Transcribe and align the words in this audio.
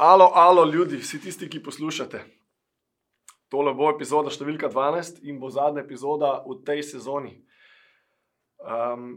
Alo, 0.00 0.30
alo, 0.34 0.64
ljudi, 0.64 0.96
vsi 0.96 1.18
tisti, 1.20 1.44
ki 1.50 1.58
poslušate. 1.60 2.22
Tole 3.52 3.74
bo 3.76 3.90
epizoda 3.92 4.30
številka 4.32 4.70
12 4.72 5.18
in 5.28 5.36
bo 5.36 5.50
zadnja 5.52 5.82
epizoda 5.82 6.30
v 6.46 6.54
tej 6.64 6.80
sezoni. 6.88 7.34
Um, 8.64 9.10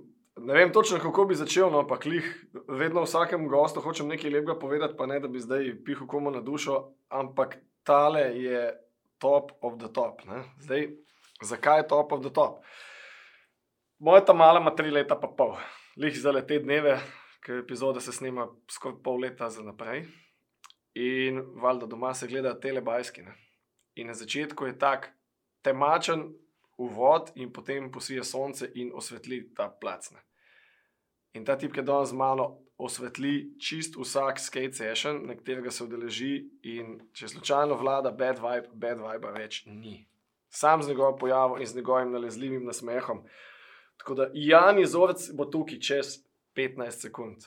ne 0.43 0.57
vem 0.57 0.73
točno, 0.75 0.99
kako 0.99 1.23
bi 1.29 1.37
začel, 1.39 1.69
no, 1.71 1.85
ampak 1.85 2.03
lih, 2.11 2.27
vedno 2.67 3.05
vsakemu 3.05 3.47
gostu 3.47 3.79
hočem 3.79 4.11
nekaj 4.11 4.33
lepega 4.33 4.57
povedati, 4.59 4.97
pa 4.99 5.07
ne 5.07 5.21
da 5.23 5.29
bi 5.31 5.39
zdaj 5.39 5.69
pihal 5.87 6.09
komu 6.11 6.33
na 6.35 6.41
dušo, 6.43 6.81
ampak 7.07 7.55
tale 7.87 8.25
je 8.41 8.65
top 9.23 9.55
of 9.63 9.77
the 9.79 9.87
top. 9.87 10.25
Ne? 10.27 10.41
Zdaj, 10.65 10.89
zakaj 11.47 11.79
je 11.85 11.87
top 11.93 12.11
of 12.11 12.25
the 12.27 12.33
top? 12.35 12.59
Moja 14.03 14.25
ta 14.27 14.35
mala 14.35 14.59
ima 14.59 14.75
tri 14.75 14.91
leta, 14.91 15.15
pa 15.15 15.31
pol. 15.31 15.55
Lih 15.95 16.19
za 16.19 16.35
te 16.43 16.59
dneve, 16.59 16.99
ker 17.39 17.63
epizoda 17.63 18.03
se 18.03 18.11
snema 18.11 18.49
skoraj 18.67 18.99
pol 18.99 19.23
leta 19.23 19.47
za 19.47 19.63
naprej. 19.63 20.03
In 20.95 21.41
valjda 21.61 21.85
doma 21.85 22.13
se 22.13 22.27
gleda 22.27 22.59
telebajski. 22.59 23.21
Ne? 23.21 23.35
In 23.95 24.07
na 24.07 24.13
začetku 24.13 24.65
je 24.65 24.77
tak 24.79 25.09
temačen 25.61 26.33
uvod, 26.77 27.31
in 27.35 27.53
potem 27.53 27.91
posije 27.91 28.23
sonce 28.23 28.71
in 28.75 28.91
osvetli 28.93 29.53
ta 29.55 29.69
plac. 29.81 30.11
Ne? 30.11 30.19
In 31.33 31.45
ta 31.45 31.57
tip, 31.57 31.73
ki 31.73 31.81
danes 31.81 32.09
z 32.09 32.17
mano, 32.17 32.59
osvetli 32.77 33.53
čist 33.61 33.95
vsak 33.97 34.39
skate 34.39 34.73
session, 34.73 35.21
na 35.27 35.37
katerega 35.37 35.71
se 35.71 35.83
udeleži, 35.83 36.33
in 36.63 36.99
če 37.13 37.29
slučajno 37.35 37.77
vlada 37.79 38.11
bad 38.11 38.41
vibe, 38.41 38.69
bad 38.73 39.01
vibe 39.01 39.31
več 39.37 39.63
ni. 39.65 40.03
Sam 40.53 40.83
z 40.83 40.93
njegovim 40.93 41.17
pojavom 41.19 41.61
in 41.61 41.67
z 41.67 41.75
njegovim 41.75 42.11
nalezljivim 42.11 42.65
nasmehom. 42.65 43.23
Tako 43.97 44.15
da 44.19 44.29
Jan 44.33 44.79
Izorc 44.79 45.31
bo 45.33 45.45
tukaj 45.45 45.79
čez 45.79 46.19
15 46.55 47.07
sekund. 47.07 47.45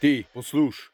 Ti, 0.00 0.24
poslušaj. 0.34 0.88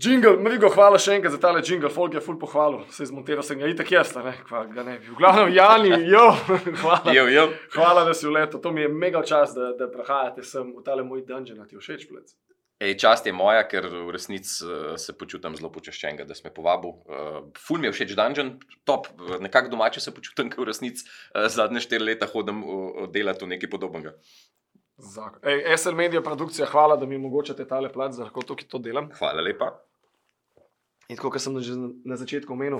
Jingle, 0.00 0.38
Marigo, 0.40 0.68
hvala 0.72 0.96
še 1.02 1.16
enkrat 1.18 1.34
za 1.34 1.38
tale 1.42 1.60
jingle, 1.66 1.90
folk 1.92 2.14
je 2.14 2.20
full 2.24 2.38
pohvalil, 2.40 2.84
se 2.94 3.02
je 3.02 3.08
zmontiral, 3.10 3.42
sem 3.44 3.58
ga 3.60 3.68
itak 3.68 3.90
jaz, 3.92 4.12
ne, 4.16 4.32
kva 4.46 4.62
ga 4.70 4.84
ne 4.86 4.94
bi. 5.00 5.10
V 5.10 5.16
glavnem, 5.18 5.50
Jani, 5.52 5.90
jo, 6.14 6.22
hvala, 6.80 7.12
Jo, 7.12 7.24
jo. 7.28 7.42
hvala, 7.74 8.04
da 8.08 8.14
si 8.16 8.24
v 8.28 8.36
letu, 8.38 8.60
to 8.62 8.72
mi 8.72 8.86
je 8.86 8.92
mega 8.92 9.20
čas, 9.26 9.52
da, 9.52 9.72
da 9.76 9.90
prehajate 9.92 10.46
sem 10.46 10.70
v 10.78 10.84
tale 10.86 11.04
moj 11.04 11.26
dungeon, 11.28 11.60
ti 11.68 11.76
všeč 11.76 12.06
plec. 12.08 12.32
Ej, 12.80 12.94
čast 13.02 13.26
je 13.28 13.34
moja, 13.36 13.66
ker 13.68 13.90
v 13.92 14.14
resnici 14.14 14.62
uh, 14.64 14.94
se 14.96 15.12
počutim 15.12 15.52
zelo 15.58 15.68
počaščenega, 15.74 16.24
da 16.24 16.32
si 16.38 16.46
me 16.46 16.54
povabil. 16.54 16.94
Uh, 17.04 17.42
ful 17.60 17.82
mi 17.82 17.90
je 17.90 17.92
všeč 17.98 18.14
dungeon, 18.16 18.54
top, 18.88 19.10
nekako 19.42 19.74
domače 19.74 20.00
se 20.00 20.14
počutim, 20.16 20.48
ker 20.48 20.62
v 20.64 20.70
resnici 20.70 21.04
uh, 21.04 21.50
zadnje 21.52 21.82
štiri 21.84 22.06
leta 22.14 22.30
hodim 22.30 22.62
uh, 22.64 23.04
delati 23.12 23.44
v 23.44 23.50
nekaj 23.52 23.74
podobnega. 23.74 24.14
Ej, 25.42 25.76
SL 25.76 25.94
Media 25.94 26.20
produkcija, 26.20 26.66
hvala, 26.66 26.96
da 26.96 27.06
mi 27.06 27.16
omogočate 27.16 27.64
tale 27.64 27.92
plac, 27.92 28.16
da 28.16 28.24
lahko 28.24 28.42
tukaj 28.42 28.68
to 28.68 28.78
delam. 28.78 29.10
Hvala 29.18 29.42
lepa. 29.42 29.72
In 31.08 31.16
tako, 31.16 31.30
kot 31.30 31.42
sem 31.42 31.56
že 31.60 31.72
na 32.04 32.16
začetku 32.16 32.52
omenil, 32.52 32.78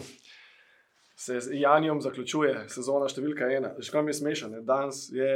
se 1.16 1.40
z 1.40 1.52
Janijom 1.52 1.98
zaključuje 2.00 2.68
sezona 2.72 3.04
številka 3.04 3.44
ena. 3.52 3.74
Že 3.76 3.92
kam 3.92 4.06
je 4.08 4.14
smešen, 4.14 4.54
ne? 4.54 4.60
danes 4.64 5.10
je 5.12 5.28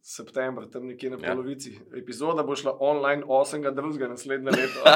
september, 0.00 0.64
tam 0.64 0.86
nekje 0.88 1.10
na 1.10 1.18
Ja. 1.20 1.34
polovici. 1.34 1.74
Epizoda 1.92 2.40
bo 2.42 2.56
šla 2.56 2.72
online 2.80 3.20
8. 3.26 3.66
drugega 3.74 4.08
naslednje 4.08 4.50
leto. 4.50 4.80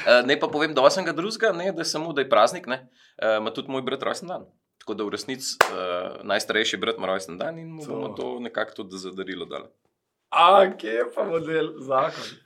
Uh, 0.00 0.24
ne 0.24 0.36
pa 0.40 0.48
povem, 0.48 0.72
da 0.72 0.88
sem 0.90 1.04
ga 1.04 1.12
drugega, 1.12 1.52
ne 1.52 1.72
da 1.72 1.80
je 1.80 1.88
samo 1.88 2.12
da 2.12 2.20
je 2.20 2.28
praznik, 2.28 2.66
ne. 2.66 2.88
Uh, 3.20 3.36
ima 3.36 3.52
tudi 3.52 3.68
moj 3.68 3.82
brat 3.82 4.02
rojsten 4.02 4.28
dan. 4.28 4.46
Tako 4.80 4.94
da 4.94 5.04
v 5.04 5.12
resnici 5.12 5.56
uh, 5.60 6.20
najstarejši 6.24 6.76
brat 6.80 6.96
ima 6.96 7.06
rojsten 7.06 7.36
dan 7.36 7.58
in 7.58 7.68
mu 7.68 7.84
To. 7.84 7.92
bomo 7.92 8.08
to 8.16 8.40
nekako 8.40 8.72
tudi 8.74 8.96
zadarilo 8.96 9.44
dali. 9.44 9.68
A, 10.30 10.70
kje 10.78 10.90
je 10.90 11.10
pa 11.14 11.24
model 11.26 11.74
zakon? 11.82 12.38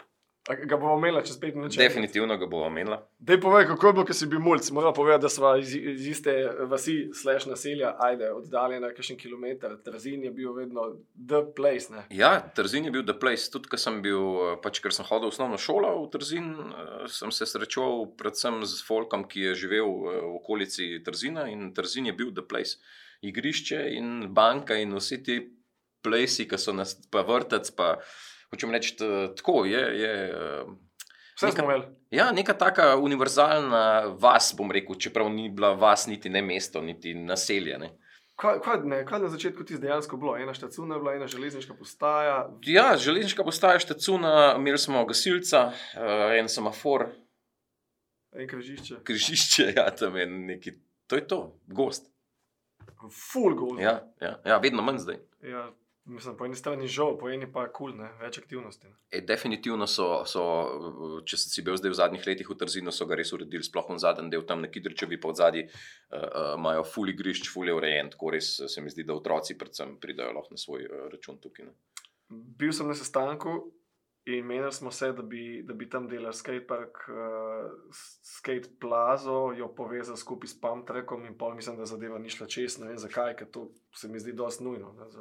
A, 0.49 0.55
ga 0.55 0.77
bomo 0.77 0.99
imeli 0.99 1.23
čez 1.25 1.39
pet 1.41 1.55
minut? 1.55 1.73
Definitivno 1.77 2.37
ga 2.37 2.47
bomo 2.47 2.67
omenila. 2.69 2.99
Dej 3.19 3.39
povej, 3.41 3.65
kako 3.67 3.87
je 3.87 3.93
bilo, 3.93 4.05
ko 4.05 4.17
si 4.17 4.27
bil 4.29 4.41
mulj. 4.45 4.61
Moram 4.77 4.95
povedati, 4.95 5.23
da 5.23 5.29
smo 5.29 5.55
iz, 5.57 5.75
iz 5.75 6.07
iste 6.09 6.35
vasi, 6.69 7.11
slash 7.17 7.49
naselja, 7.49 7.95
ajde, 8.01 8.29
oddaljena 8.33 8.91
kakšen 8.97 9.17
kilometr. 9.21 9.77
Trzin 9.85 10.25
je 10.25 10.31
bil 10.31 10.53
vedno 10.53 10.85
the 11.17 11.41
place. 11.57 11.93
Ne? 11.93 12.05
Ja, 12.11 12.43
Trzin 12.57 12.85
je 12.85 12.93
bil 12.93 13.05
the 13.05 13.17
place. 13.21 13.49
Tudi, 13.53 13.73
ker 13.73 13.81
sem 13.81 14.03
bil, 14.05 14.21
eh, 14.21 14.57
pač, 14.65 14.81
ker 14.85 14.93
sem 14.93 15.09
hodil 15.09 15.29
v 15.29 15.37
osnovno 15.37 15.61
šolo 15.61 15.95
v 16.03 16.11
Trzin, 16.13 16.53
eh, 16.61 17.09
sem 17.09 17.33
se 17.33 17.49
srečal 17.49 18.05
predvsem 18.17 18.61
z 18.69 18.85
Folkom, 18.85 19.25
ki 19.29 19.49
je 19.49 19.59
živel 19.65 19.89
eh, 19.89 20.21
v 20.25 20.37
okolici 20.41 20.95
Trzina 21.05 21.49
in 21.53 21.73
Trzin 21.77 22.13
je 22.13 22.17
bil 22.17 22.33
the 22.37 22.45
place. 22.45 22.81
Igrišče 23.25 23.81
in 23.97 24.29
banka 24.37 24.77
in 24.77 24.93
vsi 24.93 25.23
ti 25.25 25.41
plesi, 26.05 26.45
ki 26.47 26.59
so 26.59 26.73
nas, 26.73 26.95
pa 27.11 27.23
vrtec, 27.23 27.71
pa 27.71 27.95
hočem 28.51 28.71
reči, 28.71 28.97
tako 29.37 29.65
je. 29.65 29.81
je 29.99 30.13
eh, 30.29 30.65
Vse 31.35 31.47
Neka- 31.47 31.55
smo 31.57 31.65
imeli. 31.65 31.87
Ja, 32.11 32.29
neka 32.31 32.55
taka 32.55 32.97
univerzalna 32.97 33.85
vas, 34.21 34.53
bom 34.55 34.71
rekel, 34.71 34.95
čeprav 34.95 35.27
ni 35.29 35.49
bila 35.49 35.73
vas, 35.75 36.07
niti 36.07 36.31
ne 36.31 36.43
mesto, 36.43 36.79
niti 36.81 37.15
naselje. 37.15 37.79
Ne. 37.79 37.89
Kaj, 38.37 38.61
kaj, 38.61 38.81
ne, 38.85 39.01
kaj 39.07 39.21
na 39.21 39.29
začetku 39.29 39.65
ti 39.65 39.79
dejansko 39.79 40.17
bilo? 40.17 40.37
Ena 40.37 40.55
štacuna 40.55 40.99
bila, 40.99 41.15
ena 41.15 41.27
železniška 41.27 41.75
postaja. 41.75 42.51
Ja, 42.63 42.97
železniška 42.97 43.45
postaja 43.45 43.79
Štecuna, 43.79 44.55
imeli 44.59 44.79
smo 44.79 45.05
gasilca, 45.07 45.67
uh, 45.67 46.39
en 46.39 46.49
semafor, 46.49 47.09
En 48.33 48.49
križišče. 48.49 48.97
križišče, 49.05 49.73
ja, 49.77 49.91
tam 49.91 50.17
je 50.17 50.27
neki. 50.27 50.73
To 51.07 51.17
je 51.17 51.27
to, 51.27 51.39
gost. 51.67 52.11
Full 53.33 53.55
gold. 53.55 53.81
Ja, 53.81 54.01
ja, 54.21 54.41
ja 54.45 54.59
vedno 54.59 54.83
manj 54.83 54.99
zdaj. 54.99 55.19
Ja, 55.43 55.71
mislim, 56.05 56.37
po 56.37 56.45
eni 56.45 56.57
strani 56.57 56.89
žal, 56.89 57.19
po 57.19 57.29
eni 57.29 57.47
pa 57.53 57.65
kul, 57.73 57.93
cool, 57.93 58.09
več 58.21 58.39
aktivnosti. 58.39 58.89
Ne. 58.89 58.97
E, 59.11 59.21
definitivno 59.25 59.87
so, 59.89 60.09
so, 60.29 60.45
če 61.27 61.39
si 61.41 61.65
bil 61.65 61.79
zdaj 61.81 61.95
v 61.95 61.99
zadnjih 62.01 62.27
letih 62.29 62.51
v 62.51 62.57
Trzinu, 62.61 62.93
so 62.93 63.07
ga 63.09 63.19
res 63.19 63.33
uredili, 63.37 63.65
sploh 63.65 63.89
v 63.95 64.01
zadnjem 64.03 64.33
delu, 64.33 64.45
tam 64.49 64.65
na 64.65 64.71
Kidričevi 64.73 65.21
pa 65.21 65.33
od 65.33 65.41
zadnji 65.41 65.65
uh, 65.65 65.71
uh, 66.19 66.51
imajo 66.59 66.85
ful 66.89 67.13
igrišč, 67.13 67.49
ful 67.53 67.71
je 67.71 67.77
urejen, 67.77 68.13
tako 68.13 68.35
res 68.37 68.57
se 68.69 68.85
mi 68.85 68.93
zdi, 68.93 69.07
da 69.09 69.17
otroci 69.17 69.57
predvsem 69.61 69.97
pridajo 70.03 70.37
lahko 70.37 70.57
na 70.57 70.61
svoj 70.61 70.85
uh, 70.91 71.07
račun 71.13 71.41
tukaj. 71.41 71.71
Ne. 71.71 72.05
Bil 72.61 72.73
sem 72.77 72.89
na 72.89 72.97
sestanku 72.99 73.57
in 74.25 74.47
menili 74.49 74.73
smo 74.73 74.91
se, 74.91 75.11
da 75.13 75.23
bi, 75.23 75.63
da 75.69 75.75
bi 75.77 75.89
tam 75.91 76.07
delali 76.09 76.37
skatepark, 76.37 77.01
uh, 77.13 77.97
skate 78.25 78.77
plazo, 78.81 79.53
jo 79.57 79.69
povezali 79.77 80.21
skupaj 80.21 80.53
s 80.53 80.61
Pamtrekom 80.61 81.27
in 81.29 81.37
pol 81.39 81.57
mislim, 81.57 81.77
da 81.81 81.89
zadeva 81.89 82.19
ni 82.19 82.33
šla 82.33 82.49
čez. 82.49 82.79
Ne 82.81 82.93
vem 82.93 83.01
zakaj, 83.01 83.37
ker 83.41 83.51
to 83.53 83.69
se 83.97 84.09
mi 84.09 84.21
zdi 84.21 84.33
dosti 84.33 84.65
nujno. 84.65 84.95
Ne, 85.01 85.11
za... 85.13 85.21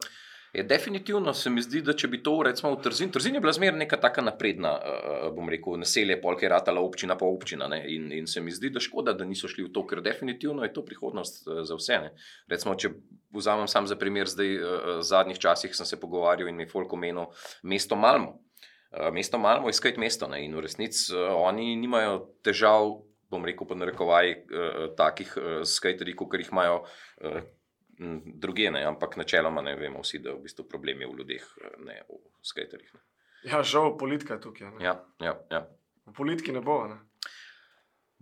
Je, 0.53 0.63
definitivno 0.63 1.33
se 1.33 1.49
mi 1.49 1.61
zdi, 1.65 1.79
da 1.81 1.95
če 1.97 2.07
bi 2.13 2.19
to 2.21 2.35
recimo 2.45 2.75
v 2.75 2.81
Trzin, 2.85 3.09
Trzin 3.09 3.39
je 3.39 3.41
bila 3.41 3.55
zmeraj 3.55 3.79
neka 3.79 3.97
taka 3.97 4.21
napredna, 4.21 4.73
uh, 4.77 5.23
bom 5.33 5.47
rekel, 5.49 5.79
naselje, 5.81 6.19
polk 6.21 6.43
je 6.45 6.51
ratala 6.53 6.83
občina 6.85 7.15
pa 7.17 7.25
občina. 7.25 7.65
Ne? 7.71 7.79
In, 7.89 8.11
in 8.13 8.27
se 8.29 8.41
mi 8.41 8.53
zdi, 8.53 8.69
da 8.69 8.83
škoda, 8.83 9.15
da 9.17 9.25
niso 9.25 9.49
šli 9.49 9.65
v 9.65 9.71
to, 9.73 9.81
ker 9.89 10.03
definitivno 10.05 10.61
je 10.61 10.69
to 10.75 10.83
prihodnost 10.85 11.47
uh, 11.47 11.63
za 11.65 11.77
vse. 11.79 11.97
Ne? 12.03 12.11
Recimo, 12.53 12.75
če 12.77 12.91
vzamem 13.33 13.71
sam 13.71 13.89
za 13.89 13.97
primer, 13.97 14.29
zdaj 14.29 14.53
v 14.59 14.99
zadnjih 15.01 15.41
časih 15.41 15.73
sem 15.73 15.89
se 15.89 15.97
pogovarjal 15.97 16.51
in 16.51 16.61
mi 16.61 16.69
folk 16.69 16.93
omenil 16.93 17.33
mesto 17.65 17.97
Malmo. 17.97 18.37
Mesto 19.09 19.39
Malmo 19.41 19.71
je 19.71 19.79
skajt 19.79 19.97
mesto 19.97 20.29
ne? 20.29 20.43
in 20.45 20.53
v 20.53 20.61
resnici 20.67 21.17
oni 21.17 21.73
nimajo 21.81 22.27
težav. 22.45 22.99
Bom 23.33 23.41
rekel, 23.41 23.65
pa 23.65 23.73
narekovaj 23.73 24.31
uh, 24.37 24.79
takih 24.93 25.33
uh, 25.41 25.51
skaterjev, 25.65 26.19
kot 26.21 26.37
jih 26.37 26.53
imajo 26.53 26.83
uh, 26.83 27.41
druge, 28.41 28.71
ne, 28.71 28.83
ampak 28.85 29.17
načeloma 29.17 29.61
ne 29.61 29.75
vemo 29.75 30.01
vsi, 30.01 30.19
da 30.19 30.33
v 30.33 30.43
bistvu 30.43 30.65
problem 30.69 31.01
je 31.01 31.07
v 31.07 31.17
ljudeh, 31.19 31.47
eh, 31.61 31.77
ne 31.85 32.01
v 32.09 32.19
skaterjih. 32.41 32.93
Ne. 32.93 33.01
Ja, 33.51 33.63
žal, 33.63 33.97
politika 33.97 34.33
je 34.37 34.41
tukaj. 34.41 34.71
Ne. 34.71 34.85
Ja, 34.85 34.97
ja, 35.19 35.35
ja. 35.51 35.65
V 36.05 36.13
politiki 36.13 36.51
ne 36.51 36.61
bo. 36.61 36.87
Ne. 36.87 36.99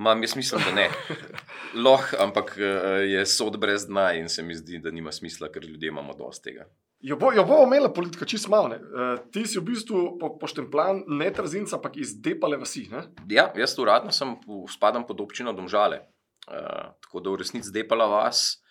Mam, 0.02 0.24
jaz 0.24 0.36
mislim, 0.36 0.62
da 0.66 0.72
ne. 0.74 0.90
Loh, 1.86 2.14
ampak 2.20 2.56
eh, 2.58 3.08
je 3.16 3.26
sod 3.26 3.60
brez 3.60 3.86
dna 3.88 4.12
in 4.18 4.30
se 4.30 4.44
mi 4.44 4.56
zdi, 4.56 4.80
da 4.80 4.92
nima 4.92 5.12
smisla, 5.12 5.52
ker 5.52 5.66
ljudje 5.66 5.92
imamo 5.94 6.14
dosti 6.18 6.52
tega. 6.52 6.66
Jo 7.02 7.18
bo, 7.18 7.32
jo 7.34 7.44
bo 7.46 7.64
imela 7.66 7.90
politika, 7.94 8.26
čist 8.26 8.48
malo. 8.50 8.68
ne. 8.70 8.78
Uh, 8.78 9.16
ti 9.34 9.42
si 9.50 9.58
v 9.58 9.66
bistvu 9.72 10.02
po, 10.22 10.36
poštemplan, 10.38 11.04
ne 11.10 11.32
trzinca, 11.34 11.80
ampak 11.80 11.98
iz 11.98 12.14
depale 12.22 12.60
vasi. 12.62 12.86
Ne? 12.92 13.08
Ja, 13.30 13.48
jaz 13.58 13.74
uradno 13.82 14.14
sem, 14.14 14.36
spadam 14.70 15.08
pod 15.08 15.22
občino 15.22 15.54
Domžale. 15.54 16.04
Uh, 16.46 16.94
tako 17.02 17.24
da 17.26 17.34
v 17.34 17.42
resnici 17.42 17.74
depala 17.74 18.06
vas. 18.06 18.62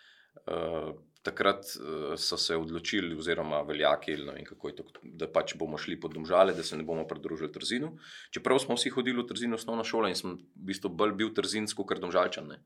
Uh, 0.50 0.94
takrat 1.22 1.64
uh, 1.76 2.14
so 2.16 2.36
se 2.40 2.56
odločili, 2.56 3.14
oziroma 3.14 3.60
veljaki, 3.62 4.16
je 4.16 4.76
to, 4.76 4.84
da 5.04 5.28
pač 5.28 5.52
bomo 5.60 5.78
šli 5.78 5.98
pod 6.00 6.14
Domžale, 6.16 6.54
da 6.56 6.64
se 6.64 6.78
ne 6.80 6.82
bomo 6.82 7.04
pridružili 7.06 7.52
Trzinu. 7.52 7.92
Čeprav 8.32 8.58
smo 8.58 8.74
vsi 8.74 8.90
hodili 8.90 9.20
v 9.22 9.26
Trzinu 9.28 9.60
osnovno 9.60 9.84
šolo 9.84 10.08
in 10.08 10.16
sem 10.16 10.38
v 10.40 10.70
bistvu 10.72 10.88
bolj 10.88 11.12
bil 11.20 11.34
Trzinsko, 11.36 11.84
ker 11.84 12.00
Domžalčan. 12.00 12.48
Ne. 12.48 12.58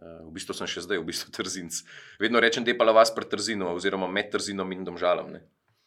Uh, 0.00 0.24
v 0.30 0.32
bistvu 0.40 0.56
sem 0.56 0.70
še 0.70 0.86
zdaj, 0.88 1.02
v 1.02 1.10
bistvu 1.12 1.30
Trzinc. 1.36 1.82
Vedno 2.18 2.42
rečem, 2.42 2.66
depala 2.66 2.96
vas 2.96 3.12
pred 3.14 3.30
Trzino, 3.30 3.76
oziroma 3.76 4.08
med 4.08 4.32
Trzinom 4.32 4.72
in 4.72 4.82
Domžalom. 4.88 5.30
Ne. 5.36 5.44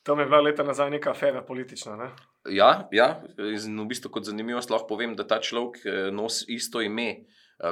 Tam 0.08 0.22
je 0.22 0.30
bila 0.30 0.44
leta 0.46 0.64
nazaj 0.64 0.94
neka 0.94 1.12
afera 1.12 1.42
politična. 1.44 1.98
Ne? 1.98 2.12
Ja, 2.52 2.88
ja, 2.92 3.24
in 3.40 3.76
v 3.80 3.90
bistvu 3.90 4.12
kot 4.14 4.30
zanimivost 4.30 4.72
lahko 4.72 4.94
povem, 4.94 5.16
da 5.16 5.26
ta 5.28 5.40
človek 5.40 6.12
nosi 6.12 6.52
isto 6.56 6.84
ime 6.84 7.24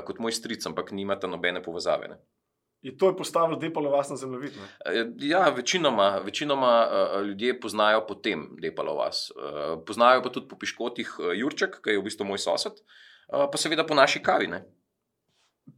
kot 0.07 0.21
moj 0.23 0.31
stric, 0.31 0.63
ampak 0.63 0.95
nimata 0.95 1.27
nobene 1.27 1.59
povezave. 1.59 2.07
Ne. 2.07 2.21
In 2.81 2.97
to 2.97 3.11
je 3.11 3.15
postavil 3.17 3.59
Depalo 3.61 3.91
vas 3.93 4.09
na 4.09 4.15
zemljevid. 4.15 4.53
ne? 4.57 4.67
Eh, 4.85 5.05
Ja, 5.17 5.49
večinoma, 5.49 6.21
večinoma 6.25 6.87
uh, 6.87 7.21
ljudje 7.27 7.59
poznajo 7.59 8.05
potem 8.07 8.47
Depalo 8.61 8.95
vas. 8.95 9.31
Uh, 9.35 9.83
poznajo 9.85 10.23
pa 10.23 10.29
tudi 10.29 10.47
po 10.47 10.57
piškotih 10.57 11.11
Jurček, 11.35 11.81
ki 11.83 11.89
je 11.89 11.99
v 11.99 12.03
bistvu 12.03 12.25
moj 12.25 12.37
sosed, 12.41 12.73
pa 13.29 13.57
seveda 13.57 13.85
po 13.85 13.93
naši 13.93 14.19
kavi. 14.23 14.47
Ne. 14.47 14.63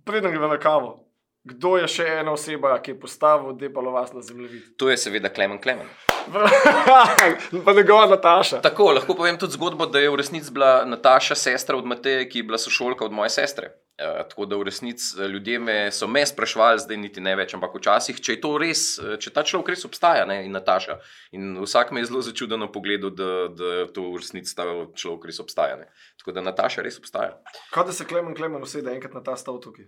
Preden 0.06 0.32
gremo 0.32 0.48
na 0.48 0.58
kavo, 0.60 1.06
kdo 1.44 1.78
je 1.78 1.88
še 1.88 2.08
ena 2.22 2.32
oseba, 2.32 2.78
ki 2.82 2.92
je 2.96 3.00
postavil 3.00 3.54
Depalo 3.60 3.92
vas 3.92 4.14
na 4.14 4.22
zemljevid? 4.22 4.78
To 4.78 4.90
je 4.90 4.98
seveda 4.98 5.30
Klemen 5.30 5.60
Klemen. 5.62 5.88
pa 7.66 7.74
njegova 7.74 8.06
Nataša. 8.06 8.62
Tako, 8.62 8.92
lahko 8.92 9.16
povem 9.16 9.38
tudi 9.38 9.54
zgodbo, 9.54 9.86
da 9.86 10.00
je 10.00 10.10
v 10.10 10.16
resnici 10.16 10.52
bila 10.52 10.86
Nataša 10.86 11.36
sestra 11.36 11.78
od 11.78 11.86
Mateje, 11.86 12.30
ki 12.30 12.40
je 12.40 12.44
bila 12.44 12.58
sošolka 12.58 13.06
od 13.06 13.12
moje 13.12 13.30
sestre. 13.30 13.72
Uh, 13.94 14.24
tako 14.30 14.46
da 14.46 14.58
v 14.58 14.64
resnici 14.64 15.22
eh, 15.22 15.28
ljudje 15.28 15.60
me, 15.60 15.92
so 15.92 16.08
me 16.08 16.26
sprašvali, 16.26 16.80
zdaj 16.80 16.98
niti 16.98 17.22
ne 17.22 17.36
več, 17.38 17.54
ampak 17.54 17.76
včasih, 17.78 18.18
če 18.26 18.34
je 18.34 18.40
to 18.42 18.56
res, 18.58 18.82
eh, 18.98 19.20
če 19.22 19.30
ta 19.36 19.44
človek 19.46 19.70
res 19.70 19.86
obstaja, 19.86 20.24
ne, 20.26 20.40
in 20.48 20.56
Nataša. 20.58 20.96
In 21.38 21.60
vsak 21.62 21.92
me 21.94 22.02
je 22.02 22.10
zelo 22.10 22.24
začudeno 22.26 22.72
pogledal, 22.74 23.14
da, 23.14 23.30
da 23.54 23.86
to 23.94 24.08
v 24.10 24.18
resnici 24.18 24.56
ta 24.58 24.66
človek 24.98 25.30
res 25.30 25.38
obstaja. 25.44 25.78
Ne. 25.84 25.92
Tako 26.18 26.34
da 26.34 26.42
Nataša 26.42 26.82
res 26.82 26.98
obstaja. 26.98 27.38
Kaj 27.70 27.86
da 27.92 27.94
se 27.94 28.10
Klemen 28.10 28.34
Klemen 28.34 28.66
usede 28.66 28.90
enkrat 28.96 29.14
na 29.14 29.22
ta 29.22 29.38
stav 29.38 29.62
tukaj? 29.62 29.86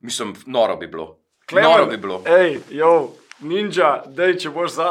Mislim, 0.00 0.32
noro 0.46 0.80
bi 0.80 0.88
bilo. 0.88 1.18
Klemen, 1.46 1.70
Noro 1.70 1.86
bi 1.92 2.00
bilo. 2.00 2.22
Ej, 2.26 2.56
jo, 2.74 3.12
ninja, 3.44 4.00
dej, 4.08 4.38
če 4.42 4.50
boš 4.50 4.78
za, 4.80 4.90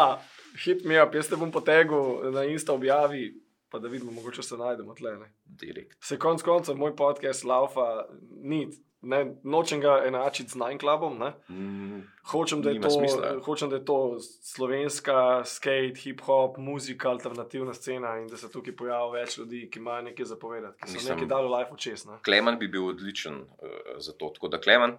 hit 0.63 0.85
me 0.85 1.03
up, 1.03 1.15
jaz 1.15 1.27
te 1.27 1.35
bom 1.35 1.51
potegnil 1.51 2.31
na 2.31 2.43
Insta 2.43 2.73
objavi, 2.73 3.33
pa 3.69 3.79
da 3.79 3.87
vidimo, 3.87 4.11
mogoče 4.11 4.43
se 4.43 4.57
najdemo 4.57 4.93
tle. 4.93 5.17
Ne. 5.17 5.33
Direkt. 5.45 5.97
Se 5.99 6.17
konc 6.17 6.41
koncev 6.41 6.75
moj 6.75 6.95
podcast 6.95 7.43
laufa, 7.43 8.05
ni, 8.31 8.67
ne, 9.01 9.19
nočem 9.43 9.81
ga 9.81 10.03
enačiti 10.05 10.49
z 10.49 10.55
Nine 10.55 10.79
Clubom. 10.79 11.17
Mm, 11.49 12.01
Hočem 12.25 12.61
da, 12.61 12.71
to, 12.73 12.89
smisla. 12.89 13.39
hočem, 13.39 13.69
da 13.69 13.75
je 13.75 13.85
to 13.85 13.97
slovenska 14.41 15.17
skate, 15.45 15.93
hip-hop, 15.95 16.57
muzika, 16.57 17.09
alternativna 17.09 17.73
scena 17.73 18.17
in 18.17 18.27
da 18.27 18.37
se 18.37 18.51
tukaj 18.51 18.75
pojavi 18.75 19.19
več 19.19 19.37
ljudi, 19.37 19.69
ki 19.69 19.79
imajo 19.79 20.01
nekaj 20.01 20.25
zapovedati, 20.25 20.81
ki 20.81 20.89
so 20.89 20.93
Mislim- 20.93 21.13
nekaj 21.13 21.27
dali 21.27 21.49
life 21.49 21.71
v 21.71 21.77
čest. 21.77 22.07
ne. 22.07 22.17
Klemen 22.23 22.57
bi 22.59 22.67
bil 22.67 22.87
odličen 22.87 23.35
uh, 23.35 23.47
za 23.97 24.13
to. 24.13 24.29
Tako 24.29 24.47
da, 24.47 24.57
Klemen, 24.59 24.97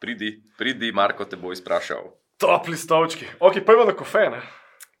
pridi, 0.00 0.42
pridi, 0.58 0.92
Marko 0.92 1.24
te 1.24 1.36
bo 1.36 1.52
izprašal. 1.52 2.12
Topli 2.38 2.76
stavčki. 2.76 3.26
Ok, 3.40 3.60
pojmo 3.66 3.84
na 3.84 3.92
kofe, 3.92 4.30
ne. 4.30 4.40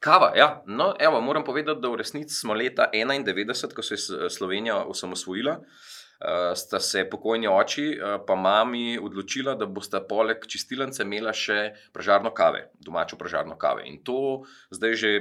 Kava, 0.00 0.32
ja. 0.36 0.62
No, 0.66 0.94
evo, 0.98 1.20
moram 1.20 1.44
povedati, 1.44 1.80
da 1.80 1.88
v 1.88 1.96
resnici 1.98 2.34
smo 2.34 2.54
leta 2.54 2.90
91, 2.94 3.74
ko 3.74 3.82
se 3.82 3.94
je 3.94 4.30
Slovenija 4.30 4.84
osamosvojila, 4.84 5.56
uh, 5.58 6.54
sta 6.54 6.80
se 6.80 7.02
pokojni 7.10 7.48
oči 7.48 7.88
uh, 7.98 8.20
pa 8.26 8.36
mami 8.36 8.98
odločila, 9.02 9.54
da 9.54 9.66
bosta 9.66 10.00
poleg 10.00 10.46
čistilnice 10.46 11.02
imela 11.02 11.34
še 11.34 11.72
pražarno 11.92 12.30
kave, 12.30 12.68
domačo 12.78 13.18
pražarno 13.18 13.58
kave. 13.58 13.88
In 13.90 13.98
to 14.04 14.44
zdaj 14.70 14.94
že, 14.94 15.12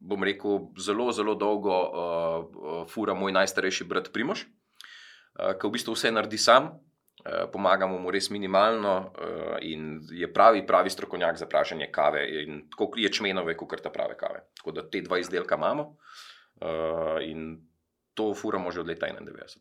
bom 0.00 0.24
rekel, 0.24 0.70
zelo, 0.80 1.10
zelo 1.12 1.36
dolgo 1.36 1.76
uh, 1.84 2.88
fura 2.88 3.12
moj 3.14 3.36
najstarejši 3.36 3.84
brat 3.84 4.08
Primož, 4.12 4.46
uh, 4.48 5.52
ki 5.52 5.68
v 5.68 5.74
bistvu 5.76 5.98
vse 5.98 6.16
naredi 6.16 6.40
sam. 6.40 6.72
Uh, 7.24 7.48
Pomagamo 7.52 7.98
mu 7.98 8.10
res 8.10 8.30
minimalno 8.30 8.98
uh, 8.98 9.56
in 9.60 10.00
je 10.12 10.32
pravi, 10.32 10.66
pravi 10.66 10.90
strokovnjak 10.90 11.36
za 11.36 11.46
praženje 11.46 11.88
kave, 11.92 12.42
in 12.42 12.66
tako 12.70 12.90
je 12.96 13.12
čmenove, 13.12 13.56
kot 13.56 13.80
ta 13.80 13.90
prave 13.90 14.16
kave. 14.16 14.42
Tako 14.58 14.72
da 14.72 14.90
te 14.90 15.00
dva 15.00 15.18
izdelka 15.18 15.56
imamo 15.56 15.82
uh, 15.82 17.22
in 17.22 17.64
to 18.14 18.34
furamo 18.34 18.70
že 18.70 18.80
od 18.80 18.86
leta 18.86 19.06
91. 19.06 19.56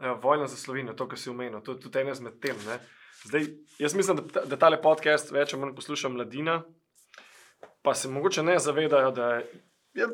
Ja, 0.00 0.12
vojna 0.12 0.46
za 0.46 0.56
Slovenijo, 0.56 0.94
to, 0.94 1.08
kar 1.08 1.18
si 1.18 1.30
omenil, 1.30 1.60
to 1.60 1.72
je 1.72 1.80
tudi 1.80 1.98
ena 1.98 2.10
izmed 2.10 2.36
tem. 2.40 2.56
Ne? 2.66 2.78
Zdaj, 3.24 3.46
jaz 3.78 3.94
mislim, 3.94 4.20
da, 4.34 4.44
da 4.44 4.56
tale 4.56 4.82
podcast 4.82 5.32
več 5.32 5.54
ali 5.54 5.62
manj 5.62 5.74
posluša 5.74 6.08
mladina, 6.08 6.62
pa 7.82 7.94
se 7.94 8.08
mogoče 8.08 8.42
ne 8.42 8.58
zavedajo, 8.58 9.10
da 9.10 9.28
je, 9.34 9.46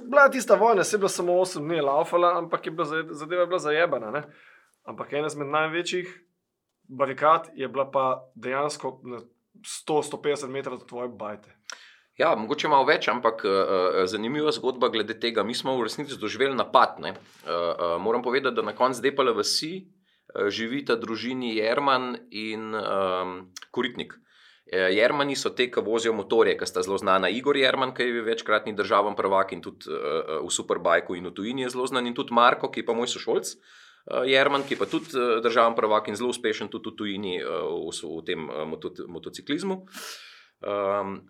bila 0.06 0.28
tista 0.31 0.55
vojna, 0.55 0.84
se 0.84 0.94
je 0.96 0.99
bila 0.99 1.08
samo 1.08 1.32
8 1.32 1.66
dni 1.66 1.81
laufala, 1.81 2.38
ampak 2.38 2.66
je 2.66 2.70
bila 2.73 2.87
za- 2.87 3.06
zadeva 3.11 3.43
je 3.43 3.46
bila 3.46 3.58
zajebana. 3.58 4.11
Ne? 4.11 4.23
Ampak 4.84 5.12
ena 5.12 5.26
izmed 5.26 5.49
največjih 5.49 6.20
barikad 6.90 7.48
je 7.54 7.69
bila 7.69 7.90
pa 7.90 8.31
dejansko 8.34 9.00
na 9.04 9.20
100-150 9.88 10.48
metrov 10.48 10.75
od 10.75 10.88
tvoje 10.88 11.08
bajte. 11.08 11.56
Ja, 12.19 12.34
mogoče 12.37 12.69
malo 12.69 12.84
več, 12.84 13.08
ampak 13.08 13.44
uh, 13.46 14.02
zanimiva 14.10 14.52
zgodba 14.52 14.90
glede 14.92 15.14
tega. 15.20 15.44
Mi 15.46 15.54
smo 15.54 15.76
v 15.78 15.87
resnici 15.88 16.19
doživeli 16.20 16.56
napad. 16.56 16.98
Uh, 17.00 17.14
uh, 17.14 17.94
moram 18.02 18.22
povedati, 18.22 18.56
da 18.56 18.62
na 18.62 18.75
koncu 18.76 19.00
Depale 19.02 19.32
vasi 19.32 19.87
uh, 19.87 20.50
živita 20.52 20.98
družini 21.00 21.54
Jerman 21.56 22.16
in 22.31 22.75
um, 22.75 23.38
Koritnik. 23.70 24.19
Eh, 24.70 24.92
Jermani 24.94 25.34
so 25.34 25.50
te, 25.50 25.64
ki 25.66 25.82
vozijo 25.82 26.12
motorje, 26.14 26.52
ki 26.58 26.66
sta 26.69 26.84
zelo 26.87 26.98
znana. 27.00 27.26
Igor 27.32 27.56
Jerman, 27.58 27.90
ki 27.94 28.04
je 28.06 28.20
večkratni 28.22 28.75
državni 28.78 29.16
prvak 29.19 29.56
in 29.56 29.64
tudi 29.64 29.90
uh, 29.90 30.37
v 30.44 30.50
Superbajku 30.54 31.16
in 31.19 31.26
v 31.26 31.32
tujini 31.34 31.64
je 31.64 31.72
zelo 31.75 31.88
znan, 31.90 32.06
in 32.06 32.14
tudi 32.14 32.37
Marko, 32.37 32.70
ki 32.70 32.84
je 32.84 32.87
pa 32.87 32.94
moj 32.94 33.10
sošolc. 33.10 33.50
Uh, 33.56 33.81
Jerman, 34.08 34.64
ki 34.64 34.75
je 34.75 34.79
pa 34.81 34.88
tudi 34.88 35.12
uh, 35.14 35.38
državni 35.44 35.76
prvak 35.76 36.08
in 36.08 36.17
zelo 36.17 36.32
uspešen 36.32 36.70
tudi 36.73 36.91
v 36.91 36.97
tujini 36.97 37.35
uh, 37.43 37.69
v, 37.87 37.93
v 37.93 38.25
tem 38.26 38.49
uh, 38.49 38.64
moto, 38.67 38.91
motociklizmu. 39.06 39.76
Um, 40.61 41.20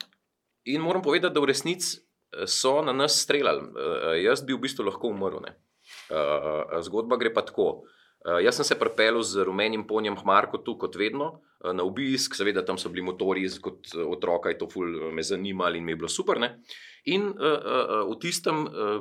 in 0.64 0.80
moram 0.80 1.02
povedati, 1.02 1.34
da 1.34 1.40
v 1.40 1.50
resnici 1.50 1.98
eh, 1.98 2.46
so 2.46 2.82
na 2.82 2.92
nas 2.92 3.18
streljali. 3.22 3.62
Uh, 3.62 4.14
jaz 4.22 4.44
bi 4.46 4.54
v 4.54 4.62
bistvu 4.62 4.86
lahko 4.86 5.10
umrl. 5.10 5.42
ne. 5.42 5.56
Uh, 6.10 6.78
zgodba 6.82 7.18
gre 7.18 7.34
pa 7.34 7.42
tako. 7.42 7.82
Uh, 8.20 8.38
jaz 8.44 8.60
sem 8.60 8.64
se 8.64 8.78
pripeljal 8.78 9.22
z 9.22 9.44
rumenim 9.44 9.86
ponjem 9.86 10.16
Hmarko 10.16 10.60
tu, 10.62 10.76
kot 10.78 10.96
vedno, 10.96 11.40
uh, 11.64 11.72
na 11.74 11.82
obisk, 11.82 12.36
seveda 12.38 12.62
tam 12.62 12.78
so 12.78 12.88
bili 12.88 13.02
motori, 13.02 13.48
kot 13.60 13.90
uh, 13.96 14.06
otroka 14.06 14.52
je 14.52 14.58
to 14.58 14.68
ful 14.70 14.86
uh, 14.86 15.10
me 15.12 15.22
zanimalo 15.22 15.74
in 15.74 15.84
mi 15.84 15.92
je 15.92 15.96
bilo 15.96 16.08
super. 16.08 16.38
Ne? 16.38 16.60
In 17.10 17.32
uh, 17.32 17.34
uh, 17.34 18.06
v 18.12 18.18
tistem 18.22 18.66
uh, 18.66 19.00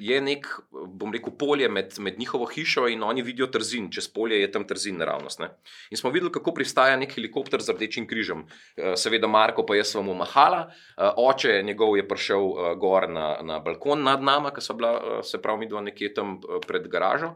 je 0.00 0.20
nek, 0.20 0.46
bom 0.70 1.12
rekel, 1.12 1.32
polje 1.38 1.68
med, 1.68 1.94
med 1.98 2.18
njihovo 2.18 2.46
hišo 2.46 2.86
in 2.88 3.02
oni 3.02 3.22
vidijo 3.22 3.46
trzin, 3.52 3.90
čez 3.92 4.08
polje 4.12 4.40
je 4.40 4.50
tam 4.52 4.64
trzin 4.68 4.96
naravnost. 4.98 5.40
Ne? 5.40 5.50
In 5.90 6.00
smo 6.00 6.10
videli, 6.10 6.32
kako 6.32 6.54
pristaja 6.54 6.96
nek 6.96 7.12
helikopter 7.16 7.60
z 7.62 7.76
rdečim 7.76 8.06
križem. 8.08 8.46
Eh, 8.76 8.96
Seveda, 8.96 9.28
Marko 9.28 9.66
pa 9.66 9.76
jaz 9.76 9.92
sem 9.92 10.04
mu 10.04 10.14
mahala, 10.14 10.66
eh, 10.70 11.10
oče 11.16 11.62
njegov 11.62 11.96
je 11.96 12.08
prišel 12.08 12.42
eh, 12.42 12.74
gor 12.80 13.08
na, 13.10 13.36
na 13.42 13.60
balkon 13.60 14.02
nad 14.02 14.22
nami, 14.22 14.54
ki 14.54 14.64
so 14.64 14.74
bila, 14.74 15.22
se 15.22 15.42
pravi, 15.42 15.64
mi 15.64 15.68
dva 15.70 15.80
nekje 15.80 16.14
tam 16.14 16.40
pred 16.66 16.88
garažo. 16.88 17.34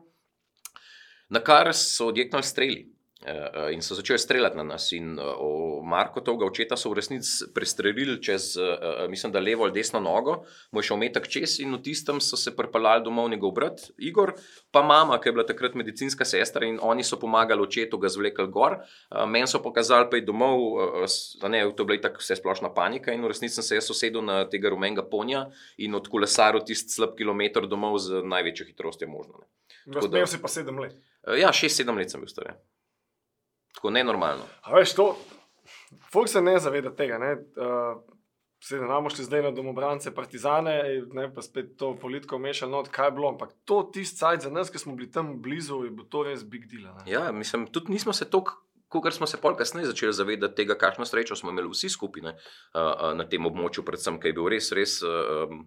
Na 1.28 1.40
kar 1.40 1.74
so 1.74 2.08
odjeknili 2.08 2.42
streli. 2.42 2.95
Eh, 3.26 3.32
eh, 3.54 3.72
In 3.72 3.82
so 3.82 3.94
začeli 3.94 4.18
streljati 4.18 4.56
na 4.56 4.62
nas. 4.64 4.92
In 4.92 5.18
eh, 5.18 5.22
Marko, 5.84 6.20
tega 6.20 6.46
očeta, 6.46 6.76
so 6.76 6.90
v 6.90 6.94
resnici 6.94 7.26
prestrelili 7.54 8.22
čez, 8.22 8.56
mislim, 9.08 9.32
da 9.32 9.40
levo 9.40 9.64
ali 9.64 9.72
desno 9.72 10.00
nogo, 10.00 10.40
mu 10.72 10.80
je 10.80 10.84
šel 10.84 10.96
metak 10.96 11.28
čez, 11.28 11.60
in 11.60 11.74
v 11.74 11.82
tistem 11.82 12.20
so 12.20 12.36
se 12.36 12.56
pripeljali 12.56 13.04
domov 13.04 13.28
njegov 13.30 13.52
brat 13.52 13.80
Igor, 13.98 14.32
pa 14.70 14.82
mama, 14.82 15.20
ki 15.20 15.28
je 15.28 15.32
bila 15.32 15.44
takrat 15.44 15.74
medicinska 15.74 16.24
sestra, 16.24 16.66
in 16.66 16.78
oni 16.82 17.04
so 17.04 17.16
pomagali 17.16 17.62
očetu 17.62 17.98
ga 17.98 18.08
zvlekli 18.08 18.46
gor. 18.48 18.78
Meni 19.26 19.46
so 19.46 19.60
pokazali, 19.60 20.08
pa 20.10 20.16
je 20.16 20.22
domov, 20.22 20.58
uh, 20.58 21.04
s- 21.04 21.38
a 21.42 21.48
ne, 21.48 21.62
to 21.70 21.82
je 21.82 21.86
bila 21.86 22.00
tako 22.00 22.18
vse 22.18 22.36
splošna 22.36 22.70
panika, 22.70 23.12
in 23.12 23.22
v 23.22 23.28
resnici 23.28 23.54
sem 23.54 23.62
se 23.64 23.74
jaz 23.76 23.90
usedel 23.90 24.22
na 24.22 24.44
tega 24.44 24.68
rumenega 24.68 25.02
ponja 25.04 25.46
in 25.78 25.94
odkolesaril 25.94 26.64
tisti 26.64 26.92
slab 26.92 27.14
kilometr 27.14 27.66
domov 27.66 27.98
z 27.98 28.22
največjo 28.24 28.66
hitrostjo 28.66 29.08
možno. 29.08 29.38
Ne. 29.38 29.46
Tako 29.86 30.08
da- 30.08 30.18
Razumel 30.18 30.26
si 30.26 30.42
pa 30.42 30.48
sedem 30.48 30.78
let. 30.78 30.96
Ja, 31.38 31.52
šest, 31.52 31.76
sedem 31.76 31.96
let 31.96 32.10
sem 32.10 32.20
bil 32.20 32.28
star. 32.28 32.56
Tako 33.76 33.92
nenormalno. 33.94 34.44
A 34.64 34.74
veš, 34.74 34.96
to, 34.96 35.10
Folk 36.12 36.28
se 36.28 36.40
ne 36.40 36.58
zaveda 36.58 36.94
tega. 36.96 37.18
Ne? 37.18 37.32
Uh, 37.56 38.02
Se 38.60 38.78
ne 38.80 38.86
bomo 38.88 39.10
šli 39.12 39.24
zdaj 39.24 39.42
na 39.42 39.50
domobrance, 39.52 40.10
partizane, 40.14 40.72
ne 41.12 41.26
pa 41.34 41.42
spet 41.44 41.74
to 41.78 41.90
politiko 42.00 42.38
mešali, 42.38 42.72
no, 42.72 42.80
kaj 42.90 43.06
je 43.06 43.12
bilo. 43.18 43.28
Ampak 43.28 43.52
to 43.64 43.82
tisti 43.94 44.16
cajt 44.18 44.46
za 44.46 44.50
nas, 44.50 44.70
ki 44.72 44.80
smo 44.80 44.94
bili 44.96 45.10
tam 45.12 45.34
blizu, 45.42 45.82
je 45.84 45.90
bilo 45.90 46.06
to 46.10 46.22
res 46.24 46.42
big 46.44 46.64
deal. 46.66 46.88
ne. 46.94 47.04
Ja, 47.06 47.32
mislim, 47.32 47.66
tudi 47.66 47.92
nismo 47.92 48.12
se 48.16 48.30
toliko. 48.30 48.56
Kot 48.88 49.12
smo 49.14 49.26
se 49.26 49.36
pol 49.36 49.54
kasneje 49.56 49.86
začeli 49.86 50.12
zavedati 50.12 50.56
tega, 50.56 50.74
kakšno 50.74 51.04
srečo 51.04 51.36
smo 51.36 51.50
imeli 51.50 51.68
vsi 51.68 51.88
skupaj 51.92 52.22
ne, 52.22 52.32
uh, 52.32 52.80
uh, 52.80 53.12
na 53.18 53.28
tem 53.28 53.46
območju, 53.46 53.84
predvsem, 53.84 54.18
ki 54.20 54.32
je 54.32 54.36
bil 54.38 54.48
res, 54.48 54.72
res, 54.72 54.96
um, 55.04 55.66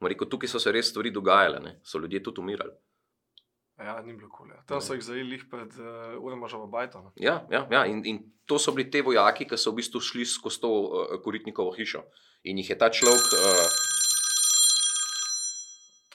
rekel, 0.00 0.28
tukaj 0.30 0.48
so 0.48 0.58
se 0.62 0.72
res 0.72 0.88
stvari 0.90 1.12
dogajale, 1.12 1.60
ne, 1.60 1.76
so 1.84 2.00
ljudje 2.00 2.22
tudi 2.22 2.40
umirali. 2.40 2.72
Ja, 3.80 4.02
ni 4.02 4.12
bilo 4.12 4.28
kul. 4.28 4.48
Ja. 4.48 4.62
Tam 4.66 4.80
so 4.80 4.92
jih 4.92 5.02
zajeli 5.02 5.40
pred 5.50 5.74
uh, 5.74 6.20
urama 6.20 6.46
žava 6.46 6.66
bajto. 6.66 7.00
no. 7.00 7.12
Ja, 7.16 7.46
ja, 7.50 7.66
ja 7.70 7.86
in, 7.86 8.04
in 8.04 8.32
to 8.44 8.58
so 8.58 8.72
bili 8.72 8.86
te 8.86 9.00
vojaki, 9.00 9.44
ki 9.44 9.56
so 9.56 9.70
v 9.70 9.76
bistvu 9.76 10.00
šli 10.00 10.26
skozi 10.26 10.60
to 10.60 10.70
uh, 10.70 11.18
koritnikovo 11.18 11.72
hišo. 11.72 12.02
In 12.44 12.58
jih 12.58 12.68
je 12.68 12.76
ta 12.76 12.90
človek. 12.90 13.32
Uh, 13.32 13.66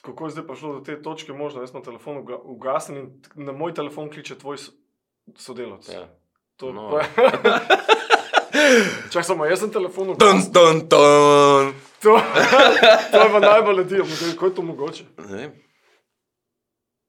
Kako 0.02 0.24
je 0.24 0.30
zdaj 0.30 0.46
prišlo 0.46 0.72
do 0.72 0.80
te 0.80 0.96
točke, 0.96 1.32
možno, 1.32 1.60
jaz 1.60 1.70
sem 1.70 1.82
telefon 1.82 2.18
uga- 2.18 2.38
ugasnil 2.38 3.10
in 3.34 3.42
na 3.42 3.52
moj 3.52 3.74
telefon 3.74 4.06
kliče 4.06 4.36
tvoj 4.36 4.56
so- 4.56 4.72
sodelavec. 5.36 5.88
ja. 5.88 6.06
To 6.56 6.72
No. 6.72 6.88
pa- 6.88 7.02
Čak 9.10 9.24
samo, 9.24 9.44
jaz 9.44 9.58
sem 9.58 9.68
telefon 9.68 10.06
Dun, 10.06 10.14
ugasnil. 10.14 10.48
dun, 10.48 10.80
dun. 10.80 11.74
To, 11.98 12.14
to 13.10 13.16
je 13.18 13.28
pa 13.32 13.38
najbolj 13.40 13.76
ljudi, 13.76 13.98
kako 14.30 14.46
je 14.46 14.54
to 14.54 14.62
mogoče. 14.62 15.04
Ne 15.28 15.65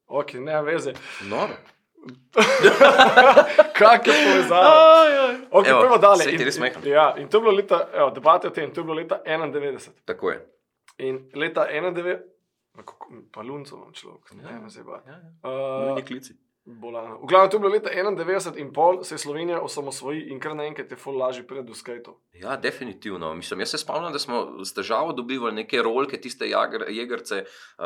Ok, 0.08 0.34
ne 0.36 0.62
veze. 0.64 0.94
noro. 1.24 1.54
Kak 3.74 4.08
je 4.08 4.14
povezava? 4.16 4.72
Okay, 5.52 5.70
Evo, 5.70 5.82
prvo 5.82 5.98
dalje. 5.98 6.18
saj 6.18 6.32
ti 6.32 6.36
In- 6.36 6.46
res 6.46 6.60
majhen. 6.60 6.82
Ja, 6.86 7.16
in 7.18 7.28
to 7.28 7.38
je 7.38 7.42
bilo 7.42 7.52
leta, 7.52 7.88
evo, 7.94 8.10
debate 8.10 8.48
o 8.48 8.52
tem, 8.52 8.72
to 8.72 8.82
je 8.82 8.86
bilo 8.86 8.96
leta 8.96 9.22
91. 9.26 9.90
Tako 10.06 10.32
je. 10.32 10.40
In 11.00 11.30
leta 11.36 11.66
91, 11.66 12.18
no, 12.74 12.84
kako- 12.84 13.22
pa 13.32 13.42
lunco 13.42 13.76
imam 13.76 13.94
človek, 13.94 14.32
ne 14.34 14.44
vem, 14.44 14.70
zdaj 14.70 14.86
pa. 14.86 15.02
Ja, 15.06 15.14
ja. 15.14 15.32
Uh, 15.44 15.88
Nujni 15.88 16.06
klici. 16.06 16.34
Bolano. 16.68 17.20
V 17.24 17.28
glavnem, 17.28 17.50
to 17.50 17.58
je 17.58 17.60
bilo 17.60 17.72
leta 17.72 17.90
91 17.90 18.60
in 18.60 18.74
pol, 18.74 19.04
se 19.04 19.16
je 19.16 19.20
Slovenija 19.20 19.62
osamosvoji 19.62 20.28
in 20.32 20.40
kar 20.40 20.56
naenkrat 20.56 20.92
je 20.92 20.98
ful 21.00 21.16
lažje 21.18 21.46
pred 21.48 21.66
skajtom. 21.74 22.18
Ja, 22.34 22.58
definitivno. 22.58 23.34
Mislim, 23.34 23.60
jaz 23.60 23.72
se 23.72 23.78
spomnim, 23.78 24.12
da 24.12 24.20
smo 24.20 24.66
s 24.66 24.74
težavo 24.74 25.14
dobivali 25.14 25.56
neke 25.56 25.82
rolke, 25.82 26.20
tiste 26.22 26.50
jagr, 26.50 26.90
jegerce, 26.90 27.46
uh, 27.80 27.86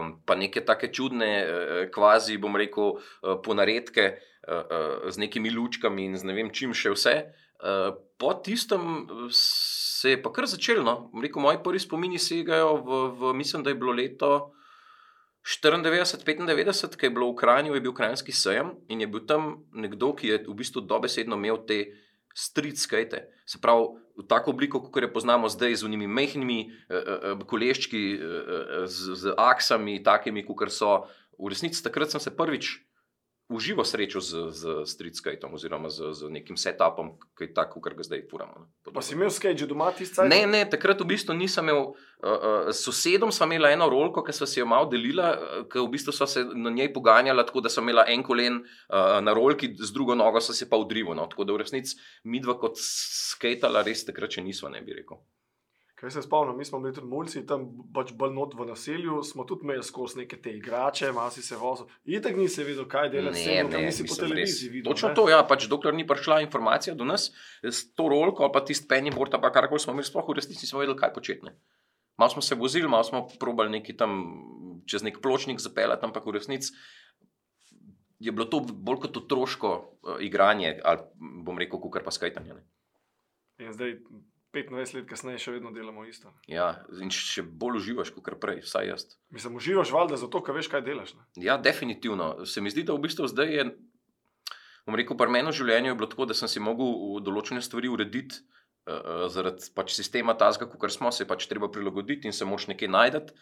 um, 0.00 0.14
pa 0.26 0.34
neke 0.34 0.64
take 0.64 0.92
čudne, 0.92 1.30
uh, 1.44 1.82
kvazi, 1.92 2.38
bom 2.40 2.56
rekel, 2.56 2.96
uh, 2.96 3.36
ponaredke 3.44 4.08
uh, 4.16 4.54
uh, 4.54 5.10
z 5.10 5.20
nekimi 5.20 5.52
lučkami 5.52 6.08
in 6.08 6.16
z 6.16 6.24
ne 6.24 6.40
vem 6.40 6.50
čim 6.50 6.72
še 6.74 6.96
vse. 6.96 7.16
Uh, 7.60 7.92
po 8.16 8.32
tistem 8.40 9.06
se 9.30 10.16
je 10.16 10.22
pa 10.22 10.32
kar 10.32 10.48
začelo. 10.48 10.82
No. 10.84 11.22
Rekel, 11.22 11.42
moji 11.42 11.60
prvi 11.64 11.80
spomini 11.84 12.18
segajo 12.18 12.76
v, 12.80 13.06
v, 13.12 13.34
mislim, 13.36 13.62
da 13.62 13.70
je 13.70 13.80
bilo 13.80 13.92
leto 13.92 14.56
94-95, 15.46 16.96
ki 16.98 17.06
je 17.06 17.10
bilo 17.10 17.30
v 17.30 17.38
Kranju, 17.38 17.74
je 17.74 17.80
bil 17.80 17.94
krajinski 17.94 18.32
sejem 18.34 18.74
in 18.88 19.00
je 19.00 19.06
bil 19.06 19.22
tam 19.26 19.62
nekdo, 19.70 20.10
ki 20.18 20.32
je 20.32 20.38
v 20.48 20.54
bistvu 20.58 20.82
dobesedno 20.82 21.38
imel 21.38 21.62
te 21.62 21.84
street 22.34 22.78
skate. 22.78 23.22
Se 23.46 23.60
pravi, 23.62 23.94
v 24.18 24.26
tako 24.26 24.50
obliko, 24.50 24.80
kot 24.82 25.02
jo 25.02 25.12
poznamo 25.12 25.48
zdaj, 25.48 25.78
z 25.78 25.86
unimi 25.86 26.08
mehkimi 26.10 26.58
uh, 26.66 27.36
uh, 27.36 27.46
koleščki, 27.46 28.02
uh, 28.16 28.84
z, 28.90 29.14
z 29.14 29.36
aksami, 29.38 30.02
takimi, 30.02 30.42
kot 30.42 30.72
so. 30.72 31.06
V 31.38 31.52
resnici 31.52 31.84
takrat 31.84 32.10
sem 32.10 32.20
se 32.20 32.32
prvič 32.32 32.80
uživo 33.48 33.84
srečal 33.84 34.20
z, 34.20 34.50
z 34.50 34.62
street 34.90 35.16
skateom 35.16 35.54
oziroma 35.54 35.86
z, 35.88 36.10
z 36.12 36.30
nekim 36.30 36.58
setupom, 36.58 37.14
ki 37.38 37.46
je 37.46 37.54
tako, 37.54 37.78
kot 37.80 37.94
ga 37.94 38.02
zdaj 38.02 38.26
furamo. 38.30 38.66
ne. 38.66 38.66
Pa 38.90 39.02
si 39.02 39.14
imel 39.14 39.30
skate 39.30 39.58
že 39.62 39.70
doma 39.70 39.92
tisti 39.94 40.18
cajt? 40.18 40.30
Ne, 40.30 40.46
ne, 40.50 40.64
takrat 40.66 40.98
v 40.98 41.06
bistvu 41.14 41.34
nisem 41.34 41.70
imel. 41.70 41.94
Uh, 42.16 42.32
uh, 42.32 42.68
s 42.72 42.80
sosedom 42.80 43.28
sva 43.28 43.44
imela 43.44 43.70
eno 43.70 43.86
rolko, 43.92 44.24
ki 44.24 44.32
sva 44.32 44.48
si 44.48 44.58
jo 44.58 44.66
malo 44.66 44.88
delila, 44.90 45.36
uh, 45.36 45.62
ki 45.68 45.78
v 45.78 45.90
bistvu 45.92 46.16
sva 46.16 46.26
se 46.26 46.42
na 46.42 46.72
njej 46.72 46.90
poganjala, 46.96 47.44
tako 47.46 47.60
da 47.60 47.70
sem 47.70 47.84
imela 47.84 48.06
en 48.08 48.24
kolen 48.26 48.62
uh, 48.64 49.20
na 49.20 49.36
rolki, 49.36 49.70
z 49.76 49.92
drugo 49.94 50.16
nogo 50.16 50.40
sva 50.40 50.56
se 50.56 50.66
pa 50.66 50.80
udrivala. 50.80 51.20
No. 51.20 51.28
Tako 51.30 51.44
da 51.44 51.54
v 51.54 51.62
resnici 51.62 52.00
mi 52.24 52.40
dva 52.40 52.56
kot 52.58 52.80
skatala 52.80 53.84
res 53.86 54.08
takrat 54.08 54.32
še 54.32 54.42
nisva, 54.42 54.72
ne 54.72 54.82
bi 54.82 54.96
rekel. 54.96 55.20
Kaj 55.96 56.10
se 56.12 56.22
spomnim, 56.22 56.58
mi 56.58 56.64
smo 56.64 56.78
bili 56.80 56.92
tudi 56.94 57.08
mulci, 57.08 57.40
tam 57.48 57.62
pač 57.96 58.10
bolj 58.12 58.34
not 58.36 58.52
v 58.54 58.66
naselju, 58.68 59.22
smo 59.24 59.46
tudi 59.48 59.64
imeli 59.64 59.84
skozi 59.84 60.18
neke 60.18 60.36
te 60.44 60.52
igrače, 60.52 61.08
malo 61.16 61.32
si 61.32 61.40
se 61.42 61.56
vozil. 61.56 61.88
Itek 62.04 62.36
nisi 62.36 62.66
vedel, 62.68 62.84
kaj 62.84 63.08
delaš, 63.14 63.38
Ne, 63.46 63.62
ne, 63.64 63.80
nisi 63.86 64.04
po 64.04 64.18
televiziji 64.18 64.74
videl. 64.74 64.90
Točno 64.92 65.08
ne. 65.08 65.16
to, 65.16 65.24
ja, 65.32 65.40
pač 65.48 65.64
dokler 65.72 65.96
ni 65.96 66.04
prišla 66.06 66.42
informacija 66.44 66.94
do 66.94 67.08
nas, 67.08 67.30
s 67.62 67.88
to 67.96 68.10
rolko 68.12 68.44
ali 68.44 68.52
pa 68.52 68.60
tisti 68.60 68.86
ali 68.92 69.40
pa 69.40 69.52
karkoli 69.52 69.80
smo 69.80 69.96
imeli, 69.96 70.04
sploh 70.04 70.28
v 70.28 70.36
resnici 70.36 70.68
nismo 70.68 70.84
vedeli, 70.84 70.98
kaj 71.00 71.14
početi. 71.14 71.48
ne. 71.48 71.56
Malo 72.16 72.30
smo 72.30 72.42
se 72.42 72.54
vozili, 72.54 72.88
malo 72.88 73.04
smo 73.04 73.28
probali 73.40 73.70
neki 73.70 73.96
tam 73.96 74.20
čez 74.86 75.02
nek 75.02 75.20
pločnik 75.22 75.60
zapeljati, 75.60 76.04
ampak 76.04 76.26
v 76.26 76.36
resnici 76.36 76.72
je 78.20 78.32
bilo 78.32 78.44
to 78.44 78.60
bolj 78.60 79.00
kot 79.06 79.16
otroško 79.16 79.72
uh, 79.72 80.16
igranje, 80.20 80.78
ali 80.84 81.00
bom 81.44 81.58
rekel, 81.58 81.80
kukar 81.80 82.04
pa 82.04 82.10
skajtanje. 82.10 82.54
ne. 82.54 82.64
In 83.58 83.72
zdaj, 83.72 83.96
25 84.54 84.94
let 84.96 85.06
kasneje, 85.10 85.40
še 85.42 85.54
vedno 85.56 85.72
delamo 85.74 86.04
isto. 86.06 86.32
Ja, 86.50 86.68
in 87.02 87.10
še 87.12 87.42
bolj 87.44 87.80
uživaš, 87.82 88.12
kot 88.14 88.38
prej, 88.40 88.62
vsaj 88.64 88.88
jaz. 88.88 89.06
Mislim, 89.34 89.58
uživaš 89.58 89.92
valjda 89.92 90.20
zato, 90.20 90.40
ker 90.44 90.56
veš, 90.56 90.70
kaj 90.72 90.84
delaš. 90.86 91.14
Ne? 91.18 91.26
Ja, 91.44 91.58
definitivno. 91.60 92.46
Se 92.48 92.62
mi 92.64 92.72
zdi, 92.72 92.86
da 92.86 92.96
v 92.96 93.04
bistvu 93.04 93.28
zdaj 93.32 93.52
je, 93.52 93.66
bom 94.86 94.96
rekel, 94.98 95.18
pri 95.18 95.34
meni 95.34 95.52
v 95.52 95.58
življenju 95.60 95.92
je 95.92 95.98
bilo 95.98 96.10
tako, 96.12 96.28
da 96.30 96.38
sem 96.38 96.50
si 96.50 96.62
mogel 96.62 96.94
v 97.16 97.24
določene 97.26 97.64
stvari 97.64 97.92
urediti. 97.92 98.42
Uh, 98.86 99.24
zaradi 99.34 99.66
pač 99.74 99.96
sistema 99.96 100.36
tazga, 100.38 100.68
kot 100.70 100.92
smo, 100.94 101.10
se 101.10 101.24
je 101.24 101.26
pač 101.26 101.48
treba 101.50 101.66
prilagoditi 101.74 102.30
in 102.30 102.34
se 102.36 102.46
moš 102.46 102.68
nekaj 102.70 102.92
najti. 102.94 103.34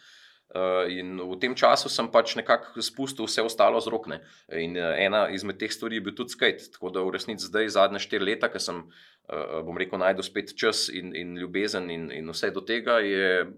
Uh, 0.53 0.85
in 0.87 1.17
v 1.17 1.35
tem 1.41 1.55
času 1.57 1.89
sem 1.89 2.05
pač 2.07 2.35
nekako 2.37 2.79
spustil 2.79 3.25
vse 3.25 3.43
ostalo 3.43 3.81
z 3.81 3.91
rokne. 3.91 4.21
In 4.53 4.77
uh, 4.77 4.93
ena 4.93 5.25
izmed 5.33 5.57
teh 5.59 5.73
stvari 5.73 5.97
je 5.97 6.05
bil 6.05 6.15
tudi 6.15 6.31
skate. 6.37 6.69
Tako 6.77 6.93
da 6.93 7.01
v 7.03 7.11
resnici 7.17 7.49
zdaj, 7.49 7.73
zadnje 7.73 7.99
štiri 8.05 8.23
leta, 8.23 8.47
ki 8.53 8.61
sem, 8.61 8.85
uh, 8.85 9.59
bom 9.65 9.75
rekel, 9.75 9.99
najdel 9.99 10.23
spet 10.23 10.53
čas 10.55 10.85
in, 10.93 11.11
in 11.17 11.33
ljubezen 11.41 11.89
in, 11.89 12.07
in 12.13 12.29
vse 12.31 12.53
do 12.55 12.61
tega, 12.61 13.01
je, 13.03 13.49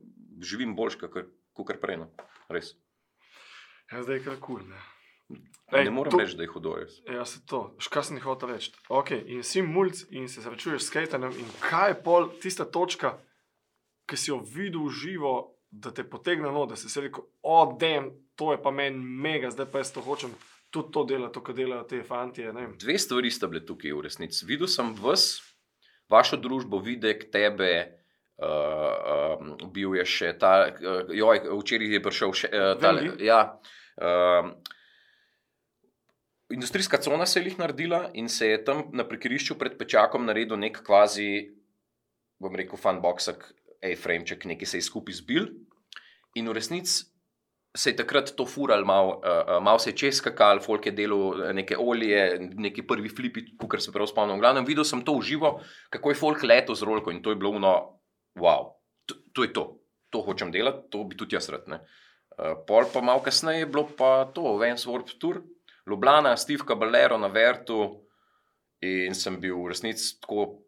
živim 0.42 0.74
boljš, 0.80 0.98
kot 1.06 1.78
prej. 1.84 2.00
No. 2.02 2.10
Res. 2.50 2.74
Ja, 3.92 4.02
zdaj 4.02 4.22
je 4.22 4.24
kar 4.24 4.40
kul. 4.40 4.64
Cool, 4.64 5.44
Ej, 5.76 5.84
ne 5.84 5.92
morem 5.92 6.12
to... 6.12 6.20
reči, 6.24 6.38
da 6.40 6.44
je 6.44 6.52
hudo. 6.54 6.76
Res. 6.80 7.02
Ja, 7.12 7.26
se 7.28 7.42
to, 7.46 7.76
škar 7.84 8.06
sem 8.08 8.20
hotel 8.24 8.56
reči. 8.56 8.72
Okay, 8.88 9.20
in 9.28 9.44
si 9.44 9.62
mulj 9.62 10.06
in 10.16 10.30
se 10.32 10.42
srečuješ 10.42 10.86
s 10.86 10.92
skaterjem. 10.92 11.36
In 11.36 11.50
kaj 11.60 11.92
je 11.92 11.98
pol 12.06 12.30
tista 12.40 12.64
točka, 12.64 13.18
ki 14.08 14.16
si 14.16 14.32
jo 14.32 14.40
videl 14.40 14.88
živo, 14.88 15.57
da 15.72 15.92
te 15.92 16.04
potegne 16.04 16.52
no, 16.52 16.66
da 16.66 16.76
si 16.76 16.90
si 16.90 17.02
rekel, 17.02 17.26
odem, 17.44 18.12
to 18.36 18.52
je 18.54 18.62
pa 18.62 18.72
meni 18.72 18.98
mega, 18.98 19.52
zdaj 19.52 19.68
pa 19.72 19.84
jaz 19.84 19.92
to 19.96 20.04
hočem 20.06 20.34
tudi 20.72 20.92
to 20.94 21.04
delati, 21.04 21.34
to, 21.34 21.44
kar 21.44 21.56
delajo 21.56 21.84
te 21.84 22.02
vem. 22.52 22.74
Dve 22.80 22.98
stvari 23.00 23.32
sta 23.32 23.48
bile 23.48 23.66
tukaj 23.66 23.94
v 23.96 24.04
resnici. 24.08 24.46
Videl 24.46 24.68
sem 24.72 24.94
vas, 25.00 25.38
vašo 26.12 26.38
družbo, 26.38 26.80
videk 26.84 27.30
tebe. 27.32 27.94
Uh, 28.38 29.40
um, 29.42 29.72
bil 29.74 29.96
je 29.98 30.04
še 30.06 30.28
ta, 30.38 30.68
uh, 30.70 31.08
joj, 31.10 31.40
včeraj 31.58 31.96
je 31.96 32.00
prišel 32.06 32.34
še 32.38 32.50
uh, 32.54 32.66
ta. 32.78 32.92
Ja, 33.18 33.40
uh, 33.98 34.52
industrijska 36.54 37.00
cona 37.02 37.26
se 37.26 37.40
je 37.40 37.50
jih 37.50 37.58
naredila 37.58 38.12
in 38.14 38.30
se 38.30 38.52
je 38.52 38.60
tam 38.62 38.84
na 38.94 39.08
prekrišču 39.10 39.58
pred 39.58 39.74
pečakom 39.80 40.30
naredil 40.30 40.60
nek 40.62 40.84
kvazi, 40.86 41.50
bom 42.38 42.54
rekel, 42.54 42.78
fanboxek, 43.78 43.84
A-frameček, 43.84 44.46
nekaj 44.46 44.66
se 44.66 44.78
je 44.78 44.82
skupaj 44.82 45.14
zbil. 45.14 45.48
In 46.36 46.48
v 46.50 46.54
resnici 46.54 47.06
se 47.78 47.92
je 47.92 47.96
takrat 47.96 48.32
to 48.36 48.46
fural, 48.46 48.86
malo 48.86 49.22
uh, 49.22 49.64
mal 49.64 49.80
se 49.80 49.92
je 49.92 49.98
čez 49.98 50.22
kakal, 50.22 50.60
folk 50.60 50.86
je 50.86 50.92
delal 50.92 51.54
neke 51.54 51.78
olje, 51.78 52.40
neki 52.40 52.82
prvi 52.88 53.10
flipi, 53.10 53.44
kot 53.58 53.82
se 53.82 53.92
prav 53.92 54.08
spomnim. 54.08 54.38
V 54.38 54.42
glavnem, 54.42 54.66
videl 54.66 54.84
sem 54.84 55.04
to 55.06 55.18
v 55.20 55.22
živo, 55.22 55.60
kako 55.90 56.10
je 56.10 56.16
folk 56.16 56.44
leto 56.44 56.76
z 56.76 56.84
rolko 56.84 57.12
in 57.12 57.22
to 57.22 57.30
je 57.30 57.36
bilo 57.36 57.52
uno, 57.54 58.02
wow, 58.40 58.74
to, 59.06 59.16
to 59.34 59.44
je 59.44 59.54
to, 59.54 59.66
to 60.10 60.22
hočem 60.26 60.52
delati, 60.52 60.90
to 60.90 61.04
bi 61.04 61.18
tudi 61.18 61.38
jaz 61.38 61.50
rad. 61.54 61.68
ne. 61.68 61.84
Uh, 62.38 62.58
pol 62.66 62.86
pa 62.94 63.02
malo 63.02 63.22
kasneje 63.22 63.66
je 63.66 63.70
bilo 63.70 63.88
pa 63.98 64.26
to, 64.34 64.58
Vance 64.58 64.90
Warp 64.90 65.14
Tour, 65.20 65.42
Ljubljana, 65.88 66.38
Steve 66.38 66.66
Caballero 66.68 67.18
na 67.18 67.28
Vertu 67.28 68.08
in 68.82 69.16
sem 69.16 69.40
bil 69.42 69.58
v 69.58 69.72
resnici 69.72 70.18
tako 70.22 70.67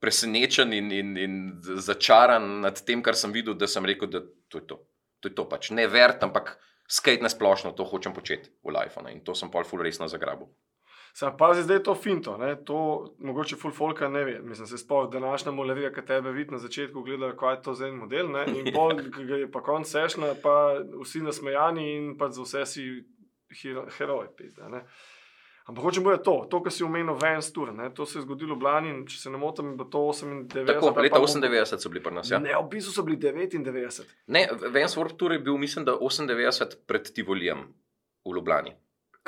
presenečen 0.00 0.72
in, 0.72 0.90
in, 0.90 1.16
in 1.16 1.34
začaran 1.60 2.60
nad 2.64 2.80
tem, 2.84 3.02
kar 3.02 3.16
sem 3.18 3.32
videl, 3.32 3.54
da 3.54 3.68
sem 3.68 3.84
rekel, 3.84 4.08
da 4.08 4.24
to 4.48 4.62
je 4.62 4.66
to. 4.66 4.80
To 5.20 5.28
je 5.28 5.36
to 5.36 5.44
pač 5.44 5.68
ne 5.76 5.84
vert, 5.86 6.22
ampak 6.24 6.54
skate 6.88 7.22
na 7.22 7.28
splošno, 7.28 7.74
to 7.76 7.84
hočem 7.84 8.16
početi 8.16 8.48
v 8.64 8.72
life. 8.72 8.96
Ne? 9.04 9.12
In 9.18 9.20
to 9.24 9.36
sem 9.36 9.52
pol 9.52 9.68
ful 9.68 9.84
resno 9.84 10.08
zagrabil. 10.08 10.48
Sam 11.12 11.34
pazi, 11.36 11.64
zdaj 11.66 11.76
je 11.76 11.82
to 11.82 11.94
finto, 11.98 12.36
ne? 12.38 12.54
to 12.64 12.78
mogoče 13.18 13.58
full 13.58 13.74
folka 13.74 14.08
ne 14.08 14.24
ve. 14.24 14.38
Mislim, 14.40 14.66
se 14.66 14.78
spomnim 14.78 15.10
današnjemu 15.10 15.62
levija, 15.62 15.92
ki 15.92 16.04
tebe 16.06 16.32
vidi 16.32 16.54
na 16.54 16.58
začetku, 16.58 17.02
gleda, 17.02 17.32
kaj 17.36 17.54
je 17.54 17.62
to 17.62 17.74
za 17.74 17.88
en 17.88 17.98
model. 17.98 18.30
Ne? 18.30 18.44
In 18.46 18.72
pol, 18.74 18.94
ki 19.16 19.26
ga 19.26 19.40
je 19.42 19.50
pa 19.50 19.62
konc 19.62 19.90
sešna, 19.90 20.34
pa 20.42 20.54
vsi 21.02 21.24
nasmejani 21.26 21.86
in 21.96 22.12
pa 22.18 22.30
za 22.30 22.46
vse 22.46 22.66
si 22.66 22.86
hero, 23.62 23.88
heroj. 23.98 24.30
Pizda, 24.38 24.70
ne? 24.70 24.84
Ampak 25.68 25.84
hočem 25.84 26.02
povedati 26.02 26.24
to, 26.24 26.46
to, 26.50 26.62
kar 26.64 26.72
si 26.72 26.82
omenil, 26.84 27.14
Vance 27.14 27.52
Tour, 27.52 27.72
ne? 27.76 27.90
to 27.94 28.06
se 28.06 28.18
je 28.18 28.22
zgodilo 28.22 28.56
v 28.56 28.58
Blani 28.58 28.88
in 28.90 29.06
če 29.06 29.18
se 29.20 29.30
ne 29.30 29.38
motim, 29.38 29.76
bilo 29.76 29.88
to 29.92 30.00
98. 30.10 30.66
Tako, 30.66 30.90
leta 30.96 31.20
pa- 31.20 31.26
98 31.26 31.78
so 31.78 31.88
bili 31.92 32.02
pri 32.02 32.14
nas. 32.16 32.30
Ja? 32.30 32.40
Ne, 32.42 32.56
v 32.56 32.66
bistvu 32.72 32.94
so 32.96 33.04
bili 33.06 33.20
99. 33.20 34.02
Ne, 34.26 34.48
Vance 34.72 34.98
Warp 34.98 35.14
Tour 35.20 35.32
je 35.36 35.38
bil, 35.38 35.58
mislim, 35.60 35.84
da 35.84 35.94
98 35.94 36.80
pred 36.86 37.12
Tivolijem 37.12 37.68
v 38.24 38.34
Ljubljani. 38.34 38.72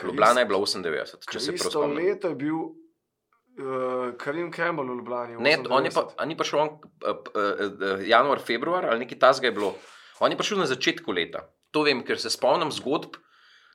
Ljubljana 0.03 0.41
je 0.41 0.47
bila 0.47 0.59
98, 0.59 1.29
če 1.31 1.41
se 1.41 1.53
prav 1.53 1.71
spomnim. 1.71 2.01
leto 2.01 2.33
je 2.33 2.35
bil 2.35 2.57
uh, 2.57 4.17
Karim 4.19 4.51
Campbell 4.53 4.89
v 4.89 4.99
Ljubljani. 4.99 5.37
Ne, 5.39 5.59
on 5.71 5.85
je 5.85 5.93
pa, 5.95 6.09
98. 6.17 6.27
ni 6.27 6.37
prišel 6.37 6.59
on, 6.61 6.69
uh, 7.07 7.17
uh, 7.37 8.01
januar, 8.09 8.41
februar 8.41 8.89
ali 8.89 9.05
nekaj 9.05 9.19
tasga 9.19 9.47
je 9.47 9.53
bilo. 9.53 9.75
On 10.19 10.31
je 10.33 10.37
prišel 10.37 10.59
na 10.59 10.67
začetku 10.67 11.13
leta. 11.13 11.45
To 11.71 11.85
vem, 11.87 12.03
ker 12.05 12.19
se 12.19 12.31
spomnim 12.31 12.73
zgodb, 12.73 13.15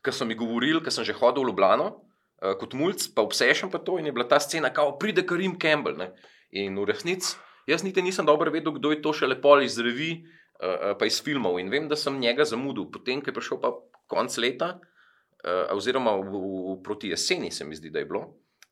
ki 0.03 0.11
so 0.11 0.25
mi 0.25 0.35
govorili, 0.35 0.81
ker 0.83 0.91
sem 0.93 1.05
že 1.07 1.15
hodil 1.15 1.43
v 1.45 1.53
Ljubljano 1.53 2.06
uh, 2.43 2.53
kot 2.59 2.73
mulj, 2.77 3.09
pa 3.15 3.25
obsešen 3.25 3.71
pa 3.73 3.79
to 3.79 3.97
in 3.99 4.09
je 4.09 4.15
bila 4.15 4.27
ta 4.27 4.39
scena, 4.39 4.73
kao 4.73 4.97
pride 4.99 5.25
Karim 5.25 5.57
Campbell. 5.59 5.97
Ne? 5.97 6.11
In 6.51 6.77
v 6.79 6.87
resnici 6.89 7.35
jaz 7.67 7.83
niti 7.83 8.01
nisem 8.01 8.25
dobro 8.25 8.51
vedel, 8.51 8.71
kdo 8.77 8.93
je 8.93 9.01
to 9.03 9.13
še 9.13 9.27
lepo 9.27 9.57
iz 9.61 9.77
revi, 9.83 10.23
uh, 10.63 10.95
pa 10.99 11.09
iz 11.09 11.19
filmov. 11.23 11.59
In 11.59 11.71
vem, 11.73 11.89
da 11.91 11.99
sem 11.99 12.15
njega 12.19 12.47
zamudil, 12.47 12.87
potem, 12.91 13.21
ko 13.21 13.31
je 13.31 13.35
prišel 13.35 13.61
pa 13.61 13.73
konc 14.07 14.37
leta, 14.39 14.77
uh, 14.79 15.75
oziroma 15.75 16.15
v, 16.21 16.31
v, 16.31 16.77
proti 16.83 17.11
jeseni, 17.11 17.51
se 17.51 17.67
mi 17.67 17.75
zdi, 17.75 17.91
da 17.91 18.03
je 18.03 18.09
bilo. 18.09 18.23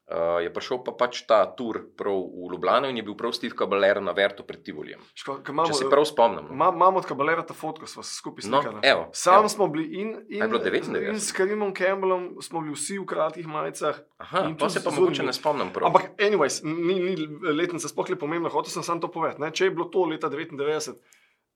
Uh, 0.06 0.14
je 0.38 0.54
prišel 0.54 0.78
pa 0.80 0.94
pač 0.94 1.26
ta 1.26 1.42
tur 1.48 1.80
prav 1.92 2.14
v 2.14 2.52
Ljubljano 2.52 2.86
in 2.86 2.94
je 2.94 3.02
bil 3.02 3.16
prav 3.16 3.32
Steve 3.32 3.56
Caballero 3.56 3.98
na 4.00 4.12
vrtu 4.12 4.44
pred 4.44 4.62
Tivolijem. 4.62 5.02
Ško- 5.16 5.42
imamo- 5.44 5.66
Če 5.66 5.74
se 5.76 5.90
prav 5.90 6.06
spomnim. 6.06 6.46
no. 6.46 6.54
Ma- 6.54 6.70
Imamo 6.70 6.98
od 6.98 7.06
kabalera 7.06 7.42
ta 7.42 7.56
fotko, 7.56 7.88
smo 7.88 8.04
skupaj 8.04 8.46
No, 8.46 8.62
slikali. 8.62 8.80
evo, 8.84 9.10
Sam 9.12 9.40
evo. 9.40 9.50
smo 9.50 9.68
bili 9.68 9.86
in, 9.96 10.08
in, 10.30 10.42
A 10.42 10.46
je 10.46 10.48
bilo 10.48 10.62
99? 10.62 11.10
in 11.10 11.20
s 11.20 11.32
Karimom 11.32 11.74
Campbellom, 11.74 12.38
smo 12.40 12.62
bili 12.62 12.74
vsi 12.74 13.00
v 13.00 13.06
kratkih 13.06 13.48
majicah. 13.48 13.98
Aha, 14.20 14.54
to 14.54 14.70
se 14.70 14.78
pa 14.80 14.92
z 14.92 14.94
mogoče 14.94 15.24
ne 15.24 15.34
spomnim 15.34 15.70
prav. 15.72 15.88
Ampak, 15.88 16.14
anyways, 16.20 16.62
ni, 16.62 17.02
ni 17.02 17.14
letnica 17.44 17.88
sploh 17.88 18.06
le 18.08 18.16
pomembna, 18.16 18.50
hotel 18.50 18.70
sem 18.70 18.84
samo 18.84 19.00
to 19.00 19.10
povedati. 19.10 19.42
Če 19.52 19.64
je 19.64 19.72
bilo 19.72 19.86
to 19.88 20.06
leta 20.06 20.30
99, 20.30 21.02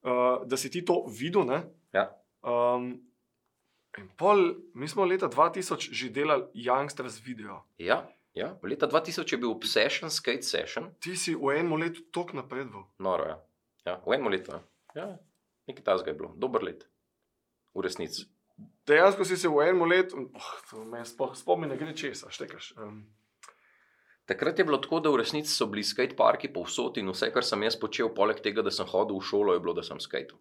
uh, 0.02 0.42
da 0.44 0.58
si 0.58 0.72
ti 0.72 0.82
to 0.82 1.06
videl, 1.08 1.46
ne? 1.46 1.70
Ja. 1.94 2.10
Um, 2.42 2.98
in 3.96 4.10
pol, 4.12 4.42
mi 4.74 4.88
smo 4.88 5.06
leta 5.06 5.28
2000 5.28 5.78
že 5.88 6.10
delali 6.10 6.50
Youngsters 6.56 7.22
video. 7.22 7.62
Ja, 7.78 8.10
ja. 8.34 8.54
Leta 8.64 8.88
2000 8.88 9.32
je 9.34 9.38
bil 9.38 9.52
Obsession 9.52 10.10
Skate 10.12 10.44
Session, 10.44 10.92
Ti 11.00 11.16
si 11.16 11.36
v 11.36 11.58
enem 11.60 11.74
letu 11.80 12.02
tok 12.12 12.34
napredoval. 12.34 12.88
noro 13.00 13.24
je. 13.24 13.30
Ja. 13.30 13.40
Ja, 13.86 14.02
v 14.06 14.14
enem 14.14 14.32
letu. 14.32 14.52
Ja. 14.52 14.62
Ja, 14.96 15.08
nekaj 15.68 15.84
tasga 15.84 16.12
je 16.12 16.18
bilo, 16.18 16.34
dober 16.38 16.64
let. 16.64 16.88
V 17.74 17.82
resnici. 17.82 18.26
Dejansko 18.88 19.26
si 19.26 19.38
se 19.38 19.48
v 19.48 19.70
enem 19.70 19.86
letu, 19.88 20.30
oh, 20.34 20.84
me 20.86 21.06
spomni, 21.06 21.68
ne 21.68 21.78
gre 21.78 21.96
česa, 21.96 22.30
štekaš. 22.30 22.74
Um, 22.78 23.06
Takrat 24.30 24.60
je 24.60 24.66
bilo 24.66 24.78
tako, 24.78 25.00
da 25.00 25.10
v 25.10 25.24
resnici 25.24 25.50
so 25.50 25.66
bili 25.66 25.82
skateparki 25.84 26.52
povsod 26.54 26.98
in 27.02 27.10
vse, 27.10 27.32
kar 27.34 27.46
sem 27.46 27.64
jaz 27.66 27.78
počel, 27.82 28.12
poleg 28.14 28.44
tega, 28.46 28.62
da 28.62 28.70
sem 28.70 28.86
hodil 28.86 29.18
v 29.18 29.26
šolo, 29.26 29.56
je 29.56 29.62
bilo, 29.64 29.74
da 29.74 29.82
sem 29.82 29.98
skatel. 29.98 30.38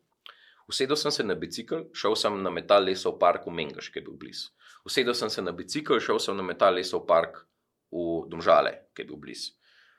Usedel 0.69 0.97
sem 1.01 1.13
se 1.15 1.25
na 1.25 1.33
bicikl, 1.35 1.87
šel 1.97 2.17
sem 2.17 2.35
na 2.43 2.51
metal 2.53 2.85
lesov 2.85 3.17
park 3.19 3.47
v 3.49 3.55
Mengaš, 3.57 3.89
ki 3.89 4.03
je 4.03 4.05
bil 4.05 4.19
blizu. 4.21 4.51
Usedel 4.85 5.17
sem 5.17 5.31
se 5.33 5.41
na 5.41 5.55
bicikl, 5.57 5.97
šel 6.05 6.21
sem 6.21 6.37
na 6.37 6.45
metal 6.45 6.77
lesov 6.77 7.07
park 7.09 7.47
v 7.93 8.29
Domžale, 8.29 8.91
ki 8.95 9.05
je 9.05 9.09
bil 9.09 9.21
blizu. 9.21 9.55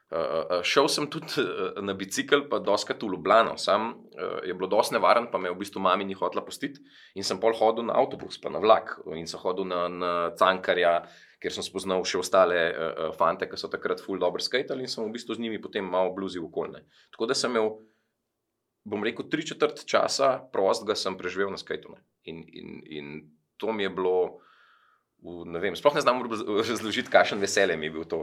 Uh, 0.10 0.18
uh, 0.18 0.62
šel 0.66 0.88
sem 0.90 1.06
tudi 1.06 1.38
uh, 1.44 1.76
na 1.86 1.94
bicikl, 1.94 2.48
pa 2.50 2.58
doskrat 2.58 3.04
v 3.06 3.12
Ljubljano, 3.14 3.54
sam 3.62 3.92
uh, 3.94 4.40
je 4.42 4.56
bilo 4.58 4.66
dosti 4.66 4.96
nevaren, 4.96 5.28
pa 5.30 5.38
me 5.38 5.52
v 5.54 5.58
bistvu 5.60 5.84
mami 5.86 6.08
ni 6.10 6.18
hotela 6.18 6.42
pustiti. 6.42 6.82
In 7.14 7.22
sem 7.28 7.38
pol 7.38 7.54
hodil 7.54 7.86
na 7.86 7.94
avtobus, 8.02 8.40
pa 8.42 8.50
na 8.50 8.58
vlak, 8.58 8.96
in 9.14 9.30
sem 9.30 9.38
hodil 9.44 9.70
na, 9.70 9.84
na 9.86 10.12
Cankarja, 10.34 11.04
ker 11.38 11.54
sem 11.54 11.62
spoznal 11.62 12.02
še 12.02 12.24
ostale 12.24 12.58
uh, 12.74 13.14
fante, 13.14 13.46
ki 13.46 13.62
so 13.62 13.70
takrat 13.70 14.02
full 14.02 14.18
dobro 14.18 14.42
skatali 14.42 14.88
in 14.88 14.90
sem 14.90 15.06
v 15.06 15.14
bistvu 15.14 15.38
z 15.38 15.46
njimi 15.46 15.62
potem 15.62 15.86
malo 15.86 16.10
bluzil 16.18 16.50
okolje. 16.50 16.82
Tako 17.14 17.30
da 17.30 17.38
sem 17.38 17.54
imel, 17.54 17.76
bom 18.90 19.06
rekel, 19.06 19.30
tri 19.30 19.46
četrt 19.46 19.86
časa 19.86 20.40
prostega 20.50 20.98
sem 20.98 21.22
preživel 21.22 21.54
na 21.54 21.62
skatu. 21.62 21.94
ne. 21.94 22.02
In, 22.26 22.42
in, 22.50 22.82
in 22.90 23.14
to 23.62 23.70
mi 23.78 23.86
je 23.86 23.94
bilo, 23.94 24.42
v, 25.22 25.44
ne 25.46 25.60
vem, 25.60 25.76
sploh 25.76 25.96
ne 25.96 26.04
znam 26.04 26.24
raz- 26.24 26.46
razložiti, 26.70 27.12
kakšen 27.12 27.40
veselje 27.40 27.78
mi 27.78 27.90
je 27.90 27.92
bil 27.92 28.06
to. 28.08 28.22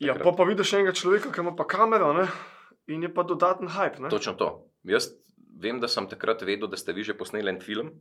ja, 0.00 0.14
pa, 0.14 0.32
pa 0.32 0.44
vidiš 0.48 0.72
enega 0.78 0.96
človeka, 0.96 1.32
ki 1.32 1.44
ima 1.44 1.52
pa 1.56 1.66
kamero 1.68 2.12
ne? 2.16 2.28
in 2.88 3.02
je 3.02 3.10
pa 3.14 3.22
dodaten 3.22 3.68
hype. 3.68 4.00
Ne? 4.02 4.08
Točno 4.10 4.34
to. 4.34 4.66
Jaz 4.88 5.12
vem, 5.60 5.80
da 5.80 5.88
sem 5.88 6.08
takrat 6.08 6.42
vedel, 6.42 6.68
da 6.70 6.78
ste 6.80 6.94
vi 6.96 7.04
že 7.04 7.16
posneli 7.16 7.52
en 7.52 7.60
film 7.60 7.92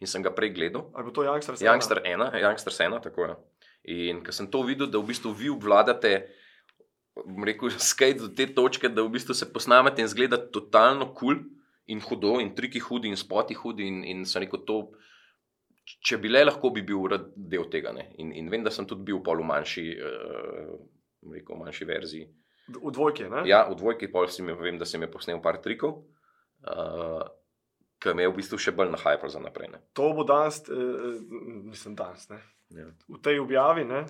in 0.00 0.08
sem 0.08 0.22
ga 0.24 0.32
prej 0.32 0.54
gledal. 0.56 0.88
Ali 0.94 1.04
bo 1.04 1.12
to 1.12 1.26
Youngsters? 1.26 1.60
Youngster 1.60 2.00
1, 2.00 2.40
Youngster 2.40 2.72
1, 2.72 3.02
tako 3.04 3.26
je. 3.26 3.34
In 4.08 4.22
ko 4.24 4.32
sem 4.32 4.48
to 4.48 4.62
videl, 4.64 4.88
da 4.88 5.00
v 5.00 5.10
bistvu 5.12 5.32
vi 5.36 5.50
obvladate, 5.52 6.30
rekel, 7.44 7.74
skate 7.92 8.22
do 8.22 8.30
te 8.32 8.48
točke, 8.48 8.88
da 8.88 9.04
v 9.04 9.12
bistvu 9.18 9.36
se 9.36 9.48
posnamete 9.52 10.00
in 10.00 10.08
zgleda 10.08 10.38
totalno 10.38 11.10
kul 11.12 11.36
cool 11.36 11.44
in 11.90 12.00
hudo, 12.00 12.38
in 12.40 12.54
triki 12.54 12.80
hudi, 12.80 13.10
in 13.10 13.18
spoti 13.18 13.56
hudi. 13.58 13.88
In, 13.90 14.04
in 14.04 14.24
sem 14.24 14.46
rekel, 14.46 14.62
to, 14.64 14.78
če 16.04 16.18
bi 16.22 16.30
le 16.30 16.44
lahko, 16.44 16.70
bi 16.74 16.84
bil 16.86 17.08
rad 17.10 17.30
del 17.34 17.66
tega. 17.72 17.92
ne. 17.96 18.10
In, 18.22 18.32
in 18.36 18.50
vem, 18.52 18.62
da 18.64 18.70
sem 18.70 18.86
tudi 18.86 19.08
bil 19.10 19.20
pol 19.24 19.42
v 19.42 19.48
manjši, 19.50 19.86
uh, 19.98 20.76
rekel, 21.34 21.58
manjši 21.60 21.88
verziji. 21.88 22.30
V 22.70 22.92
dvojki, 22.94 23.26
ne? 23.32 23.42
Ja, 23.50 23.64
v 23.68 23.76
dvojki 23.80 24.10
pol 24.12 24.28
si 24.30 24.44
mi, 24.46 24.54
vem, 24.54 24.78
da 24.78 24.86
sem 24.86 25.02
je 25.02 25.10
posnel 25.10 25.42
par 25.42 25.58
trikov. 25.64 26.02
Uh, 26.62 27.26
Ki 28.00 28.14
me 28.16 28.24
je 28.24 28.30
v 28.30 28.36
bistvu 28.38 28.56
še 28.56 28.72
bolj 28.72 28.94
nahajal 28.94 29.28
za 29.28 29.40
naprej. 29.44 29.68
Ne. 29.74 29.78
To 29.98 30.14
bo 30.16 30.24
danes, 30.24 30.62
eh, 30.72 31.18
mislim, 31.68 31.92
danes. 31.98 32.30
Ne? 32.30 32.38
Ja. 32.70 32.86
v 33.10 33.18
tej 33.18 33.42
objavi, 33.42 33.84
ne, 33.84 34.04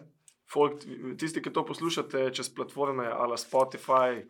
folk, 0.50 0.84
tisti, 1.18 1.40
ki 1.40 1.52
to 1.54 1.64
poslušate 1.64 2.28
čez 2.36 2.50
platforme, 2.52 3.08
ali 3.08 3.38
Spotify, 3.40 4.20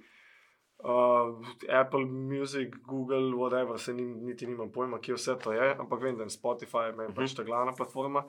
uh, 0.84 1.46
Apple 1.68 2.06
Music, 2.06 2.76
Google, 2.86 3.32
whatever, 3.36 3.78
se 3.78 3.95
ni, 3.95 4.02
niti 4.02 4.47
nimam 4.47 4.73
pojma, 4.73 4.99
kje 4.99 5.14
vse 5.14 5.36
to 5.43 5.52
je, 5.52 5.75
ampak 5.78 6.02
vem, 6.02 6.16
da 6.16 6.26
je 6.26 6.34
Spotify 6.34 6.90
meni 6.97 7.14
pač 7.14 7.34
ta 7.36 7.45
glavna 7.47 7.73
platforma. 7.76 8.25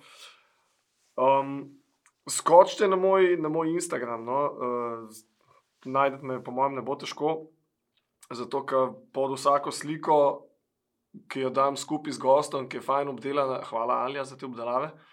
Um, 1.15 1.71
skočite 2.29 2.87
na 2.87 2.95
moj, 2.95 3.35
na 3.41 3.49
moj 3.49 3.73
Instagram, 3.73 4.25
no, 4.25 4.39
uh, 4.51 5.21
najdete 5.85 6.25
me, 6.25 6.41
po 6.43 6.55
mojem, 6.55 6.79
ne 6.79 6.85
bo 6.85 6.95
težko, 6.95 7.35
zato 8.31 8.65
ker 8.65 8.93
pod 9.13 9.35
vsako 9.35 9.71
sliko, 9.71 10.19
ki 11.27 11.47
jo 11.47 11.49
dam 11.51 11.75
skupaj 11.75 12.15
z 12.15 12.23
gostom, 12.23 12.69
ki 12.69 12.79
je 12.79 12.85
fajn 12.85 13.09
obdelana, 13.11 13.59
hvala 13.67 14.03
Alja 14.05 14.23
za 14.25 14.37
te 14.39 14.47
obdelave. 14.47 14.93
Uh, 14.93 15.10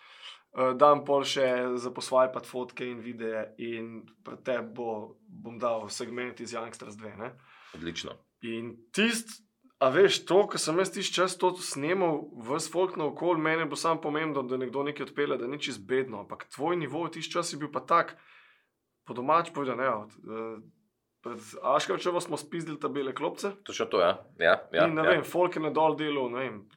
dam 0.53 1.05
pol 1.05 1.27
še 1.29 1.77
za 1.79 1.91
posvajati 1.95 2.47
fotke 2.49 2.87
in 2.87 3.03
videe, 3.05 3.45
in 3.59 3.91
pred 4.25 4.41
tebi 4.47 4.73
bo, 4.79 5.19
bom 5.29 5.59
dal 5.61 5.89
segment 5.93 6.41
iz 6.41 6.55
Youngsters 6.57 6.97
2. 6.99 7.17
Ne? 7.19 7.33
Odlično. 7.77 8.17
In 8.49 8.73
tisti, 8.95 9.43
a 9.79 9.91
veš, 9.95 10.23
to, 10.27 10.41
kar 10.51 10.63
sem 10.63 10.79
jaz 10.81 10.91
tisti 10.95 11.15
čas 11.21 11.37
to 11.39 11.53
snemal, 11.63 12.25
vse 12.49 12.73
folk 12.73 12.97
na 12.99 13.11
okolju, 13.13 13.43
meni 13.43 13.69
bo 13.69 13.79
samo 13.79 14.01
pomembno, 14.03 14.43
da 14.43 14.59
nekdo 14.59 14.83
nekaj 14.89 15.11
odpelje, 15.11 15.39
da 15.39 15.51
ni 15.51 15.61
čist 15.63 15.85
bedno. 15.87 16.25
Ampak 16.25 16.49
tvoj 16.55 16.81
nivo 16.81 17.05
tisti 17.13 17.37
čas 17.37 17.53
je 17.53 17.61
bil 17.61 17.71
pa 17.73 17.85
tak, 17.87 18.17
po 19.07 19.15
domač 19.15 19.53
povedano, 19.55 19.83
ne. 19.83 19.93
Uh, 20.25 20.59
Pred 21.20 21.38
Aškarčevo 21.62 22.20
smo 22.20 22.37
spizdili 22.37 22.78
ta 22.81 22.88
bele 22.88 23.14
klopce. 23.14 23.50
Točno 23.62 23.87
to 23.87 24.00
je. 24.00 24.12
Ja, 24.38 24.54
ja, 24.72 24.87
in 24.87 24.94
ne 24.94 25.02
ja. 25.02 25.11
vem, 25.11 25.24
folk 25.24 25.57
je 25.57 25.62
na 25.62 25.70
dol 25.70 25.96
delo, 25.96 26.28
ne 26.28 26.38
vem, 26.40 26.68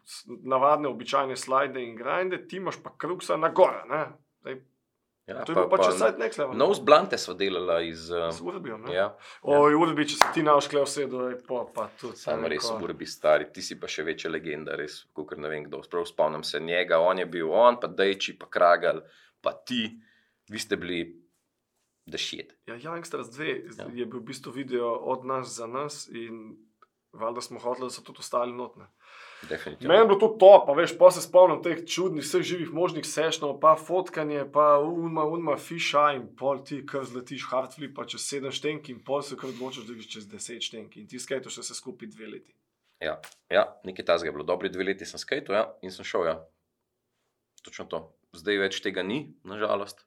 navadne, 0.43 0.89
običajne 0.89 1.37
slide 1.37 1.77
in 1.77 1.95
grinde, 1.95 2.47
ti 2.47 2.57
imaš 2.57 2.81
pa 2.83 2.89
kruksa 2.97 3.37
na 3.37 3.49
gore. 3.49 3.83
ne. 3.89 4.05
Zdaj, 4.41 4.61
Ja, 5.27 5.45
to 5.45 5.51
je 5.51 5.55
bilo 5.55 5.69
pa 5.69 5.77
če 5.77 5.91
sajt 5.95 6.17
next 6.19 6.39
level. 6.39 6.57
Nose 6.57 6.81
blante 6.81 7.17
smo 7.17 7.33
delali 7.33 7.89
iz. 7.89 8.09
Uh, 8.09 8.31
Z 8.33 8.41
urbijo, 8.41 8.77
ne. 8.77 8.93
ja, 8.93 9.17
Oj, 9.43 9.75
urbi, 9.77 10.07
če 10.09 10.17
se 10.17 10.25
ti 10.33 10.43
nauškle 10.43 10.81
vse, 10.81 11.05
da 11.07 11.27
je 11.29 11.37
pa, 11.47 11.61
pa 11.73 11.85
tudi. 12.01 12.17
samo 12.17 12.41
ne, 12.41 12.49
res 12.49 12.65
urbi 12.73 13.05
stari, 13.05 13.45
ti 13.53 13.61
si 13.61 13.77
pa 13.79 13.87
še 13.87 14.03
večja 14.03 14.31
legenda, 14.33 14.75
res, 14.75 15.05
kot 15.13 15.37
ne 15.37 15.47
vem 15.47 15.67
kdo. 15.69 15.83
Sprav 15.85 16.07
spomnim 16.09 16.43
se 16.43 16.59
njega, 16.59 16.99
on 16.99 17.21
je 17.21 17.25
bil 17.25 17.53
on, 17.53 17.77
pa 17.79 17.87
Dejči, 17.87 18.33
pa 18.33 18.49
Kragal, 18.49 19.03
pa 19.41 19.53
ti, 19.53 19.93
vi 20.49 20.59
ste 20.59 20.75
bili 20.75 21.20
dešjet. 22.11 22.55
Ja, 22.67 22.75
Youngsters 22.75 23.31
2 23.31 23.79
Ja. 23.79 23.87
je 23.93 24.05
bil 24.05 24.19
v 24.19 24.27
bistvu 24.31 24.51
video 24.51 24.91
od 24.91 25.25
nas 25.25 25.55
za 25.55 25.67
nas 25.67 26.07
in 26.07 26.57
valjda 27.11 27.41
smo 27.41 27.59
hoteli, 27.59 27.85
da 27.85 27.89
so 27.89 28.01
tudi 28.01 28.19
ostali 28.19 28.53
notne. 28.53 28.87
Meni 29.81 29.99
je 29.99 30.05
bilo 30.05 30.19
to 30.19 30.27
top, 30.39 30.69
a 30.69 30.73
veš, 30.77 30.93
pa 30.97 31.09
se 31.11 31.21
spomnim 31.21 31.63
teh 31.63 31.81
čudnih, 31.87 32.23
vseh 32.23 32.43
živih 32.45 32.69
možnih 32.73 33.05
sešnov, 33.05 33.57
pa 33.59 33.73
fotkanje, 33.75 34.45
pa 34.53 34.77
unma, 34.79 35.25
unma, 35.25 35.57
fiša 35.57 36.11
in 36.15 36.27
pol 36.37 36.61
ti 36.63 36.83
kar 36.85 37.03
zletiš 37.05 37.47
hardflip, 37.49 37.95
pa 37.97 38.05
čez 38.05 38.21
sedem 38.21 38.53
štenk 38.53 38.91
in 38.93 39.01
pol 39.03 39.25
se 39.25 39.35
kar 39.35 39.49
odločiš, 39.49 39.87
da 39.89 39.97
greš 39.97 40.11
čez 40.13 40.29
deset 40.29 40.61
štenk 40.69 40.97
in 40.97 41.09
ti 41.09 41.19
skajtoš 41.19 41.57
vse 41.63 41.75
skupaj 41.75 42.13
dve 42.13 42.29
leti. 42.35 42.53
Ja, 43.01 43.17
ja 43.49 43.65
nekaj 43.83 44.05
tazga 44.05 44.29
je 44.29 44.37
bilo. 44.37 44.45
Dobri 44.45 44.69
dve 44.69 44.85
leti 44.91 45.05
sem 45.09 45.19
skajal 45.19 45.57
ja, 45.57 45.65
in 45.81 45.91
sem 45.91 46.05
šel. 46.05 46.27
Ja. 46.29 46.37
Točno 47.65 47.85
to. 47.89 48.05
Zdaj 48.37 48.61
več 48.61 48.79
tega 48.85 49.03
ni, 49.03 49.33
nažalost. 49.43 50.05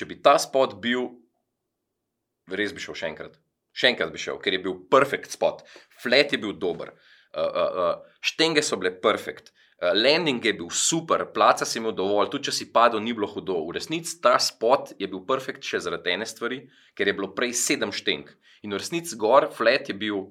Če 0.00 0.06
bi 0.08 0.16
ta 0.24 0.38
spot 0.40 0.78
bil, 0.80 1.10
res 2.48 2.72
bi 2.72 2.80
šel 2.80 2.96
še 2.96 3.08
enkrat. 3.10 3.34
Še 3.76 3.90
enkrat 3.92 4.14
bi 4.14 4.20
šel, 4.22 4.38
ker 4.40 4.56
je 4.56 4.62
bil 4.64 4.78
perfekt 4.88 5.34
spot. 5.36 5.60
Flat 6.00 6.32
je 6.32 6.40
bil 6.40 6.54
dober, 6.56 6.94
uh, 7.36 7.42
uh, 7.44 7.82
uh, 7.82 8.14
štenge 8.24 8.64
so 8.64 8.78
bile 8.80 8.94
perfekt. 9.04 9.52
Uh, 9.76 9.92
landing 9.92 10.40
je 10.40 10.54
bil 10.56 10.72
super, 10.72 11.26
placa 11.36 11.68
si 11.68 11.82
imel 11.82 11.92
dovolj, 12.00 12.32
tudi 12.32 12.48
če 12.48 12.56
si 12.62 12.70
padel, 12.72 13.04
ni 13.04 13.12
bilo 13.12 13.28
hudo. 13.28 13.60
V 13.68 13.76
resnici 13.76 14.16
ta 14.24 14.38
spot 14.40 14.94
je 14.96 15.04
bil 15.04 15.20
perfekt 15.28 15.68
še 15.68 15.84
zaradi 15.84 16.16
ene 16.16 16.28
stvari, 16.28 16.62
ker 16.96 17.12
je 17.12 17.18
bilo 17.20 17.34
prej 17.36 17.52
sedem 17.60 17.92
šteng. 17.92 18.32
In 18.64 18.72
v 18.72 18.80
resnici 18.80 19.20
gor, 19.20 19.50
flat 19.52 19.92
je 19.92 20.00
bil, 20.00 20.30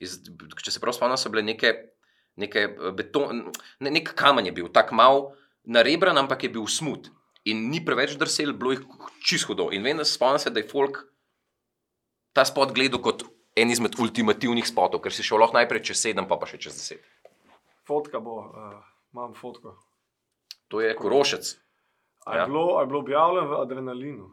iz, 0.00 0.16
če 0.64 0.72
se 0.72 0.80
prav 0.80 0.96
spomnim, 0.96 1.20
so 1.20 1.28
bile 1.28 1.44
neke, 1.44 1.76
neke 2.40 2.70
beton, 2.96 3.50
ne, 3.84 3.92
nek 4.00 4.16
kamen 4.16 4.48
je 4.48 4.56
bil, 4.56 4.72
tako 4.72 4.96
mal 4.96 5.26
narebran, 5.68 6.16
ampak 6.24 6.48
je 6.48 6.56
bil 6.56 6.64
smut. 6.64 7.12
In 7.44 7.68
ni 7.68 7.80
preveč 7.80 8.14
drsel, 8.14 8.52
bilo 8.52 8.72
jih 8.72 8.82
čisto 9.20 9.48
hudo. 9.48 9.70
In 9.70 9.82
vem, 9.82 9.96
da 9.96 10.04
se 10.04 10.14
spomnim, 10.14 10.38
se, 10.38 10.50
da 10.50 10.60
je 10.60 10.68
folk 10.68 11.00
ta 12.32 12.44
spot 12.44 12.72
gledal 12.72 13.00
kot 13.00 13.24
en 13.54 13.68
izmed 13.68 13.98
ultimativnih 13.98 14.64
spotov, 14.64 15.00
ker 15.00 15.12
si 15.12 15.22
šel 15.22 15.38
lahko 15.38 15.54
najprej 15.54 15.82
čez 15.82 15.98
sedem, 16.00 16.24
pa 16.24 16.36
pa 16.36 16.46
še 16.46 16.56
čez 16.58 16.72
deset. 16.72 17.02
Fotka 17.84 18.20
bo, 18.20 18.38
uh, 18.46 18.78
imam 19.12 19.34
fotko. 19.34 19.74
To 20.68 20.80
je 20.80 20.94
korošec. 20.94 21.58
A 22.22 22.32
je, 22.32 22.38
Ja. 22.38 22.46
bilo, 22.46 22.78
a 22.78 22.80
je 22.80 22.86
bilo 22.86 23.00
objavljeno 23.00 23.48
v 23.48 23.60
adrenalinu? 23.60 24.30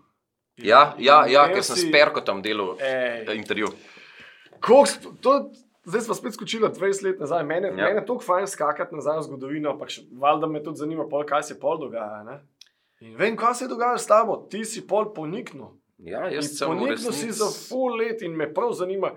In- 0.55 0.65
Ja, 0.65 0.93
ja, 0.99 1.25
in 1.25 1.31
ja 1.31 1.47
ker 1.47 1.63
sem 1.63 1.75
si- 1.75 1.87
s 1.87 1.91
Perkotom 1.91 2.41
delal 2.41 2.77
Ej, 2.79 3.25
intervju. 3.33 3.67
Koliko 4.59 4.85
sp- 4.85 5.11
to, 5.19 5.51
zdaj 5.83 6.01
smo 6.01 6.13
spet 6.13 6.33
skočili 6.33 6.69
20 6.69 7.01
let 7.01 7.19
nazaj. 7.19 7.43
Mene, 7.43 7.67
Ja. 7.67 7.73
mene 7.75 7.95
je 7.95 8.05
tako 8.05 8.19
fajn 8.21 8.47
skakati 8.47 8.93
nazaj 8.93 9.17
v 9.17 9.23
zgodovino, 9.23 9.71
ampak 9.71 9.89
valjda 10.13 10.47
me 10.47 10.61
tudi 10.61 10.77
zanima, 10.77 11.07
pol, 11.09 11.25
kaj 11.25 11.43
se 11.43 11.59
pol 11.59 11.77
dogaja. 11.79 12.23
Ne? 12.23 12.39
In 12.99 13.15
vem, 13.15 13.37
kaj 13.39 13.55
se 13.55 13.65
je 13.65 13.71
dogajalo 13.71 13.97
s 13.97 14.07
tabo, 14.07 14.35
ti 14.51 14.65
si 14.67 14.83
pol 14.87 15.13
poniknil. 15.15 15.75
Ja, 16.03 16.27
jaz 16.31 16.53
sem 16.55 16.71
Poniknil 16.71 17.11
si 17.15 17.31
za 17.35 17.49
full 17.51 17.99
let 17.99 18.21
in 18.23 18.35
me 18.39 18.47
prav 18.53 18.71
zanima, 18.75 19.11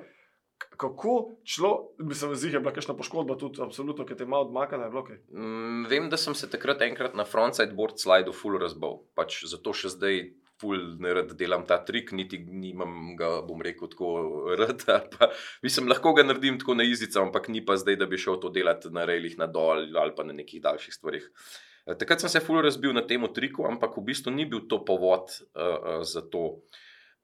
kako 0.77 1.15
šlo, 1.47 1.71
mislim, 1.99 2.35
zih 2.35 2.55
je 2.55 2.61
bila 2.61 2.73
kakšna 2.75 2.95
poškodba 2.99 3.37
tudi, 3.39 3.63
absolutno, 3.63 4.07
ki 4.07 4.17
te 4.19 4.27
je 4.27 4.31
malo 4.31 4.49
odmaknila, 4.49 4.91
je. 5.11 5.19
Mm, 5.31 5.87
Vem, 5.91 6.09
da 6.11 6.19
sem 6.19 6.35
se 6.35 6.51
takrat 6.51 6.83
enkrat 6.83 7.15
na 7.19 7.25
frontside 7.25 7.75
board 7.75 7.99
slidu 7.99 8.35
full 8.35 8.59
razbal. 8.59 9.03
Pač 9.19 9.45
zato 9.51 9.75
še 9.75 9.95
zdaj 9.95 10.23
full 10.63 10.97
ne 11.03 11.15
rad 11.19 11.35
delam 11.39 11.67
ta 11.67 11.81
trik, 11.83 12.13
niti 12.15 12.39
nimam 12.39 13.17
ga, 13.19 13.41
bom 13.47 13.63
rekel, 13.63 13.91
tako 13.91 14.55
rad. 14.59 14.87
Pa, 15.17 15.33
mislim, 15.67 15.91
lahko 15.91 16.15
ga 16.19 16.27
naredim 16.27 16.59
tako 16.63 16.79
na 16.79 16.87
izico, 16.87 17.23
ampak 17.23 17.51
ni 17.51 17.65
pa 17.67 17.79
zdaj, 17.79 17.99
da 17.99 18.07
bi 18.07 18.19
šel 18.19 18.39
to 18.43 18.51
delati 18.55 18.95
na 18.95 19.07
rejlih 19.09 19.39
na 19.43 19.51
dol 19.51 19.87
ali 19.99 20.15
pa 20.15 20.27
na 20.27 20.35
nekih 20.35 20.63
daljših 20.63 20.99
stvarih. 20.99 21.27
Eh, 21.27 21.72
Takrat 21.83 22.21
sem 22.21 22.31
se 22.31 22.41
full 22.41 22.63
razbil 22.63 22.95
na 22.95 23.03
tem 23.03 23.23
triku, 23.35 23.67
ampak 23.67 23.97
v 23.99 24.07
bistvu 24.07 24.31
ni 24.31 24.47
bil 24.47 24.69
to 24.71 24.79
povod 24.87 25.35
uh, 25.35 25.99
uh, 25.99 26.03
za 26.07 26.23
to. 26.23 26.63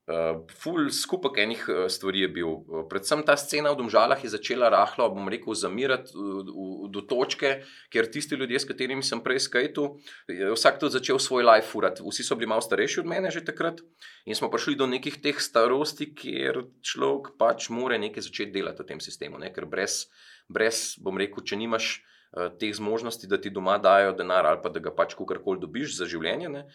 Uh, 0.09 0.41
ful 0.57 0.89
skupek 0.89 1.37
enih 1.37 1.61
uh, 1.69 1.85
stvari 1.85 2.25
je 2.25 2.29
bil. 2.33 2.49
Uh, 2.65 2.81
predvsem 2.89 3.21
ta 3.23 3.37
scena 3.37 3.69
v 3.71 3.77
Domžalah 3.77 4.17
je 4.17 4.33
začela 4.33 4.67
rahlo, 4.73 5.05
bom 5.13 5.29
rekel, 5.29 5.53
zamirati 5.53 6.11
uh, 6.17 6.41
v, 6.43 6.89
do 6.89 7.05
točke, 7.05 7.61
ker 7.93 8.09
tisti 8.09 8.35
ljudje, 8.35 8.59
s 8.59 8.67
katerimi 8.67 9.05
sem 9.05 9.21
prej 9.21 9.45
skajal, 9.45 10.01
vsak 10.27 10.81
tudi 10.81 10.97
začel 10.97 11.21
svoj 11.21 11.45
life 11.45 11.69
furati. 11.69 12.01
Vsi 12.01 12.25
so 12.25 12.35
bili 12.35 12.49
malo 12.49 12.65
starejši 12.65 13.05
od 13.05 13.07
mene 13.07 13.29
že 13.31 13.45
takrat 13.45 13.85
in 14.25 14.35
smo 14.35 14.49
prišli 14.49 14.75
do 14.75 14.89
nekih 14.89 15.21
teh 15.21 15.37
starosti, 15.37 16.09
kjer 16.11 16.65
človek 16.81 17.37
pač 17.37 17.69
mora 17.69 18.01
nekaj 18.01 18.25
začeti 18.25 18.59
delati 18.59 18.81
v 18.81 18.89
tem 18.89 18.99
sistemu. 18.99 19.37
Ne? 19.37 19.53
Ker 19.53 19.69
brez, 19.69 20.09
brez, 20.49 20.97
bom 20.97 21.21
rekel, 21.21 21.45
če 21.45 21.53
nimaš 21.53 22.01
uh, 22.01 22.18
teh 22.31 22.73
zmožnosti, 22.75 23.27
da 23.27 23.39
ti 23.41 23.49
doma 23.49 23.77
dajo 23.77 24.13
denar 24.13 24.45
ali 24.45 24.61
pa 24.63 24.69
da 24.69 24.79
ga 24.79 24.93
pač 24.95 25.15
kakorkoli 25.17 25.61
dobiš 25.61 25.97
za 25.97 26.05
življenje. 26.09 26.49
Ne? 26.53 26.65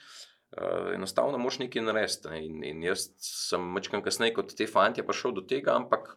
Uh, 0.54 0.92
enostavno 0.94 1.38
moš 1.38 1.58
nekaj 1.62 1.82
narediti. 1.82 2.30
Ne? 2.30 2.42
In, 2.46 2.60
in 2.66 2.82
jaz 2.86 3.08
sem 3.22 3.72
večkrat 3.74 4.04
kasneje 4.06 4.36
kot 4.36 4.54
te 4.54 4.68
fanti 4.70 5.02
prišel 5.02 5.34
do 5.34 5.42
tega, 5.50 5.74
ampak 5.74 6.12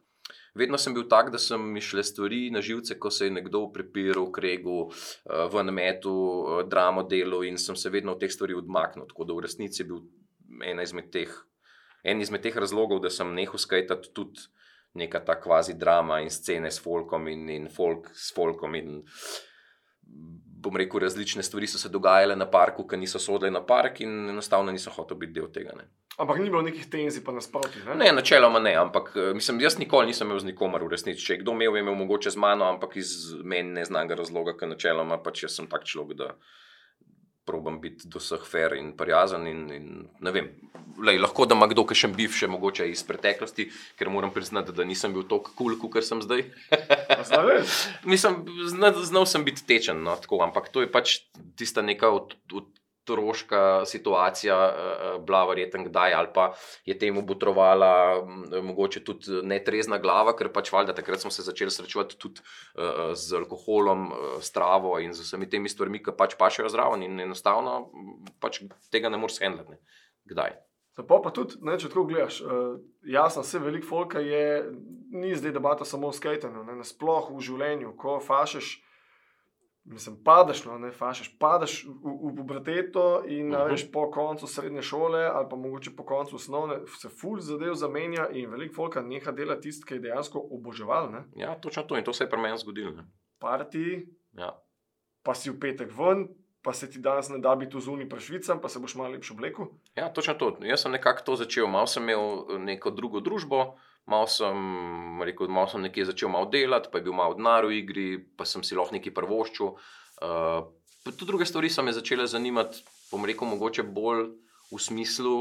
vedno 0.57 0.77
sem 0.77 0.93
bil 0.93 1.07
tak, 1.09 1.31
da 1.33 1.41
sem 1.41 1.61
mi 1.73 1.81
šle 1.81 2.03
stvari 2.05 2.43
na 2.53 2.61
živce, 2.61 2.99
ko 3.01 3.09
se 3.13 3.29
je 3.29 3.33
nekdo 3.33 3.63
prepiral, 3.73 4.29
kregu, 4.33 4.87
uh, 4.89 5.45
v 5.53 5.65
nametu, 5.65 6.13
uh, 6.13 6.61
dramo 6.69 7.05
delo 7.09 7.41
in 7.45 7.57
sem 7.61 7.77
se 7.77 7.93
vedno 7.93 8.13
od 8.13 8.21
teh 8.21 8.33
stvari 8.33 8.57
odmaknil. 8.57 9.07
Tako 9.09 9.25
da 9.25 9.37
v 9.37 9.45
resnici 9.47 9.81
je 9.81 9.89
bil 9.89 10.05
ena 10.65 10.85
izmed 10.85 11.09
teh, 11.13 11.33
en 12.05 12.21
izmed 12.21 12.45
teh 12.45 12.57
razlogov, 12.57 13.01
da 13.05 13.13
sem 13.13 13.33
nehal 13.33 13.61
skajtati 13.61 14.13
tudi. 14.13 14.49
Neka 14.97 15.21
ta 15.25 15.37
kvazi 15.39 15.77
drama 15.77 16.19
in 16.23 16.31
scene 16.33 16.71
s 16.71 16.81
folkom, 16.81 17.27
in, 17.31 17.47
in 17.53 17.69
folk 17.69 18.09
s 18.15 18.31
folkom. 18.35 18.75
In, 18.75 19.03
bom 20.57 20.77
rekel, 20.77 20.99
različne 20.99 21.43
stvari 21.43 21.67
so 21.69 21.77
se 21.77 21.89
dogajale 21.93 22.35
na 22.35 22.49
parku, 22.49 22.87
ki 22.87 22.97
niso 22.97 23.19
sodele 23.21 23.53
na 23.53 23.61
park, 23.65 24.01
in 24.01 24.29
enostavno 24.33 24.73
nisem 24.73 24.93
hotel 24.95 25.17
biti 25.21 25.37
del 25.39 25.51
tega. 25.53 25.75
Ne, 25.77 25.85
Ampak 26.17 26.39
ni 26.41 26.49
bilo 26.49 26.63
nekih 26.65 26.87
tenzij, 26.89 27.21
pa 27.23 27.31
nasproti. 27.31 27.83
Ne? 27.85 27.95
ne 27.95 28.11
načeloma 28.11 28.59
ne, 28.59 28.73
ampak 28.75 29.11
eh, 29.15 29.33
mislim, 29.37 29.59
jaz 29.61 29.77
nikoli 29.77 30.09
nisem 30.09 30.27
imel 30.27 30.39
z 30.41 30.49
nikomer 30.49 30.81
v 30.81 30.89
resnici. 30.95 31.21
Če 31.21 31.35
je 31.35 31.41
kdo 31.43 31.53
imel, 31.53 31.75
je 31.77 31.83
imel 31.85 31.97
mogoče 31.99 32.33
z 32.33 32.41
mano, 32.41 32.65
ampak 32.65 32.97
iz 32.97 33.11
meni 33.45 33.75
neznanega 33.77 34.17
razloga, 34.17 34.55
ker 34.57 34.71
načeloma 34.71 35.19
pač 35.21 35.43
jaz 35.45 35.59
sem 35.59 35.69
tak 35.69 35.85
človek, 35.85 36.17
da 36.17 36.31
probam 37.47 37.79
biti 37.81 38.09
do 38.11 38.19
vseh 38.19 38.43
fair 38.43 38.75
in 38.77 38.91
prijazen. 38.97 39.47
In, 39.47 39.61
in, 39.71 39.87
vem, 40.19 40.49
lej, 40.99 41.19
lahko 41.23 41.47
da 41.47 41.55
ima 41.55 41.69
kdo 41.71 41.85
še 41.95 42.09
bivše, 42.13 42.49
mogoče 42.51 42.89
iz 42.91 43.03
preteklosti, 43.07 43.69
ker 43.99 44.11
moram 44.13 44.33
priznati, 44.35 44.75
da 44.75 44.85
nisem 44.87 45.15
bil 45.15 45.23
tako 45.27 45.55
kul, 45.55 45.77
cool, 45.79 45.91
kot 45.95 46.07
sem 46.07 46.21
zdaj. 46.23 46.45
Mislim, 48.11 48.43
zna, 48.73 48.91
znal 48.99 49.27
sem 49.29 49.47
biti 49.47 49.63
tečen, 49.67 50.03
no, 50.03 50.17
tako, 50.19 50.41
ampak 50.45 50.69
to 50.73 50.83
je 50.83 50.91
pač 50.91 51.21
tista 51.59 51.85
neka 51.85 52.11
od, 52.13 52.35
otroška 53.07 53.85
situacija, 53.85 54.57
uh, 54.67 55.23
bila 55.23 55.45
verjetno 55.47 55.85
kdaj, 55.87 56.13
ali 56.13 56.31
pa 56.35 56.49
je 56.85 56.97
temu 56.99 57.21
botrovala 57.21 58.19
m, 58.19 58.65
mogoče 58.67 59.03
tudi 59.03 59.41
netrezna 59.47 59.97
glava, 60.03 60.35
ker 60.35 60.51
pač 60.53 60.71
valjda 60.75 60.95
takrat 60.97 61.23
smo 61.23 61.31
se 61.31 61.45
začeli 61.47 61.71
srečevati 61.71 62.19
tudi 62.19 62.43
uh, 62.43 63.15
z 63.15 63.39
alkoholom, 63.39 64.11
s 64.41 64.51
travo 64.51 64.99
in 64.99 65.13
z 65.13 65.23
vsemi 65.23 65.49
temi 65.49 65.69
stvarmi, 65.69 66.03
ki 66.03 66.15
pač 66.17 66.35
pašejo 66.39 66.69
zraven 66.69 67.03
in 67.07 67.19
enostavno 67.23 67.79
m, 67.93 68.17
pač 68.43 68.61
tega 68.91 69.09
ne 69.09 69.17
moreš 69.17 69.39
handlati. 69.41 69.77
ne. 69.77 70.03
Kdaj? 70.27 70.57
Tako 70.97 71.19
pa 71.21 71.29
tudi, 71.29 71.59
ne, 71.61 71.75
če 71.77 71.91
tako 71.91 72.07
gledaš, 72.09 72.39
jasno, 73.05 73.43
vse 73.45 73.59
veliko 73.61 73.85
folka 73.85 74.21
je, 74.23 74.65
ni 75.13 75.35
zdaj 75.37 75.53
debata 75.53 75.85
samo 75.85 76.09
o 76.09 76.15
skatenju, 76.15 76.63
ne, 76.65 76.73
nasploh 76.79 77.29
v 77.35 77.43
življenju, 77.45 77.91
ko 78.01 78.17
fašeš, 78.17 78.71
mislim, 79.87 80.17
padeš, 80.23 80.65
no, 80.65 80.77
ne, 80.77 80.91
fašeš, 80.91 81.37
padeš 81.37 81.85
v, 81.85 81.91
v 82.23 82.35
puberteto 82.35 83.23
in 83.25 83.47
uh 83.47 83.53
Mhm. 83.53 83.61
-huh. 83.61 83.71
veš, 83.71 83.91
po 83.91 84.11
koncu 84.11 84.47
srednje 84.47 84.81
šole 84.81 85.25
ali 85.25 85.47
pa 85.49 85.55
mogoče 85.55 85.91
po 85.91 86.05
koncu 86.05 86.35
osnovne, 86.35 86.75
se 86.87 87.09
ful 87.11 87.39
zadev 87.39 87.73
zamenja 87.73 88.29
in 88.29 88.49
veliko 88.49 88.75
folka 88.75 89.01
neha 89.01 89.31
delati 89.31 89.61
tisto, 89.61 89.85
ki 89.85 89.93
je 89.93 89.99
dejansko 89.99 90.39
oboževal, 90.51 91.11
ne, 91.11 91.23
Ja, 91.35 91.55
točno 91.55 91.83
to 91.83 91.97
in 91.97 92.03
to 92.03 92.13
se 92.13 92.23
je 92.23 92.29
pri 92.29 92.39
meni 92.39 92.57
zgodilo. 92.57 92.91
ne. 92.91 93.03
parti, 93.39 94.07
Ja. 94.33 94.59
pa 95.23 95.33
si 95.33 95.49
v 95.49 95.59
petek 95.59 95.89
ven, 95.91 96.27
pa 96.61 96.73
se 96.73 96.89
ti 96.89 96.99
danes 96.99 97.29
ne 97.29 97.37
da 97.37 97.55
biti 97.55 97.77
v 97.77 97.81
zuni 97.81 98.09
prešvicam, 98.09 98.59
pa 98.61 98.69
se 98.69 98.79
boš 98.79 98.95
malo 98.95 99.09
lepše 99.09 99.33
oblekel. 99.33 99.65
Ja, 99.95 100.09
točno 100.09 100.33
to. 100.33 100.57
Jaz 100.61 100.81
sem 100.81 100.91
nekako 100.91 101.21
to 101.21 101.35
začel. 101.35 101.67
Malo 101.67 101.87
sem 101.87 102.03
imel 102.03 102.19
eh, 102.19 102.59
neko 102.59 102.89
drugo 102.91 103.19
družbo, 103.19 103.75
malo 104.07 104.27
sem, 104.27 105.21
rekel, 105.21 105.51
malo 105.51 105.67
sem 105.67 105.83
nekje 105.83 106.07
začel 106.11 106.31
malo 106.31 106.47
delati, 106.51 106.89
pa 106.91 106.99
je 106.99 107.07
bil 107.07 107.15
malo 107.15 107.35
denar 107.35 107.67
v 107.67 107.81
igri, 107.81 108.07
pa 108.17 108.47
sem 108.47 108.63
si 108.63 108.75
lahko 108.75 108.95
nekaj 108.95 109.13
prvoščil. 109.13 109.73
Uh, 110.23 110.63
pa 111.03 111.11
tudi 111.11 111.29
druge 111.29 111.45
stvari 111.45 111.69
so 111.69 111.83
me 111.83 111.93
začele 111.95 112.27
zanimati, 112.27 112.83
bom 113.11 113.27
rekel, 113.27 113.49
mogoče 113.51 113.83
bolj 113.83 114.29
v 114.71 114.79
smislu, 114.81 115.35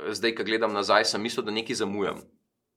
eh, 0.00 0.14
zdaj, 0.16 0.36
ko 0.36 0.48
gledam 0.48 0.72
nazaj, 0.72 1.04
sem 1.12 1.22
mislil, 1.22 1.44
da 1.44 1.54
nekaj 1.54 1.82
zamujam. 1.84 2.24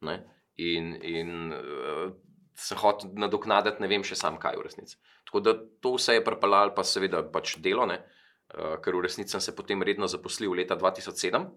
Ne? 0.07 0.19
In, 0.59 0.91
in 1.07 1.55
uh, 1.55 2.11
sem 2.59 2.79
hotel 2.79 3.15
nadoknaditi, 3.15 3.79
ne 3.79 3.87
vem 3.87 4.03
še 4.03 4.19
sam, 4.19 4.35
kaj 4.39 4.59
v 4.59 4.67
resnici. 4.67 4.99
Tako 5.27 5.43
da 5.43 5.55
to 5.55 5.95
vse 5.95 6.19
je 6.19 6.25
pripeljalo, 6.25 6.75
pa 6.75 6.83
seveda 6.83 7.23
pač 7.31 7.55
delo. 7.63 7.87
Ne? 7.87 8.01
Uh, 8.51 8.75
ker 8.83 8.95
v 8.97 9.07
resnici 9.07 9.31
sem 9.31 9.43
se 9.43 9.55
potem 9.55 9.79
redno 9.87 10.07
zaposlil 10.11 10.51
leta 10.57 10.75
2007. 10.75 11.47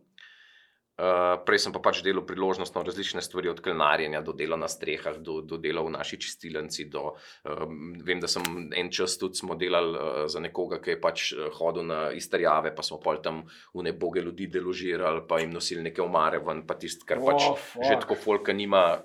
Uh, 0.92 1.40
prej 1.48 1.64
sem 1.64 1.72
pa 1.72 1.80
pač 1.80 2.02
delal 2.04 2.20
priložnostno 2.28 2.82
različne 2.84 3.22
stvari, 3.24 3.48
od 3.48 3.62
klenarjenja 3.64 4.20
do 4.20 4.34
dela 4.36 4.58
na 4.60 4.68
strehah, 4.68 5.16
do, 5.24 5.38
do 5.40 5.56
dela 5.56 5.80
v 5.80 5.88
naši 5.94 6.18
čistilnici. 6.20 6.84
Do, 6.92 7.14
um, 7.48 7.94
vem, 8.04 8.20
da 8.20 8.28
sem 8.28 8.44
en 8.76 8.90
čas 8.92 9.16
tudi 9.16 9.40
smo 9.40 9.56
delali 9.56 9.96
uh, 9.96 10.26
za 10.28 10.42
nekoga, 10.44 10.82
ki 10.84 10.92
je 10.92 10.98
pač 11.00 11.24
eh, 11.32 11.48
hodil 11.56 11.88
na 11.88 12.02
izterjave, 12.12 12.74
pa 12.76 12.84
smo 12.84 13.00
pol 13.00 13.22
tam 13.24 13.40
v 13.72 13.86
neboge 13.88 14.20
ljudi 14.20 14.50
deložirali, 14.52 15.24
pa 15.24 15.40
jim 15.40 15.56
nosili 15.56 15.86
neke 15.88 16.04
omare 16.04 16.42
ven, 16.44 16.60
pa 16.68 16.76
tisto, 16.76 17.08
kar 17.08 17.24
pač 17.24 17.48
Oh, 17.48 17.56
fuck. 17.56 17.88
že 17.88 17.96
tako 18.04 18.18
folka 18.18 18.52
nima. 18.52 19.00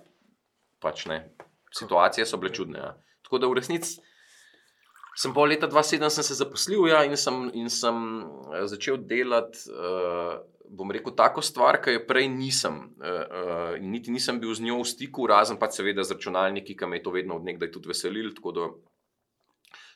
Pač 0.84 1.08
ne. 1.08 1.24
Situacije 1.74 2.28
so 2.28 2.38
bile 2.38 2.52
čudne. 2.54 2.84
Ja. 2.84 2.92
Tako 3.26 3.40
da 3.40 3.48
v 3.48 3.58
resnici 3.58 3.98
sem 5.18 5.34
pol 5.34 5.50
leta 5.50 5.66
2007 5.66 6.14
sem 6.14 6.26
se 6.28 6.36
zaposlil 6.38 6.86
ja, 6.92 7.02
in 7.08 7.18
sem, 7.18 7.48
in 7.58 7.72
sem 7.74 7.96
začel 8.70 9.00
delati, 9.10 9.66
uh, 9.74 10.38
bom 10.70 10.92
rekel, 10.92 11.14
tako 11.16 11.42
stvar, 11.42 11.80
ki 11.84 11.98
je 11.98 12.04
prej 12.08 12.28
nisem. 12.32 12.80
Uh, 12.98 13.08
uh, 13.08 13.80
niti 13.82 14.12
nisem 14.12 14.40
bil 14.40 14.54
z 14.54 14.66
njo 14.66 14.82
v 14.82 14.88
stiku, 14.88 15.28
razen 15.28 15.60
pa 15.60 15.70
seveda 15.72 16.04
z 16.04 16.18
računalniki, 16.18 16.76
ki 16.78 16.90
me 16.90 17.00
je 17.00 17.04
to 17.08 17.14
vedno 17.16 17.38
odnegdaj 17.40 17.72
tudi 17.72 17.92
veselil. 17.92 18.34
Tako 18.36 18.52
da 18.52 18.70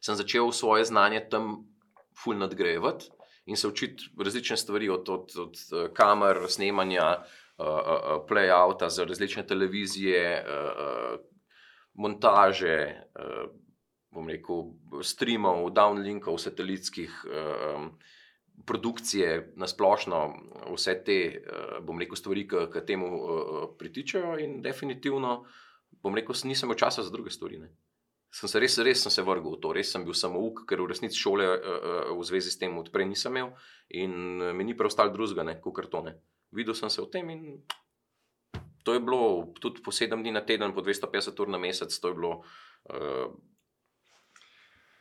sem 0.01 0.17
začel 0.17 0.51
svoje 0.51 0.85
znanje 0.89 1.25
tam 1.29 1.63
ful 2.17 2.37
nadgrajevati 2.37 3.11
in 3.45 3.57
se 3.57 3.67
učiti 3.67 4.11
različne 4.19 4.57
stvari, 4.57 4.89
od, 4.89 5.09
od, 5.09 5.31
od 5.37 5.55
eh, 5.57 5.87
kamer, 5.93 6.45
snemanja, 6.47 7.23
uh, 7.57 7.65
uh, 7.65 8.25
playouta 8.29 8.89
za 8.89 9.03
različne 9.03 9.47
televizije, 9.47 10.45
uh, 10.45 10.69
uh, 10.77 11.19
montaže. 11.93 12.77
Uh, 13.15 13.49
bom 14.11 14.27
rekel, 14.27 14.75
streamov, 15.07 15.71
downlinkov, 15.71 16.35
satelitskih, 16.35 17.11
um, 17.25 17.93
produkcije, 18.65 19.53
na 19.55 19.67
splošno, 19.67 20.21
vse 20.73 20.95
te, 21.05 21.17
uh, 21.41 21.77
bom 21.85 21.99
rekel, 21.99 22.19
stvari, 22.19 22.47
ki 22.47 22.67
k 22.73 22.83
temu 22.87 23.09
uh, 23.11 23.63
pritičajo, 23.79 24.37
in 24.43 24.59
definitivno, 24.61 25.41
bom 26.03 26.15
rekel, 26.17 26.35
nisem 26.49 26.69
imel 26.69 26.79
časa 26.79 27.03
za 27.03 27.13
druge 27.13 27.33
stvari. 27.33 27.59
Ne. 27.61 27.71
Sem 28.31 28.47
se 28.47 28.59
res, 28.63 28.77
res 28.79 29.03
sem 29.03 29.11
se 29.11 29.23
vrgel 29.27 29.57
v 29.57 29.59
to, 29.59 29.73
res 29.75 29.91
sem 29.91 30.05
bil 30.07 30.15
samouk, 30.15 30.63
ker 30.69 30.79
v 30.79 30.87
resnici 30.93 31.19
šole 31.19 31.45
uh, 31.45 32.11
v 32.15 32.27
zvezi 32.27 32.53
s 32.53 32.59
tem 32.61 32.77
odprej 32.79 33.09
nisem 33.09 33.35
imel 33.35 33.51
in 33.91 34.39
mi 34.55 34.63
ni 34.63 34.77
preostalo 34.77 35.11
drugega, 35.11 35.57
kot 35.59 35.75
kartone. 35.75 36.15
Videl 36.55 36.75
sem 36.75 36.89
se 36.91 37.03
v 37.03 37.11
tem 37.11 37.29
in 37.31 37.43
to 38.83 38.93
je 38.93 38.99
bilo 39.03 39.53
tudi 39.59 39.83
po 39.83 39.91
sedem 39.91 40.23
dni 40.23 40.31
na 40.31 40.41
teden, 40.41 40.73
po 40.73 40.81
250 40.81 41.37
ur 41.37 41.49
na 41.51 41.59
mesec, 41.61 41.91
to 41.91 42.07
je 42.07 42.15
bilo. 42.17 42.41
Uh, 42.89 43.29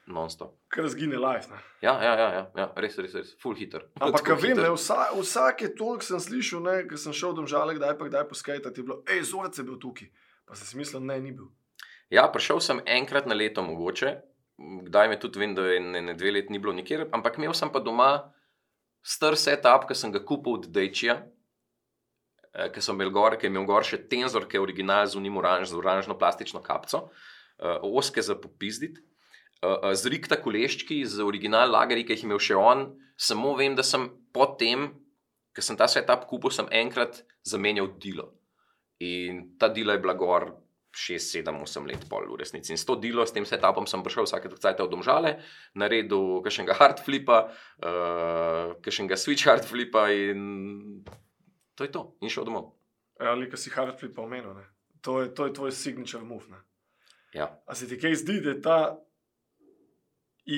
Non-stop. 0.06 0.56
Ker 0.72 0.88
zgine 0.88 1.18
life. 1.20 1.50
Ne. 1.52 1.58
Ja, 1.84 1.92
ja, 2.02 2.14
ja, 2.18 2.28
ja, 2.34 2.42
ja, 2.56 2.66
res, 2.82 2.96
res, 2.98 3.14
res, 3.14 3.34
full 3.38 3.54
hitter. 3.54 3.84
Ampak, 4.00 4.24
Tako 4.24 4.26
ka 4.26 4.38
vem, 4.42 4.56
ne, 4.58 4.70
vsa, 4.74 5.10
vsake 5.14 5.70
toliko 5.78 6.06
sem 6.06 6.22
slišal, 6.22 6.66
ker 6.88 6.98
sem 6.98 7.14
šel 7.14 7.36
domžale, 7.36 7.76
kdaj 7.78 7.94
pa 7.98 8.08
kdaj 8.08 8.26
poskajati, 8.32 8.72
je 8.74 8.86
bilo, 8.86 9.00
hej, 9.10 9.22
zorce 9.30 9.62
je 9.62 9.68
bil 9.68 9.78
tukaj. 9.82 10.10
Pa 10.48 10.58
sem 10.58 10.66
si 10.66 10.80
mislil, 10.80 11.04
ne, 11.06 11.20
ni 11.22 11.30
bil. 11.36 11.52
Ja, 12.10 12.26
prišel 12.32 12.58
sem 12.64 12.82
enkrat 12.90 13.28
na 13.30 13.36
leto, 13.38 13.62
mogoče, 13.62 14.16
kdaj 14.88 15.12
me 15.12 15.18
tudi 15.20 15.44
vem, 15.44 15.54
da 15.54 15.68
je 15.68 15.80
ne, 15.84 16.00
ne 16.10 16.14
dve 16.18 16.34
leti 16.34 16.52
ni 16.52 16.58
bilo 16.58 16.74
nikjer, 16.74 17.06
ampak 17.14 17.38
imel 17.38 17.54
sem 17.54 17.70
pa 17.70 17.78
doma 17.78 18.32
star 19.02 19.36
setup, 19.38 19.86
ki 19.88 19.94
sem 19.94 20.12
ga 20.12 20.24
kupil 20.26 20.58
od 20.58 20.66
Dejčija, 20.74 21.20
ki 22.74 22.82
sem 22.82 22.98
imel 22.98 23.12
gor, 23.14 23.36
ki 23.38 23.46
je 23.46 23.52
imel 23.52 23.68
gor 23.68 23.86
še 23.86 24.00
tenzor, 24.10 24.48
ki 24.50 24.58
je 24.58 24.64
original 24.64 25.06
z 25.06 25.18
unim 25.20 25.38
oranž, 25.38 25.70
z 25.70 25.78
oranžno 25.78 26.18
plastično 26.18 26.62
kapco, 26.64 27.06
uh, 27.06 27.78
oske 27.86 28.22
za 28.22 28.34
popizditi. 28.34 29.04
Uh, 29.61 29.92
z 29.92 30.09
rikta 30.14 30.38
koleščki, 30.40 31.03
z 31.05 31.20
original 31.20 31.68
lagerji, 31.68 32.07
ki 32.09 32.16
jih 32.16 32.23
je 32.25 32.29
imel 32.31 32.40
še 32.40 32.57
on, 32.57 32.87
samo 33.20 33.53
vem, 33.59 33.75
da 33.77 33.85
sem 33.85 34.07
potem, 34.33 34.88
ko 35.53 35.64
sem 35.64 35.77
ta 35.77 35.88
setup 35.90 36.25
kupil, 36.31 36.53
sem 36.55 36.70
enkrat 36.73 37.20
zamenjal 37.44 37.90
delo. 38.01 38.31
In 39.05 39.59
ta 39.61 39.68
dela 39.68 39.96
je 39.96 40.03
bila 40.05 40.14
gor 40.16 40.49
6, 40.96 41.44
7, 41.44 41.55
8 41.55 41.87
let, 41.87 42.07
pol 42.09 42.27
v 42.27 42.40
resnici. 42.40 42.73
In 42.73 42.81
s 42.81 42.85
to 42.88 42.96
delo, 42.96 43.23
s 43.27 43.37
tem 43.37 43.44
setupom 43.46 43.87
sem 43.87 44.03
prišel 44.03 44.27
vsake 44.27 44.51
cajt 44.57 44.81
v 44.81 44.88
domžale, 44.90 45.31
naredil 45.79 46.40
kakšnega 46.42 46.75
hard 46.81 47.05
flipa, 47.05 47.38
uh, 47.85 48.75
kakšnega 48.83 49.20
switch 49.20 49.46
hard 49.46 49.68
flipa 49.68 50.09
in 50.11 51.05
to 51.79 51.87
je 51.87 51.92
to. 51.92 52.03
In 52.20 52.33
šel 52.33 52.49
domov. 52.49 52.75
Ali 53.20 53.46
ja, 53.46 53.57
si 53.57 53.70
hard 53.70 54.01
flip 54.01 54.18
omenil, 54.18 54.57
to 55.05 55.20
je, 55.20 55.31
to 55.37 55.46
je 55.46 55.53
tvoj 55.53 55.73
signature 55.73 56.25
move. 56.25 56.49
Ne? 56.49 56.61
Ja. 57.37 57.53
A 57.68 57.75
se 57.75 57.88
ti 57.88 58.01
kaj 58.01 58.16
zdi, 58.25 58.40
da 58.40 58.51
je 58.51 58.61
ta 58.64 58.79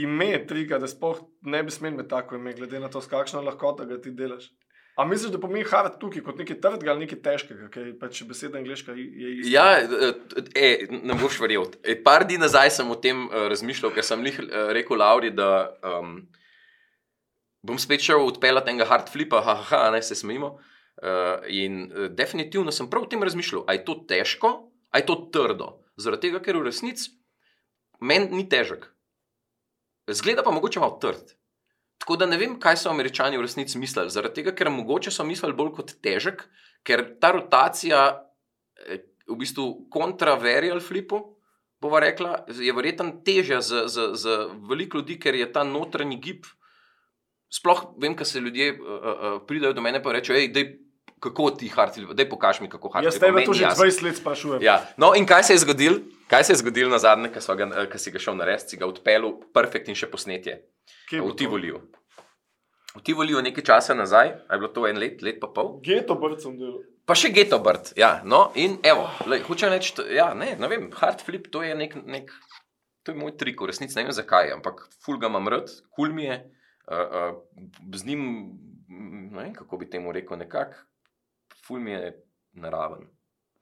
ime 0.00 0.46
trika, 0.48 0.78
da 0.78 0.88
sploh 0.88 1.20
ne 1.42 1.62
bi 1.62 1.70
smel 1.74 1.92
imeti 1.92 2.10
tako 2.10 2.36
ime, 2.38 2.54
glede 2.56 2.80
na 2.80 2.90
to, 2.90 3.00
s 3.00 3.10
kakšno 3.10 3.42
lahkoto 3.44 3.86
ga 3.88 4.00
ti 4.00 4.12
delaš? 4.16 4.50
A 4.96 5.04
misliš, 5.08 5.32
da 5.32 5.40
pomeni 5.40 5.64
hard 5.64 5.94
tukaj 6.00 6.20
kot 6.20 6.40
nekaj 6.40 6.58
trdega 6.60 6.90
ali 6.92 7.06
nekaj 7.06 7.20
težkega, 7.24 7.68
ker 7.72 7.86
je 7.88 7.92
pač 7.96 8.18
beseda 8.28 8.58
angliška? 8.60 8.92
Je 8.92 9.30
ja, 9.48 9.64
e, 9.80 10.68
ne 10.92 11.16
boš 11.16 11.38
verjel. 11.40 11.64
E, 11.80 11.96
par 12.04 12.26
dni 12.28 12.36
nazaj 12.42 12.74
sem 12.76 12.90
o 12.92 12.96
tem 13.00 13.24
uh, 13.30 13.46
razmišljal, 13.48 13.94
ker 13.96 14.04
sem 14.04 14.26
jih 14.28 14.42
uh, 14.44 14.68
rekel 14.76 15.00
Lauri, 15.00 15.32
da 15.32 15.48
um, 15.94 16.18
bom 17.64 17.80
spet 17.80 18.04
šel 18.04 18.20
odpeljati 18.26 18.74
enega 18.74 18.90
hard 18.90 19.08
flipa, 19.08 19.40
haha, 19.46 19.86
ne 19.96 20.02
se 20.04 20.18
smejimo. 20.18 20.58
Uh, 21.02 21.40
in 21.48 21.86
uh, 21.88 22.10
definitivno 22.12 22.74
sem 22.74 22.90
prav 22.92 23.08
o 23.08 23.08
tem 23.08 23.24
razmišljal, 23.24 23.64
ali 23.64 23.80
je 23.80 23.86
to 23.88 23.96
težko, 24.12 24.54
ali 24.92 25.00
je 25.00 25.08
to 25.08 25.16
trdo. 25.32 25.72
Zaradi 25.96 26.28
tega, 26.28 26.44
ker 26.44 26.60
v 26.60 26.68
resnici 26.68 27.14
meni 28.04 28.28
ni 28.36 28.44
težek. 28.44 28.91
Zgleda 30.10 30.42
pa 30.42 30.50
mogoče 30.50 30.80
malo 30.80 30.98
trd. 31.02 31.34
Tako 32.02 32.16
da 32.16 32.26
ne 32.26 32.36
vem, 32.38 32.56
kaj 32.60 32.80
so 32.80 32.90
američani 32.90 33.38
v 33.38 33.44
resnici 33.46 33.78
mislili. 33.78 34.10
Zaradi 34.10 34.40
tega, 34.40 34.54
ker 34.58 34.70
mogoče 34.70 35.12
so 35.14 35.24
mislili 35.24 35.54
bolj 35.54 35.70
kot 35.76 35.92
težek, 36.02 36.42
ker 36.82 37.04
ta 37.22 37.30
rotacija, 37.36 38.00
eh, 38.86 39.04
v 39.28 39.36
bistvu 39.38 39.86
kontra 39.90 40.34
varial 40.34 40.80
flipu, 40.80 41.20
bova 41.82 42.00
rekla, 42.00 42.44
je 42.48 42.72
verjetno 42.72 43.22
težja 43.26 43.60
za, 43.60 43.86
za, 43.88 44.10
za 44.14 44.48
veliko 44.68 44.98
ljudi, 44.98 45.18
ker 45.18 45.34
je 45.34 45.46
ta 45.52 45.62
notranji 45.64 46.18
gib. 46.22 46.46
Sploh 47.52 47.84
vem, 48.00 48.16
kaj 48.16 48.26
se 48.26 48.40
ljudje 48.40 48.72
uh, 48.72 48.78
uh, 48.80 49.38
pridajo 49.46 49.74
do 49.76 49.82
mene 49.84 50.00
in 50.02 50.10
rečejo, 50.14 50.38
hej, 50.38 50.52
kako 51.22 51.50
ti 51.58 51.70
hard 51.70 51.94
flip, 51.94 52.12
da 52.18 52.26
pokaži 52.28 52.64
mi, 52.64 52.68
kako 52.70 52.90
hard 52.92 53.06
flip. 53.06 53.14
Jaz 53.14 53.22
tebe 53.22 53.44
to 53.46 53.54
že 53.54 53.70
20 53.78 54.04
let 54.04 54.18
sprašujem. 54.18 54.62
Ja. 54.62 54.80
No, 54.96 55.12
in 55.16 55.26
kaj 55.26 55.48
se 55.48 55.56
je 55.56 55.62
zgodilo? 55.62 56.02
Kaj 56.30 56.44
se 56.48 56.52
je 56.52 56.62
zgodilo 56.64 56.90
na 56.90 56.98
zadnje, 56.98 57.30
ki 57.32 57.98
si 57.98 58.10
ga 58.10 58.22
šel 58.22 58.36
narediti, 58.36 58.74
si 58.74 58.80
ga 58.80 58.88
odpeljal, 58.88 59.36
perfekt 59.54 59.88
in 59.92 59.98
še 59.98 60.10
posnetje? 60.10 60.62
v 61.12 61.34
Tivoliju. 61.36 61.82
V 62.96 63.02
Tivoliju 63.04 63.42
nekaj 63.44 63.64
časa 63.64 63.94
nazaj, 63.94 64.34
je 64.50 64.58
bilo 64.58 64.68
to 64.72 64.86
en 64.88 64.98
let, 65.00 65.22
let 65.22 65.38
pa 65.40 65.48
pol. 65.48 65.78
Geto 65.84 66.16
brd 66.20 66.42
sem 66.42 66.56
delal. 66.58 66.82
Pa 67.08 67.16
še 67.18 67.32
geto 67.34 67.58
brd, 67.58 67.92
ja. 67.98 68.20
No, 68.24 68.50
in 68.54 68.76
evo, 68.86 69.08
hoče 69.48 69.70
reči, 69.72 69.94
ja, 70.14 70.30
ne, 70.38 70.52
ne 70.58 70.68
vem, 70.70 70.90
hard 71.00 71.24
flip, 71.26 71.48
to 71.52 71.64
je 71.64 71.74
nek, 71.74 71.96
nek 72.06 72.30
to 73.02 73.12
je 73.12 73.18
moj 73.18 73.34
trik, 73.38 73.58
v 73.60 73.72
resnici 73.72 73.98
ne 73.98 74.06
vem 74.06 74.14
zakaj, 74.14 74.52
ampak 74.54 74.84
ful 75.02 75.18
ga 75.18 75.30
imam 75.32 75.50
rad, 75.50 75.72
kul 75.90 76.06
cool 76.06 76.14
mi 76.14 76.28
je, 76.28 76.38
uh, 76.86 77.16
uh, 77.34 77.96
z 77.98 78.06
njim, 78.06 78.22
ne 79.32 79.40
vem, 79.40 79.54
kako 79.56 79.80
bi 79.80 79.90
temu 79.90 80.14
rekel, 80.14 80.38
nekako, 80.38 80.78
ful 81.66 81.80
mi 81.80 81.92
je 81.92 82.14
naraven. 82.52 83.08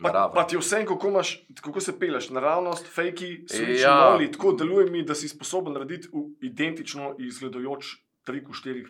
Pa, 0.02 0.30
pa 0.34 0.46
ti 0.48 0.56
vse, 0.56 0.84
kako, 0.88 1.08
imaš, 1.08 1.46
kako 1.60 1.80
se 1.80 1.98
peleš, 1.98 2.30
naravnost, 2.30 2.86
fejki, 2.88 3.44
svet, 3.46 3.80
ja. 3.80 4.18
tako 4.32 4.52
deluje 4.52 4.90
mi, 4.90 5.02
da 5.04 5.14
si 5.14 5.28
sposoben 5.28 5.76
narediti 5.76 6.08
identično 6.40 7.14
izgledajoč 7.18 7.98
trik 8.24 8.48
v 8.48 8.56
štirih 8.56 8.88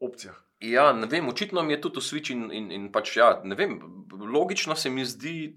opcijah. 0.00 0.36
Ja, 0.62 0.92
ne 0.92 1.08
vem, 1.10 1.28
očitno 1.28 1.62
mi 1.62 1.74
je 1.74 1.80
tudi 1.80 1.98
to 1.98 2.00
switch 2.00 2.30
in, 2.32 2.46
in, 2.52 2.70
in 2.72 2.86
pač 2.92 3.16
ja, 3.16 3.40
ne 3.44 3.58
vem, 3.58 3.80
logično 4.12 4.76
se 4.76 4.90
mi 4.90 5.04
zdi. 5.04 5.54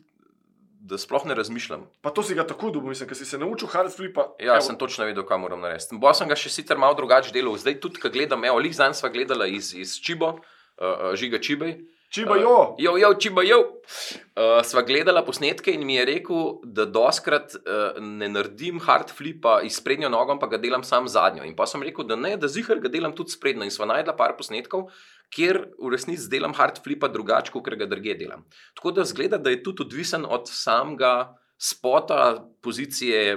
Da 0.88 0.96
sploh 0.96 1.26
ne 1.28 1.36
razmišljam. 1.36 1.82
Pa 2.06 2.14
to 2.16 2.24
si 2.24 2.36
ga 2.38 2.46
tako 2.48 2.70
dobro, 2.72 2.94
mislim, 2.94 3.10
ker 3.10 3.18
si 3.18 3.26
se 3.28 3.36
naučil 3.42 3.68
hard 3.68 3.92
flipa. 3.92 4.24
Ja, 4.40 4.54
evo. 4.54 4.64
sem 4.64 4.78
točno 4.80 5.04
vedel, 5.10 5.26
kaj 5.28 5.40
moram 5.42 5.60
narediti. 5.66 5.98
Bo 6.00 6.14
sem 6.16 6.30
ga 6.30 6.38
še 6.38 6.52
sicer 6.54 6.80
malo 6.80 6.96
drugače 6.96 7.34
delal, 7.36 7.58
zdaj 7.60 7.80
tudi, 7.84 8.00
ko 8.00 8.12
gledam, 8.14 8.46
evo, 8.48 8.62
lih 8.64 8.76
zanj 8.78 8.96
sva 8.96 9.10
gledala 9.12 9.50
iz, 9.52 9.74
iz 9.76 9.98
Čibo, 10.00 10.30
uh, 10.38 11.10
Žiga 11.18 11.42
Čibej. 11.44 11.74
Čibajo. 12.10 12.52
Uh, 12.72 12.76
jo, 12.80 12.96
jo, 12.98 13.10
čibajo. 13.20 13.60
Uh, 13.60 14.62
sva 14.64 14.82
gledala 14.88 15.26
posnetke 15.28 15.74
in 15.76 15.84
mi 15.86 15.98
je 15.98 16.06
rekel, 16.08 16.44
da 16.64 16.86
doskrat 16.88 17.58
uh, 17.60 18.00
ne 18.00 18.30
naredim 18.32 18.80
hard 18.84 19.12
flipa 19.12 19.58
iz 19.68 19.82
prednjo 19.84 20.10
nogo, 20.14 20.32
ampak 20.38 20.56
ga 20.56 20.62
delam 20.64 20.86
sam 20.88 21.10
zadnjo. 21.12 21.44
In 21.44 21.56
pa 21.56 21.68
sem 21.68 21.84
rekel, 21.84 22.08
da 22.08 22.16
ne, 22.16 22.38
da 22.40 22.48
zihar 22.48 22.80
ga 22.84 22.92
delam 22.94 23.16
tudi 23.16 23.36
sprednjo. 23.36 23.68
In 23.68 23.76
sva 23.76 23.90
najdla 23.92 24.16
par 24.16 24.38
posnetkov, 24.40 24.88
kjer 25.36 25.60
v 25.76 25.92
resnici 25.92 26.30
delam 26.32 26.56
hard 26.56 26.80
flipa 26.86 27.12
drugače, 27.12 27.52
kot 27.52 27.68
ga 27.76 27.90
druge 27.92 28.16
delam. 28.16 28.48
Tako 28.80 28.96
da 28.96 29.08
zgleda, 29.08 29.42
da 29.42 29.52
je 29.52 29.60
tudi 29.68 29.84
odvisen 29.84 30.24
od 30.24 30.48
samega 30.48 31.36
spota, 31.60 32.40
pozicije, 32.64 33.36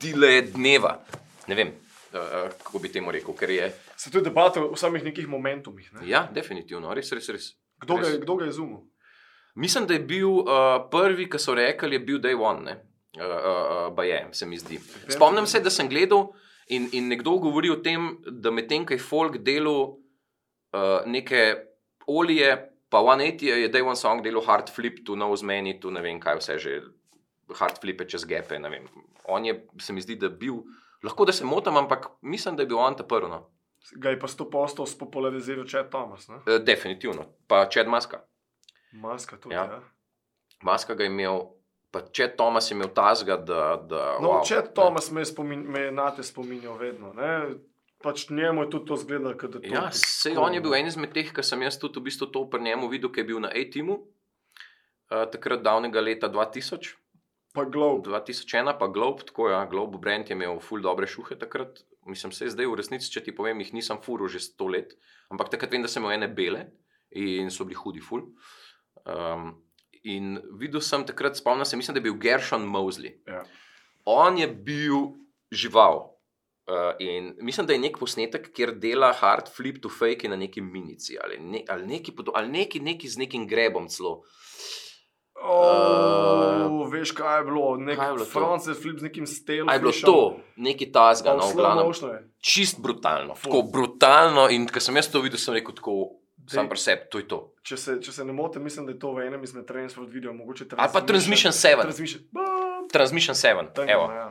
dile 0.00 0.42
dneva. 0.48 0.96
Ne 1.50 1.60
vem, 1.60 1.76
uh, 2.14 2.48
kako 2.64 2.80
bi 2.80 2.92
temu 2.92 3.12
rekel, 3.12 3.36
ker 3.36 3.52
je. 3.52 3.72
Se 4.00 4.10
je 4.14 4.24
debata 4.24 4.64
v 4.64 4.76
samih 4.80 5.04
nekih 5.04 5.28
momentumih. 5.28 5.92
Ne? 5.98 6.08
Ja, 6.08 6.24
definitivno, 6.32 6.96
res, 6.96 7.12
res, 7.12 7.28
res. 7.34 7.56
Kdo 7.80 7.96
ga, 7.96 8.16
kdo 8.22 8.36
ga 8.36 8.44
je 8.44 8.54
izumil? 8.54 8.80
Mislim, 9.54 9.86
da 9.86 9.94
je 9.94 10.00
bil 10.00 10.28
uh, 10.28 10.46
prvi, 10.90 11.26
ki 11.30 11.38
so 11.38 11.54
rekli, 11.54 11.96
je 11.96 12.00
bil 12.00 12.20
Day 12.22 12.36
One. 12.38 12.76
Uh, 13.18 13.24
uh, 13.24 13.98
uh, 13.98 14.04
je, 14.06 14.20
se 14.32 14.46
mi 14.46 14.58
zdi. 14.58 14.78
Spomnim 15.08 15.46
se, 15.46 15.60
da 15.60 15.70
sem 15.70 15.88
gledal 15.88 16.28
in, 16.68 16.88
in 16.92 17.08
nekdo 17.08 17.38
govori 17.42 17.70
o 17.70 17.80
tem, 17.82 18.12
da 18.26 18.52
medtem, 18.54 18.86
ko 18.86 18.94
je 18.94 19.02
folk 19.02 19.40
delal 19.42 19.80
uh, 19.88 21.00
neke 21.06 21.42
olije, 22.06 22.52
pa 22.88 23.02
180 23.02 23.42
je 23.64 23.72
Day 23.72 23.82
One 23.82 23.96
song 23.96 24.22
delal 24.22 24.44
hard 24.46 24.70
flip, 24.70 25.02
tu 25.06 25.16
na 25.16 25.26
ozmeni, 25.26 25.80
tu 25.80 25.90
ne 25.90 26.04
vem 26.04 26.20
kaj 26.20 26.38
vse 26.38 26.58
že, 26.62 26.78
hard 27.58 27.80
flipe 27.82 28.06
čez 28.08 28.28
gepe. 28.28 28.60
On 29.28 29.44
je, 29.44 29.58
se 29.80 29.92
mi 29.92 30.00
zdi, 30.04 30.16
da 30.16 30.28
bil, 30.28 30.62
lahko 31.02 31.26
da 31.26 31.32
se 31.32 31.44
motim, 31.44 31.76
ampak 31.76 32.06
mislim, 32.22 32.56
da 32.56 32.62
je 32.62 32.70
bil 32.70 32.78
on 32.78 32.96
ta 32.96 33.02
prvi. 33.02 33.28
No. 33.28 33.48
Ga 33.96 34.10
je 34.10 34.18
pa 34.20 34.26
100% 34.26 34.86
spopulariziral 34.86 35.64
Čed 35.64 35.90
Thomas. 35.90 36.28
E, 36.28 36.58
definitivno, 36.58 37.24
pa 37.46 37.66
Čed 37.68 37.88
Maska. 37.88 38.20
Maska 38.92 39.36
tudi. 39.36 39.54
Ja. 39.54 39.64
Ja. 39.64 39.80
Maska 40.62 40.94
ga 40.94 41.04
je 41.04 41.10
imel, 41.10 41.40
pa 41.90 42.00
Čed 42.00 42.36
Thomas 42.36 42.70
je 42.70 42.74
imel 42.74 42.88
tazga. 42.94 43.36
Da, 43.36 43.76
da, 43.88 44.18
no, 44.20 44.28
wow, 44.28 44.46
Čed 44.48 44.74
Thomas 44.74 45.10
me, 45.10 45.24
spomin, 45.24 45.64
me 45.64 45.90
na 45.90 46.10
te 46.14 46.22
spominjal 46.22 46.76
vedno. 46.76 47.12
Ne? 47.12 47.58
Pač 48.02 48.28
njemu 48.30 48.62
je 48.62 48.70
tudi 48.70 48.86
to 48.86 48.96
zgledalo, 48.96 49.34
da 49.34 49.46
je 49.46 49.68
to. 49.68 49.74
Ja, 49.74 49.88
sej 49.90 50.36
on 50.38 50.54
je 50.54 50.60
bil 50.60 50.74
en 50.74 50.86
izmed 50.86 51.10
teh, 51.14 51.32
ki 51.34 51.42
sem 51.42 51.62
jaz 51.62 51.80
tudi 51.80 51.98
v 51.98 52.06
bistvu 52.10 52.30
to 52.30 52.44
pri 52.50 52.62
njemu 52.62 52.88
videl, 52.88 53.10
ki 53.10 53.24
je 53.24 53.28
bil 53.32 53.40
na 53.42 53.50
A-teamu, 53.50 53.98
uh, 55.10 55.24
takrat 55.32 55.64
davnega 55.66 56.00
leta 56.00 56.30
2000. 56.30 56.94
Pa 57.56 57.64
Globe. 57.64 58.06
2001, 58.06 58.78
pa 58.78 58.86
Globe, 58.86 59.24
tako 59.26 59.48
je. 59.48 59.56
Ja, 59.56 59.64
Globe 59.66 59.98
Brand 59.98 60.30
je 60.30 60.36
imel 60.36 60.60
ful 60.62 60.84
dobre 60.84 61.08
šuhe 61.10 61.34
takrat, 61.38 61.80
mislim, 62.08 62.32
se 62.32 62.50
zdaj 62.50 62.66
v 62.66 62.76
resnici, 62.80 63.10
če 63.12 63.22
ti 63.24 63.34
povem, 63.36 63.60
jih 63.62 63.74
nisem 63.76 64.00
furo 64.04 64.28
že 64.28 64.40
sto 64.42 64.68
let, 64.70 64.94
ampak 65.32 65.52
takrat 65.52 65.72
vem, 65.72 65.84
da 65.84 65.90
sem 65.90 66.02
imel 66.02 66.16
ene 66.16 66.28
bele 66.32 66.66
in 67.16 67.52
so 67.54 67.64
bili 67.68 67.78
hudi 67.78 68.02
ful. 68.04 68.26
Um, 69.04 69.54
in 70.04 70.36
videl 70.60 70.82
sem 70.84 71.06
takrat, 71.06 71.38
spomnim 71.38 71.66
se, 71.66 71.76
mislim, 71.76 71.96
da 71.96 72.02
je 72.02 72.08
bil 72.10 72.20
Gershon 72.20 72.66
Mosley. 72.68 73.16
Ja. 73.26 73.42
On 74.08 74.38
je 74.38 74.48
bil 74.48 75.14
žival. 75.52 76.06
Uh, 76.68 76.92
in 77.00 77.30
mislim, 77.40 77.66
da 77.66 77.72
je 77.72 77.80
nek 77.80 77.96
posnetek, 77.96 78.50
kjer 78.52 78.74
dela 78.76 79.12
hard 79.16 79.48
flip 79.48 79.78
to 79.80 79.88
fake 79.88 80.28
na 80.28 80.36
neki 80.36 80.60
minici 80.60 81.16
ali, 81.16 81.38
ne, 81.40 81.62
ali, 81.68 81.86
neki, 81.86 82.12
ali 82.34 82.48
neki, 82.52 82.80
neki 82.84 83.08
z 83.08 83.24
nekim 83.24 83.46
grebom 83.48 83.88
celo. 83.88 84.18
Oh, 85.42 86.82
uh, 86.82 86.92
veš, 86.92 87.12
kaj 87.14 87.38
je 87.38 87.44
bilo, 87.46 87.76
nekaj 87.76 88.16
francoske 88.32 88.74
flip 88.82 88.98
z 88.98 89.06
nekim 89.06 89.26
stelom. 89.26 89.70
Je 89.70 89.80
bilo 89.80 89.92
to, 90.04 90.16
neki 90.56 90.90
tasga, 90.92 91.36
no, 91.38 91.46
glavno. 91.54 91.92
Čist 92.42 92.80
brutalno, 92.82 93.36
tako 93.42 93.62
brutalno. 93.72 94.48
In 94.50 94.66
ko 94.66 94.82
sem 94.82 94.98
jaz 94.98 95.10
to 95.12 95.22
videl, 95.22 95.38
sem 95.38 95.54
rekel 95.58 95.76
tako. 95.78 95.98
Sam 96.48 96.68
pri 96.68 96.80
sebi, 96.80 97.02
to 97.12 97.20
je 97.20 97.26
to. 97.28 97.38
Če 97.60 97.76
se, 97.76 97.94
če 98.00 98.12
se 98.12 98.24
ne 98.24 98.32
motim, 98.32 98.62
mislim, 98.64 98.86
da 98.88 98.94
je 98.94 98.98
to 99.02 99.10
v 99.12 99.26
enem 99.26 99.42
izmed 99.44 99.66
transferov 99.68 100.08
video. 100.08 100.32
Ali 100.32 100.92
pa 100.92 101.02
Transmission 101.04 101.52
7. 101.52 101.82
Transmission, 101.84 102.22
Transmission 102.88 103.36
7. 103.36 103.68
Ja. 103.84 104.30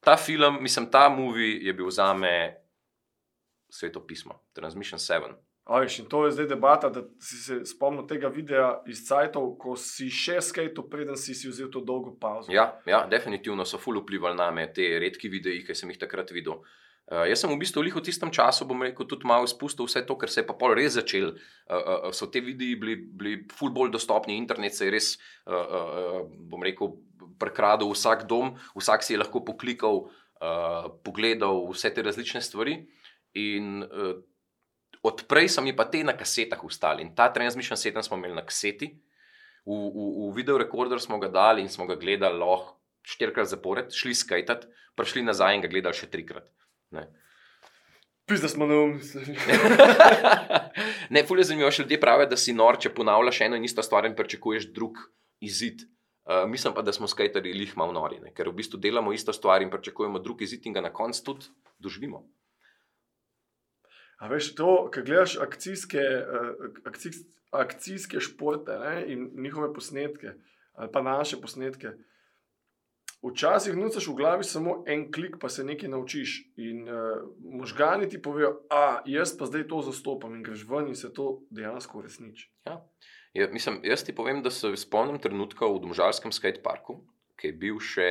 Ta 0.00 0.16
film, 0.16 0.56
mislim, 0.64 0.88
ta 0.88 1.10
movie 1.12 1.58
je 1.60 1.74
bil 1.76 1.90
za 1.92 2.14
me 2.16 2.56
sveto 3.68 4.00
pismo. 4.00 4.40
Transmission 4.56 4.96
7. 5.02 5.36
Ajš, 5.66 6.04
to 6.08 6.26
je 6.26 6.32
zdaj 6.32 6.46
debata, 6.46 6.88
da 6.94 7.02
si 7.18 7.36
se 7.42 7.64
spomnil 7.66 8.04
tega 8.06 8.28
videa 8.30 8.68
iz 8.86 9.00
Cajtov, 9.08 9.48
ko 9.58 9.72
si 9.74 10.06
še 10.14 10.38
skajto, 10.38 10.84
preden 10.86 11.18
si, 11.18 11.34
si 11.34 11.50
vzel 11.50 11.72
to 11.74 11.80
dolgo 11.82 12.12
pauzo. 12.20 12.52
Ja, 12.54 12.68
ja, 12.86 13.00
definitivno 13.10 13.66
so 13.66 13.80
ful 13.82 13.98
vplivali 13.98 14.38
na 14.38 14.46
me 14.54 14.68
te 14.70 14.86
redki 15.02 15.26
videi, 15.32 15.64
ki 15.66 15.74
sem 15.74 15.90
jih 15.90 15.98
takrat 15.98 16.30
videl. 16.30 16.60
Uh, 17.06 17.24
jaz 17.26 17.42
sem 17.42 17.50
v 17.50 17.58
bistvu 17.58 17.82
v 17.82 18.02
tistem 18.02 18.30
času, 18.30 18.66
bom 18.66 18.82
rekel, 18.82 19.08
tudi 19.10 19.26
malo 19.26 19.46
izpustil 19.46 19.90
vse 19.90 20.04
to, 20.06 20.14
ker 20.14 20.30
se 20.30 20.42
je 20.42 20.46
pa 20.46 20.54
pol 20.54 20.74
res 20.78 20.94
začel. 20.94 21.34
Uh, 21.66 21.82
uh, 21.82 22.14
so 22.14 22.30
te 22.30 22.38
videi 22.38 22.78
bili, 22.78 22.94
bili 23.02 23.34
ful 23.50 23.74
bolj 23.74 23.90
dostopni, 23.90 24.38
internet 24.38 24.74
se 24.74 24.86
je 24.86 24.94
res, 24.94 25.10
uh, 25.50 25.66
uh, 25.66 26.22
bom 26.30 26.62
rekel, 26.62 26.94
prekradel 27.42 27.90
vsak 27.90 28.26
dom, 28.30 28.54
vsak 28.78 29.02
si 29.02 29.14
je 29.14 29.18
lahko 29.18 29.42
poklikal, 29.42 30.06
uh, 30.38 30.94
pogledal 31.02 31.66
vse 31.74 31.90
te 31.90 32.06
različne 32.06 32.42
stvari. 32.42 32.84
In 33.34 33.82
uh, 33.82 34.22
odprej 35.06 35.50
so 35.54 35.62
mi 35.64 35.74
pa 35.76 35.86
te 35.90 36.02
na 36.04 36.16
kasetah 36.16 36.62
ustali. 36.64 37.04
In 37.06 37.14
ta 37.14 37.28
Transmission 37.32 37.78
7 37.78 38.02
smo 38.02 38.18
imeli 38.18 38.34
na 38.36 38.44
kaseti, 38.46 38.90
v, 39.66 39.74
v, 39.74 40.06
v 40.30 40.32
video 40.36 40.58
rekorder 40.58 41.02
smo 41.02 41.18
ga 41.22 41.28
dali 41.28 41.62
in 41.62 41.70
smo 41.70 41.86
ga 41.86 41.98
gledali 41.98 42.38
lahko 42.38 42.76
štirikrat 43.06 43.46
zapored, 43.46 43.94
šli 43.94 44.14
skajtat, 44.14 44.66
prišli 44.98 45.22
nazaj 45.22 45.54
in 45.54 45.62
ga 45.62 45.70
gledali 45.70 45.94
še 45.94 46.10
trikrat. 46.10 46.50
Pis, 48.26 48.42
da 48.42 48.48
smo 48.50 48.66
na 48.66 48.74
umu. 48.82 48.98
ne, 51.14 51.22
fulje 51.28 51.44
zanimivo, 51.46 51.70
še 51.70 51.84
ljudje 51.84 52.00
pravijo, 52.02 52.26
da 52.32 52.38
si 52.40 52.54
nor, 52.56 52.78
če 52.82 52.90
ponavljaš 52.94 53.44
eno 53.46 53.58
in 53.58 53.66
isto 53.68 53.84
stvar 53.86 54.08
in 54.08 54.16
pričakuješ 54.18 54.72
drug 54.74 54.98
izid. 55.38 55.86
Uh, 56.26 56.42
mislim 56.50 56.74
pa, 56.74 56.82
da 56.82 56.90
smo 56.90 57.06
skajtari 57.06 57.52
lih 57.54 57.76
malo 57.78 57.94
nori, 57.94 58.18
ne? 58.18 58.32
ker 58.34 58.50
v 58.50 58.56
bistvu 58.58 58.80
delamo 58.82 59.12
isto 59.14 59.30
stvar 59.30 59.62
in 59.62 59.70
pričakujemo 59.70 60.18
drug 60.18 60.42
izid 60.42 60.66
in 60.66 60.74
ga 60.74 60.82
na 60.82 60.90
koncu 60.90 61.22
tudi 61.28 61.46
doživimo. 61.78 62.24
A 64.16 64.28
veš, 64.32 64.54
to, 64.56 64.88
ko 64.94 65.02
gledaš 65.04 65.36
akcijske, 65.42 66.00
uh, 66.00 66.68
akcijske, 66.88 67.24
akcijske 67.50 68.20
športe 68.20 68.78
ne, 68.80 69.04
in 69.12 69.30
njihove 69.42 69.74
posnetke, 69.74 70.34
ali 70.74 70.92
pa 70.92 71.02
naše 71.02 71.40
posnetke, 71.40 71.92
Včasih 73.24 73.74
nucaš 73.74 74.06
v 74.06 74.14
glavi 74.14 74.44
samo 74.44 74.84
en 74.86 75.06
klik, 75.12 75.38
pa 75.40 75.48
se 75.48 75.64
nekaj 75.64 75.88
naučiš. 75.88 76.36
In 76.56 76.88
uh, 76.88 77.24
možgani 77.40 78.08
ti 78.08 78.20
povejo, 78.22 78.60
da 78.70 79.02
jaz 79.06 79.32
pa 79.38 79.46
zdaj 79.46 79.66
to 79.68 79.80
zastopam 79.82 80.34
in 80.36 80.42
greš 80.42 80.66
ven 80.68 80.88
in 80.88 80.94
se 80.94 81.12
to 81.14 81.40
dejansko 81.50 81.98
uresniči. 81.98 82.50
Ja. 82.66 82.82
Ja, 83.34 83.48
mislim, 83.52 83.80
jaz 83.84 84.04
ti 84.04 84.14
povem, 84.14 84.42
da 84.42 84.50
se 84.50 84.70
spomnim 84.76 85.18
trenutka 85.20 85.66
v 85.66 85.80
Domžalskem 85.80 86.32
skateparku, 86.32 87.02
ki 87.36 87.50
je 87.50 87.52
bil 87.52 87.80
še. 87.80 88.10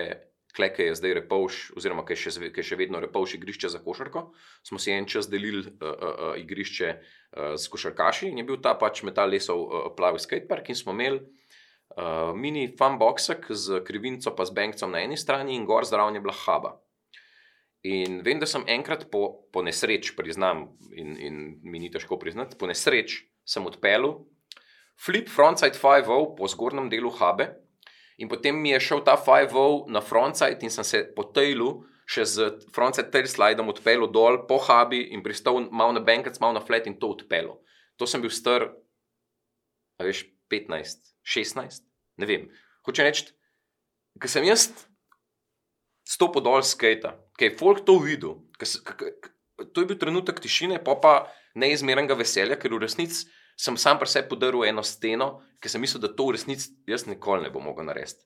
Kleke 0.56 0.88
je 0.88 0.96
zdaj 0.96 1.14
repavš, 1.20 1.58
oziroma 1.76 2.06
ki 2.08 2.16
je, 2.16 2.20
še, 2.24 2.50
ki 2.54 2.64
je 2.64 2.68
še 2.70 2.78
vedno 2.80 3.02
repavš 3.04 3.36
igrišče 3.36 3.74
za 3.74 3.82
košarko. 3.84 4.30
Smo 4.64 4.80
si 4.80 4.94
en 4.96 5.08
čas 5.12 5.28
delili 5.32 5.66
uh, 5.66 5.74
uh, 5.84 5.90
uh, 5.92 6.30
igrišče 6.40 6.92
uh, 6.96 7.56
z 7.60 7.72
košarkaši 7.74 8.32
in 8.32 8.40
je 8.40 8.48
bil 8.48 8.62
ta 8.64 8.78
pač 8.80 9.04
metal 9.04 9.30
lesov 9.32 9.66
uh, 9.66 9.90
plavi 9.98 10.24
skatepark 10.24 10.72
in 10.72 10.80
smo 10.80 10.96
imeli 10.96 11.20
uh, 11.20 12.32
mini 12.36 12.70
fanboxek 12.80 13.52
z 13.52 13.82
krivinco, 13.88 14.32
pa 14.32 14.48
z 14.48 14.56
bankcem 14.56 14.96
na 14.96 15.04
eni 15.04 15.20
strani 15.20 15.58
in 15.60 15.68
gor 15.68 15.88
zraven 15.88 16.16
je 16.16 16.24
bila 16.24 16.36
haba. 16.46 16.78
In 17.86 18.24
vem, 18.26 18.40
da 18.42 18.48
sem 18.50 18.64
enkrat 18.66 19.12
po, 19.12 19.46
po 19.54 19.62
nesreč, 19.62 20.16
priznam, 20.18 20.72
in, 20.90 21.14
in 21.22 21.36
mi 21.62 21.84
ni 21.84 21.92
težko 21.94 22.18
priznati, 22.18 22.58
po 22.58 22.66
nesreč 22.66 23.20
sem 23.46 23.68
odpeljal 23.70 24.24
flip 24.98 25.30
frontside 25.30 25.78
5.0 25.78 26.34
po 26.38 26.48
zgornjem 26.50 26.90
delu 26.90 27.12
habe, 27.20 27.52
in 28.18 28.30
potem 28.32 28.56
mi 28.56 28.72
je 28.72 28.80
šel 28.80 29.04
ta 29.04 29.18
5.0 29.18 29.92
na 29.92 30.02
frontside 30.02 30.64
in 30.64 30.72
sem 30.72 30.88
se 30.88 31.04
po 31.16 31.28
tailu. 31.36 31.84
Še 32.06 32.24
z 32.30 32.48
frontside 32.70 33.10
tail 33.10 33.26
slidom 33.26 33.72
odpeljal 33.72 34.12
dol 34.14 34.44
po 34.46 34.60
habi 34.62 35.02
in 35.10 35.24
pristal 35.26 35.58
malo 35.72 35.96
na 35.96 36.04
bankec, 36.06 36.38
malo 36.40 36.54
na 36.54 36.62
flat 36.62 36.86
in 36.86 37.00
to 37.02 37.10
odpeljal. 37.16 37.58
To 37.98 38.06
sem 38.06 38.22
bil 38.22 38.30
star, 38.30 38.68
veš, 39.98 40.28
15, 40.54 41.16
16, 41.26 41.82
ne 42.22 42.30
vem. 42.30 42.46
Hoče 42.86 43.08
reči, 43.08 43.32
ker 44.22 44.30
sem 44.30 44.46
jaz 44.46 44.68
stopil 46.06 46.44
dol 46.46 46.62
skate, 46.62 47.16
ker 47.40 47.50
je 47.50 47.58
folk 47.58 47.82
to 47.88 47.98
videl, 48.04 48.38
se, 48.62 48.84
k, 48.86 48.94
k, 48.94 49.34
to 49.74 49.82
je 49.82 49.90
bil 49.90 49.98
trenutek 49.98 50.38
tišine, 50.44 50.78
pa 50.86 50.94
pa 51.02 51.14
neizmernega 51.58 52.14
veselja, 52.20 52.60
ker 52.60 52.76
v 52.76 52.84
resnici 52.86 53.26
sem 53.56 53.78
sam 53.80 54.00
pri 54.00 54.10
sebi 54.12 54.30
podaril 54.30 54.66
eno 54.68 54.84
steno, 54.84 55.42
ker 55.64 55.72
sem 55.72 55.84
mislil, 55.84 56.04
da 56.04 56.12
to 56.12 56.28
v 56.28 56.36
resnici 56.36 56.74
jaz 56.90 57.08
nikoli 57.08 57.46
ne 57.46 57.52
bom 57.54 57.64
mogel 57.64 57.88
narediti. 57.88 58.26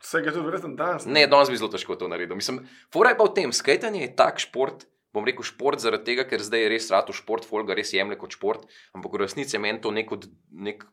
Vse 0.00 0.22
je 0.24 0.32
to 0.32 0.42
verjetno 0.42 0.72
danes. 0.76 1.04
Ne, 1.04 1.26
danes 1.28 1.50
bi 1.52 1.58
zelo 1.60 1.68
težko 1.72 1.96
to 2.00 2.08
naredil. 2.08 2.38
Mislim, 2.38 2.62
fora 2.92 3.12
je 3.12 3.18
pa 3.18 3.26
v 3.28 3.34
tem, 3.36 3.52
skajtanje 3.52 4.00
je 4.00 4.14
tak 4.16 4.40
šport. 4.40 4.86
Bom 5.12 5.26
rekel 5.26 5.44
šport 5.44 5.82
zaradi 5.82 6.06
tega, 6.06 6.24
ker 6.30 6.40
zdaj 6.40 6.62
je 6.62 6.70
res 6.70 6.86
rado 6.94 7.12
šport, 7.12 7.44
folga 7.44 7.74
res 7.74 7.90
jemlje 7.92 8.16
kot 8.20 8.36
šport, 8.36 8.68
ampak 8.94 9.16
v 9.16 9.20
resnici 9.24 9.56
je 9.56 9.60
meni 9.60 9.82
to 9.82 9.90
nek, 9.90 10.12
nek 10.54 10.84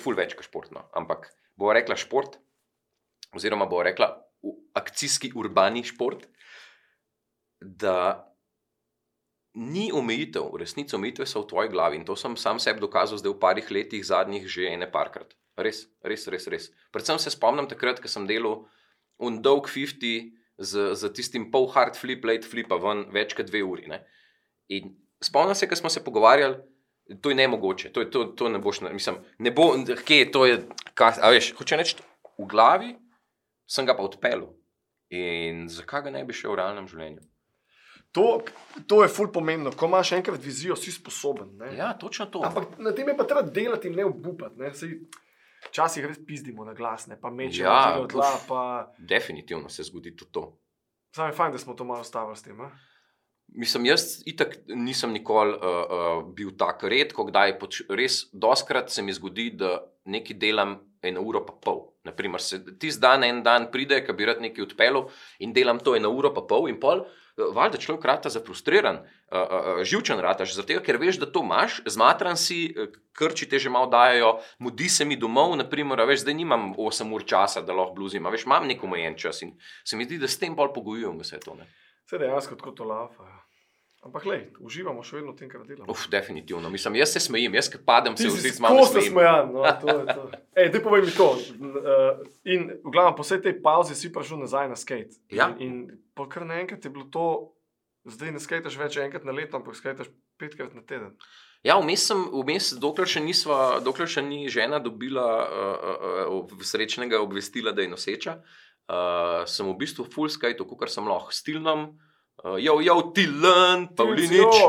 ful 0.00 0.16
več 0.16 0.32
kot 0.34 0.48
športno. 0.48 0.86
Ampak 0.96 1.28
bo 1.60 1.68
rekla 1.76 1.98
šport, 2.00 2.40
oziroma 3.36 3.68
bo 3.68 3.82
rekla 3.84 4.08
akcijski 4.78 5.34
urbani 5.36 5.84
šport, 5.84 6.24
da 7.60 8.27
ni 9.58 9.90
omejitev, 9.92 10.52
v 10.54 10.62
resnici 10.62 10.94
omejitve 10.94 11.26
so 11.26 11.42
v 11.42 11.50
tvoji 11.50 11.68
glavi 11.72 11.98
in 11.98 12.06
to 12.06 12.14
sem 12.16 12.36
sam 12.38 12.60
sebi 12.62 12.80
dokazal 12.80 13.18
zdaj 13.18 13.34
v 13.34 13.40
parih 13.42 13.70
letih, 13.74 14.04
zadnjih 14.06 14.46
že 14.46 14.70
ene 14.70 14.86
parkrat. 14.86 15.34
Res, 15.58 15.88
res, 16.06 16.28
res. 16.30 16.46
res. 16.46 16.70
Predvsem 16.94 17.18
se 17.18 17.34
spomnim 17.34 17.66
takrat, 17.66 17.98
ko 17.98 18.06
sem 18.06 18.26
delal 18.30 18.62
v 19.18 19.42
Dog 19.42 19.66
50 19.66 20.30
z, 20.58 20.94
z 20.94 21.02
tistim 21.10 21.50
pol 21.50 21.66
hard 21.74 21.98
flip, 21.98 22.22
late 22.24 22.46
flip, 22.46 22.70
ven 22.70 23.10
več 23.10 23.34
kot 23.34 23.50
dve 23.50 23.64
uri. 23.66 23.90
Ne? 23.90 24.04
In 24.70 24.94
spomnim 25.18 25.58
se, 25.58 25.66
ko 25.66 25.74
smo 25.74 25.90
se 25.90 26.04
pogovarjali. 26.06 26.62
To 27.24 27.32
je 27.32 27.34
ne 27.34 27.46
mogoče, 27.48 27.88
to, 27.88 28.04
je, 28.04 28.10
to, 28.12 28.24
to 28.36 28.50
ne 28.52 28.58
boš, 28.60 28.82
mislim, 28.84 29.16
ne 29.40 29.50
bo, 29.50 29.70
kje 30.04 30.18
je 30.18 30.26
to, 30.28 30.42
a 30.44 31.30
veš, 31.32 31.54
hoče 31.56 31.78
reči, 31.80 31.96
v 32.36 32.44
glavi 32.44 32.90
sem 33.64 33.88
ga 33.88 33.96
pa 33.96 34.04
odpeljal. 34.04 34.50
In 35.16 35.64
zakaj 35.72 36.04
ga 36.04 36.12
ne 36.12 36.20
bi 36.28 36.36
šel 36.36 36.52
v 36.52 36.58
realnem 36.60 36.84
življenju? 36.90 37.24
To, 38.12 38.40
to 38.86 39.02
je 39.02 39.08
ful 39.12 39.28
pomembno, 39.32 39.70
ko 39.76 39.86
imaš 39.86 40.12
enkrat 40.16 40.40
vizijo, 40.44 40.76
si 40.76 40.92
sposoben. 40.92 41.50
Ne? 41.60 41.74
Ja, 41.76 41.92
točno 41.98 42.26
to. 42.26 42.40
Ampak 42.44 42.78
na 42.78 42.92
tem 42.96 43.08
je 43.08 43.16
pa 43.16 43.26
treba 43.28 43.42
delati 43.42 43.88
in 43.88 43.98
ne 44.00 44.06
obupati. 44.08 44.72
Včasih 45.68 46.06
res 46.06 46.20
pizdimo 46.26 46.64
na 46.64 46.72
glas, 46.74 47.06
ne 47.10 47.18
pa 47.20 47.30
mečemo 47.30 47.68
ja, 47.68 47.98
od 48.00 48.12
tla. 48.12 48.30
Pa... 48.48 48.60
Definitivno 48.98 49.68
se 49.68 49.82
zgodi 49.82 50.16
tudi 50.16 50.32
to. 50.32 50.44
Sam 51.14 51.28
je 51.28 51.34
fajn, 51.36 51.52
da 51.52 51.58
smo 51.58 51.74
to 51.74 51.84
malo 51.84 52.04
stavili 52.04 52.36
s 52.36 52.42
tem. 52.42 52.60
A? 52.60 52.70
Mislim, 53.48 53.86
jaz 53.86 54.22
itak 54.26 54.56
nisem 54.66 55.12
nikoli 55.12 55.56
uh, 55.56 55.62
uh, 55.62 56.34
bil 56.34 56.52
tako 56.56 56.88
redko, 56.88 57.24
kdaj 57.28 57.56
poč, 57.58 57.82
res 57.88 58.26
doskrat 58.32 58.92
se 58.92 59.02
mi 59.02 59.12
zgodi, 59.12 59.50
da 59.56 59.80
nekaj 60.04 60.36
delam 60.36 60.76
eno 61.02 61.22
uro 61.24 61.44
pa 61.46 61.54
pol. 61.64 61.80
Naprimer, 62.04 62.42
se 62.42 62.60
ti 62.78 62.90
zdan 62.92 63.24
en 63.24 63.42
dan 63.42 63.70
pride, 63.72 64.02
ki 64.04 64.14
bi 64.16 64.28
rad 64.28 64.42
nekaj 64.44 64.68
odpeljal 64.68 65.08
in 65.44 65.52
delam 65.56 65.80
to 65.80 65.96
eno 65.96 66.12
uro 66.14 66.32
pa 66.34 66.44
pol 66.48 66.68
in 66.68 66.78
pol. 66.80 67.06
Valjda 67.38 67.78
človek 67.78 68.04
rata 68.04 68.30
zafrustriran, 68.32 68.98
uh, 68.98 69.38
uh, 69.38 69.82
živčen 69.86 70.20
rataš, 70.20 70.56
zato 70.58 70.80
ker 70.84 70.98
veš, 70.98 71.20
da 71.22 71.28
to 71.30 71.42
imaš, 71.46 71.80
zmatran 71.86 72.36
si, 72.36 72.74
krči 73.14 73.48
te 73.48 73.58
že 73.58 73.70
malo 73.70 73.86
dajo, 73.90 74.38
mudi 74.58 74.88
se 74.88 75.04
mi 75.04 75.16
domov, 75.16 75.56
naprimer, 75.56 76.02
veš, 76.06 76.24
zdaj 76.26 76.34
nimam 76.34 76.72
8 76.74 77.14
ur 77.14 77.24
časa, 77.24 77.62
da 77.62 77.76
lahko 77.76 77.94
bluzim, 77.94 78.26
veš, 78.26 78.46
imam 78.46 78.66
nek 78.66 78.84
omejen 78.84 79.18
čas 79.18 79.42
in 79.46 79.54
se 79.84 79.96
mi 79.96 80.04
zdi, 80.04 80.18
da 80.18 80.28
s 80.28 80.38
tem 80.38 80.56
bolj 80.56 80.74
pogojujem 80.74 81.22
vse 81.22 81.40
to. 81.44 81.54
Ne? 81.54 81.70
Vse 82.06 82.18
dejansko 82.18 82.58
tako 82.58 82.74
to 82.74 82.84
lava. 82.88 83.37
Ampak, 84.08 84.24
le, 84.24 84.36
uživamo 84.64 85.02
še 85.04 85.18
vedno 85.18 85.34
v 85.34 85.36
tem, 85.36 85.48
kar 85.52 85.60
delamo. 85.68 85.92
Uf, 85.92 86.06
definitivno. 86.08 86.70
Mislim, 86.72 86.96
jaz 86.96 87.12
se 87.12 87.20
smejim, 87.20 87.52
jaz 87.58 87.68
padem 87.84 88.16
se 88.16 88.30
vsi 88.32 88.54
z 88.56 88.62
mano. 88.64 88.80
Tako 88.80 88.88
se 88.94 89.02
smejam. 89.04 89.52
No, 89.52 89.64
Ej, 90.58 90.70
ti 90.72 90.80
povej 90.80 91.04
mi 91.04 91.12
to. 91.12 91.26
Uh, 91.36 92.22
in 92.48 92.72
v 92.80 92.88
glavnem, 92.88 93.12
po 93.18 93.26
vsej 93.26 93.42
tej 93.44 93.58
pauzi 93.60 93.92
si 93.92 94.08
prišel 94.08 94.40
nazaj 94.40 94.72
na 94.72 94.80
skate. 94.80 95.20
Ja. 95.28 95.52
In, 95.60 95.92
in 95.92 96.24
kar 96.32 96.48
naenkrat 96.48 96.88
je 96.88 96.94
bilo 96.94 97.04
to, 97.12 97.52
zdaj 98.08 98.32
ne 98.32 98.40
skataš 98.40 98.80
več 98.80 98.96
enkrat 98.96 99.28
na 99.28 99.36
leto, 99.36 99.60
ampak 99.60 99.76
skataš 99.76 100.08
petkrat 100.40 100.72
na 100.72 100.80
teden. 100.80 101.12
Ja, 101.66 101.76
vmes 101.76 102.08
sem, 102.08 102.24
vmes, 102.32 102.72
dokler, 102.80 103.10
še 103.10 103.20
nisva, 103.20 103.76
dokler 103.84 104.08
še 104.08 104.24
ni 104.24 104.48
žena 104.48 104.80
dobila 104.80 105.28
uh, 105.44 106.32
uh, 106.32 106.58
srečnega 106.64 107.20
obvestila, 107.20 107.76
da 107.76 107.84
je 107.84 107.92
noseča, 107.92 108.40
uh, 108.40 109.44
sem 109.44 109.68
v 109.68 109.76
bistvu 109.84 110.08
full 110.08 110.32
skate, 110.32 110.64
kot 110.64 110.88
sem 110.88 111.04
lahko 111.04 111.34
stilnom. 111.34 111.90
Uh, 111.92 112.07
jo, 112.44 112.78
jo, 112.80 112.96
Tilan, 113.14 113.88
Pavlinič. 113.96 114.62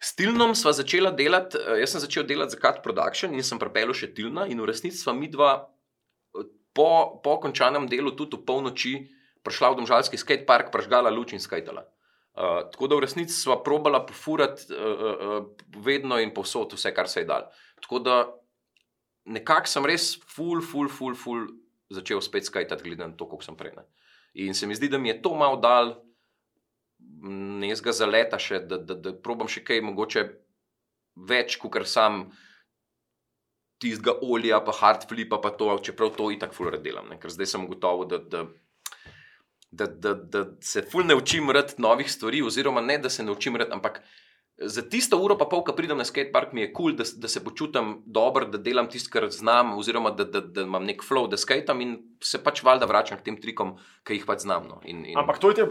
Stilnom 0.00 0.54
sva 0.56 0.72
začela 0.72 1.10
delati, 1.12 1.60
uh, 1.60 1.76
jaz 1.76 1.92
sem 1.92 2.00
začel 2.00 2.24
delati 2.24 2.56
za 2.56 2.60
Cat 2.60 2.80
Production 2.82 3.34
in 3.36 3.44
sem 3.44 3.60
pripeljal 3.60 3.92
še 3.96 4.14
Tilna 4.16 4.46
in 4.48 4.60
v 4.62 4.68
resnici 4.70 4.96
sva 4.96 5.12
mi 5.12 5.28
dva 5.28 5.52
uh, 5.60 6.46
po, 6.72 7.20
po 7.20 7.36
končanem 7.42 7.84
delu 7.90 8.14
tudi 8.16 8.40
v 8.40 8.46
polnoči 8.48 8.94
prišla 9.44 9.72
v 9.72 9.80
domžalski 9.82 10.20
skate 10.20 10.48
park, 10.48 10.72
pražgala 10.72 11.12
luč 11.12 11.36
in 11.36 11.42
skajtala. 11.42 11.84
Uh, 12.30 12.64
tako 12.72 12.88
da 12.88 12.96
v 12.96 13.04
resnici 13.04 13.36
sva 13.36 13.58
probala 13.60 14.00
pofurati 14.06 14.72
uh, 14.72 14.80
uh, 14.80 15.38
vedno 15.84 16.16
in 16.22 16.32
povsod 16.32 16.76
vse, 16.76 16.94
kar 16.96 17.08
se 17.10 17.24
je 17.24 17.28
dal. 17.28 17.48
Tako 17.84 18.00
da 18.04 18.16
nekako 19.28 19.68
sem 19.68 19.84
res 19.88 20.14
full, 20.32 20.64
full, 20.64 20.88
full, 20.88 21.16
full 21.18 21.48
začel 21.92 22.22
spet 22.24 22.46
skajtati, 22.46 22.86
glede 22.86 23.04
na 23.04 23.16
to, 23.18 23.28
koliko 23.28 23.44
sem 23.44 23.58
prej. 23.58 23.74
Ne. 23.76 23.84
In 24.46 24.54
se 24.54 24.68
mi 24.70 24.78
zdi, 24.78 24.88
da 24.88 24.98
mi 24.98 25.10
je 25.10 25.20
to 25.20 25.34
malo 25.34 25.58
dal 25.60 25.98
nekaj 27.20 27.96
zaleta, 27.96 28.38
še, 28.40 28.62
da, 28.68 28.78
da, 28.78 28.94
da 28.94 29.12
probam 29.12 29.48
še 29.50 29.64
kaj 29.66 29.82
mogoče 29.84 30.24
več, 31.28 31.58
kot 31.60 31.74
kar 31.74 31.86
sam 31.88 32.30
tistega 33.80 34.16
olja, 34.22 34.60
pa 34.64 34.72
hard 34.76 35.06
flipa, 35.08 35.40
pa 35.40 35.52
to, 35.56 35.72
čeprav 35.84 36.12
to 36.16 36.30
in 36.32 36.40
tako 36.40 36.58
fulor 36.58 36.80
delam. 36.80 37.08
Ne? 37.08 37.20
Ker 37.20 37.32
zdaj 37.32 37.48
sem 37.54 37.68
gotovo, 37.68 38.08
da, 38.08 38.20
da 38.20 38.44
da, 39.70 39.86
da, 39.86 40.14
da 40.14 40.44
se 40.60 40.82
ful 40.82 41.06
ne 41.06 41.14
učim 41.14 41.50
rad 41.54 41.76
novih 41.78 42.10
stvari, 42.10 42.42
oziroma 42.42 42.80
ne, 42.82 42.98
da 42.98 43.10
se 43.10 43.22
ne 43.22 43.30
učim 43.30 43.56
rad, 43.56 43.68
ampak 43.72 44.00
za 44.60 44.82
tisto 44.82 45.16
uro, 45.22 45.38
pa 45.38 45.46
pol, 45.48 45.62
ko 45.64 45.72
pridem 45.72 45.96
na 45.96 46.04
skatepark, 46.04 46.52
mi 46.52 46.64
je 46.64 46.72
kul, 46.72 46.90
cool, 46.90 46.96
da, 46.98 47.04
da 47.22 47.28
se 47.28 47.40
počutim 47.44 47.94
dobro, 48.04 48.44
da 48.50 48.58
delam 48.58 48.90
tisto, 48.90 49.12
kar 49.12 49.30
znam, 49.30 49.72
oziroma 49.78 50.10
da, 50.10 50.26
da, 50.28 50.40
da 50.40 50.66
imam 50.66 50.84
nek 50.84 51.04
flow, 51.06 51.28
da 51.30 51.38
skatam 51.40 51.80
in 51.80 51.96
se 52.20 52.42
pač 52.42 52.64
valjda 52.66 52.88
vračam 52.90 53.18
k 53.18 53.30
tem 53.30 53.38
trikom, 53.40 53.76
ki 54.04 54.18
jih 54.18 54.26
pač 54.28 54.44
znam. 54.44 54.68
No. 54.68 54.80
In, 54.84 55.04
in... 55.06 55.18
Ampak 55.18 55.40
to 55.40 55.54
je 55.54 55.68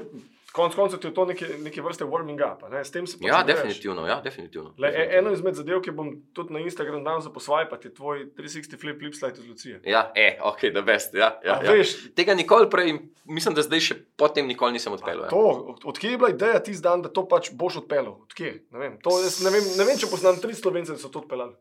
konec 0.53 0.75
koncev 0.75 0.99
to 1.13 1.25
neke, 1.25 1.47
neke 1.63 1.81
vrste 1.81 2.05
warming 2.05 2.41
up. 2.41 2.63
S 2.83 2.91
tem 2.91 3.07
se 3.07 3.17
ja, 3.21 3.43
definitivno, 3.43 4.07
ja, 4.07 4.21
definitivno. 4.21 4.73
Le, 4.77 4.91
definitivno. 4.91 5.19
Eno 5.19 5.33
izmed 5.33 5.55
zadev, 5.55 5.81
ki 5.85 5.91
bom 5.91 6.11
tudi 6.33 6.53
na 6.53 6.59
Instagram 6.59 7.03
dal 7.03 7.21
za 7.21 7.29
posvajati, 7.29 7.87
je 7.87 7.93
tvoj 7.93 8.25
360 8.37 8.79
flip, 8.81 8.99
flip 8.99 9.15
slide 9.15 9.39
iz 9.39 9.47
Lucije. 9.47 9.81
Ja, 9.85 10.11
e, 10.15 10.39
ok, 10.43 10.65
da 10.73 10.81
veš. 10.85 11.11
Ja, 11.13 11.31
ja, 11.45 11.59
ja. 11.63 11.83
Tega 12.15 12.33
nikoli 12.33 12.69
prej, 12.69 12.93
mislim, 13.25 13.55
da 13.55 13.65
zdaj 13.65 13.85
še 13.89 13.99
potem 14.17 14.47
nikoli 14.47 14.77
nisem 14.77 14.93
odpeljal. 14.93 15.29
Ja. 15.29 15.37
Od, 15.37 15.85
odkje 15.85 16.11
je 16.11 16.17
bila 16.17 16.33
ideja 16.33 16.59
tisti 16.63 16.83
dan, 16.83 17.05
da 17.05 17.13
to 17.13 17.27
pač 17.27 17.51
boš 17.53 17.83
odpeljal? 17.83 18.15
Odkje? 18.25 18.53
Ne 18.71 18.79
vem, 18.79 18.99
to, 19.03 19.15
ne, 19.43 19.53
vem, 19.53 19.73
ne 19.77 19.89
vem, 19.89 19.97
če 19.99 20.11
poznam 20.11 20.41
tri 20.41 20.57
slovence, 20.57 20.95
da 20.95 21.01
so 21.01 21.11
to 21.13 21.21
odpeljali. 21.23 21.53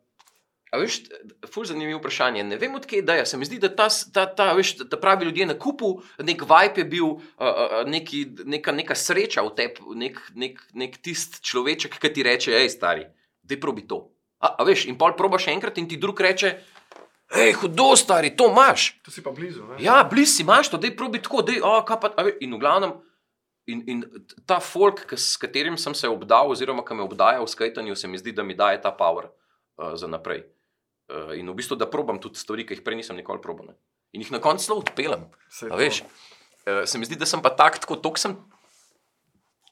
A 0.69 0.77
veš, 0.77 0.99
ful 1.49 1.65
zanimivo 1.65 1.99
vprašanje. 2.03 2.43
Ne 2.45 2.59
vem, 2.61 2.75
odkje 2.77 2.99
je 2.99 3.03
ideja. 3.03 3.25
Se 3.27 3.39
mi 3.41 3.47
zdi, 3.49 3.57
da 3.63 3.71
ta, 3.73 3.89
ta, 4.13 4.27
ta, 4.29 4.51
veš, 4.53 4.75
ta 4.91 4.99
pravi 5.01 5.25
ljudje 5.25 5.47
na 5.49 5.57
kupu, 5.59 5.95
nek 6.21 6.45
vibe 6.45 6.83
je 6.83 6.85
bil, 6.85 7.07
uh, 7.17 7.79
neki, 7.89 8.25
neka, 8.45 8.75
neka 8.77 8.97
sreča 8.99 9.45
v 9.47 9.55
tebi, 9.57 9.97
nek, 9.97 10.21
nek, 10.37 10.61
nek 10.77 10.99
tist 11.05 11.41
človeček, 11.41 11.97
ki 11.97 12.13
ti 12.13 12.27
reče, 12.27 12.53
hej, 12.61 12.69
stari, 12.75 13.07
da 13.43 13.57
je 13.57 13.61
probi 13.61 13.87
to. 13.89 14.03
A, 14.45 14.59
a 14.61 14.67
veš, 14.69 14.85
in 14.93 14.99
pol 15.01 15.17
probaš 15.17 15.49
enkrat 15.55 15.81
in 15.81 15.89
ti 15.89 15.97
drug 15.97 16.21
reče, 16.21 16.53
hej, 17.39 17.55
hudo, 17.63 17.95
stari, 17.97 18.35
to 18.37 18.51
imaš. 18.53 18.91
To 19.09 19.15
si 19.15 19.25
pa 19.25 19.33
blizu. 19.33 19.65
Ne? 19.73 19.81
Ja, 19.81 20.03
blizu 20.05 20.37
si 20.37 20.45
imaš 20.45 20.69
to, 20.69 20.77
da 20.77 20.91
je 20.91 20.97
probi 20.97 21.23
tako, 21.25 21.43
da 21.49 21.57
je, 21.57 21.65
oh, 21.65 21.81
kaj 21.89 22.01
pa. 22.05 22.13
In 22.45 22.53
v 22.59 22.61
glavnem. 22.61 22.99
In, 23.69 23.83
in 23.85 23.99
ta 24.49 24.63
folk, 24.65 25.13
s 25.13 25.37
katerim 25.37 25.77
sem 25.77 25.93
se 25.97 26.09
obdal, 26.09 26.49
oziroma 26.49 26.81
ki 26.85 26.97
me 26.97 27.05
obdaja 27.05 27.43
v 27.43 27.49
skajtanju, 27.53 27.97
se 28.01 28.09
mi 28.09 28.21
zdi, 28.21 28.33
da 28.33 28.45
mi 28.45 28.57
daje 28.57 28.81
ta 28.81 28.93
power 28.97 29.29
uh, 29.29 29.93
za 29.93 30.09
naprej. 30.09 30.47
Uh, 31.09 31.33
in 31.41 31.49
v 31.49 31.55
bistvu, 31.57 31.77
da 31.81 31.89
probam 31.89 32.19
tudi 32.21 32.37
stvari, 32.37 32.67
ki 32.69 32.77
jih 32.77 32.83
prej 32.85 32.99
nisem 32.99 33.17
nikoli 33.17 33.41
probal. 33.41 33.73
In 34.13 34.21
jih 34.21 34.33
na 34.35 34.43
koncu 34.45 34.75
odpeljem. 34.77 35.23
Uh, 35.25 36.83
se 36.85 37.01
mi 37.01 37.09
zdi, 37.09 37.17
da 37.17 37.25
sem 37.25 37.41
pa 37.41 37.55
tak, 37.57 37.79
tako 37.81 37.97
tok 37.97 38.21
sem 38.21 38.35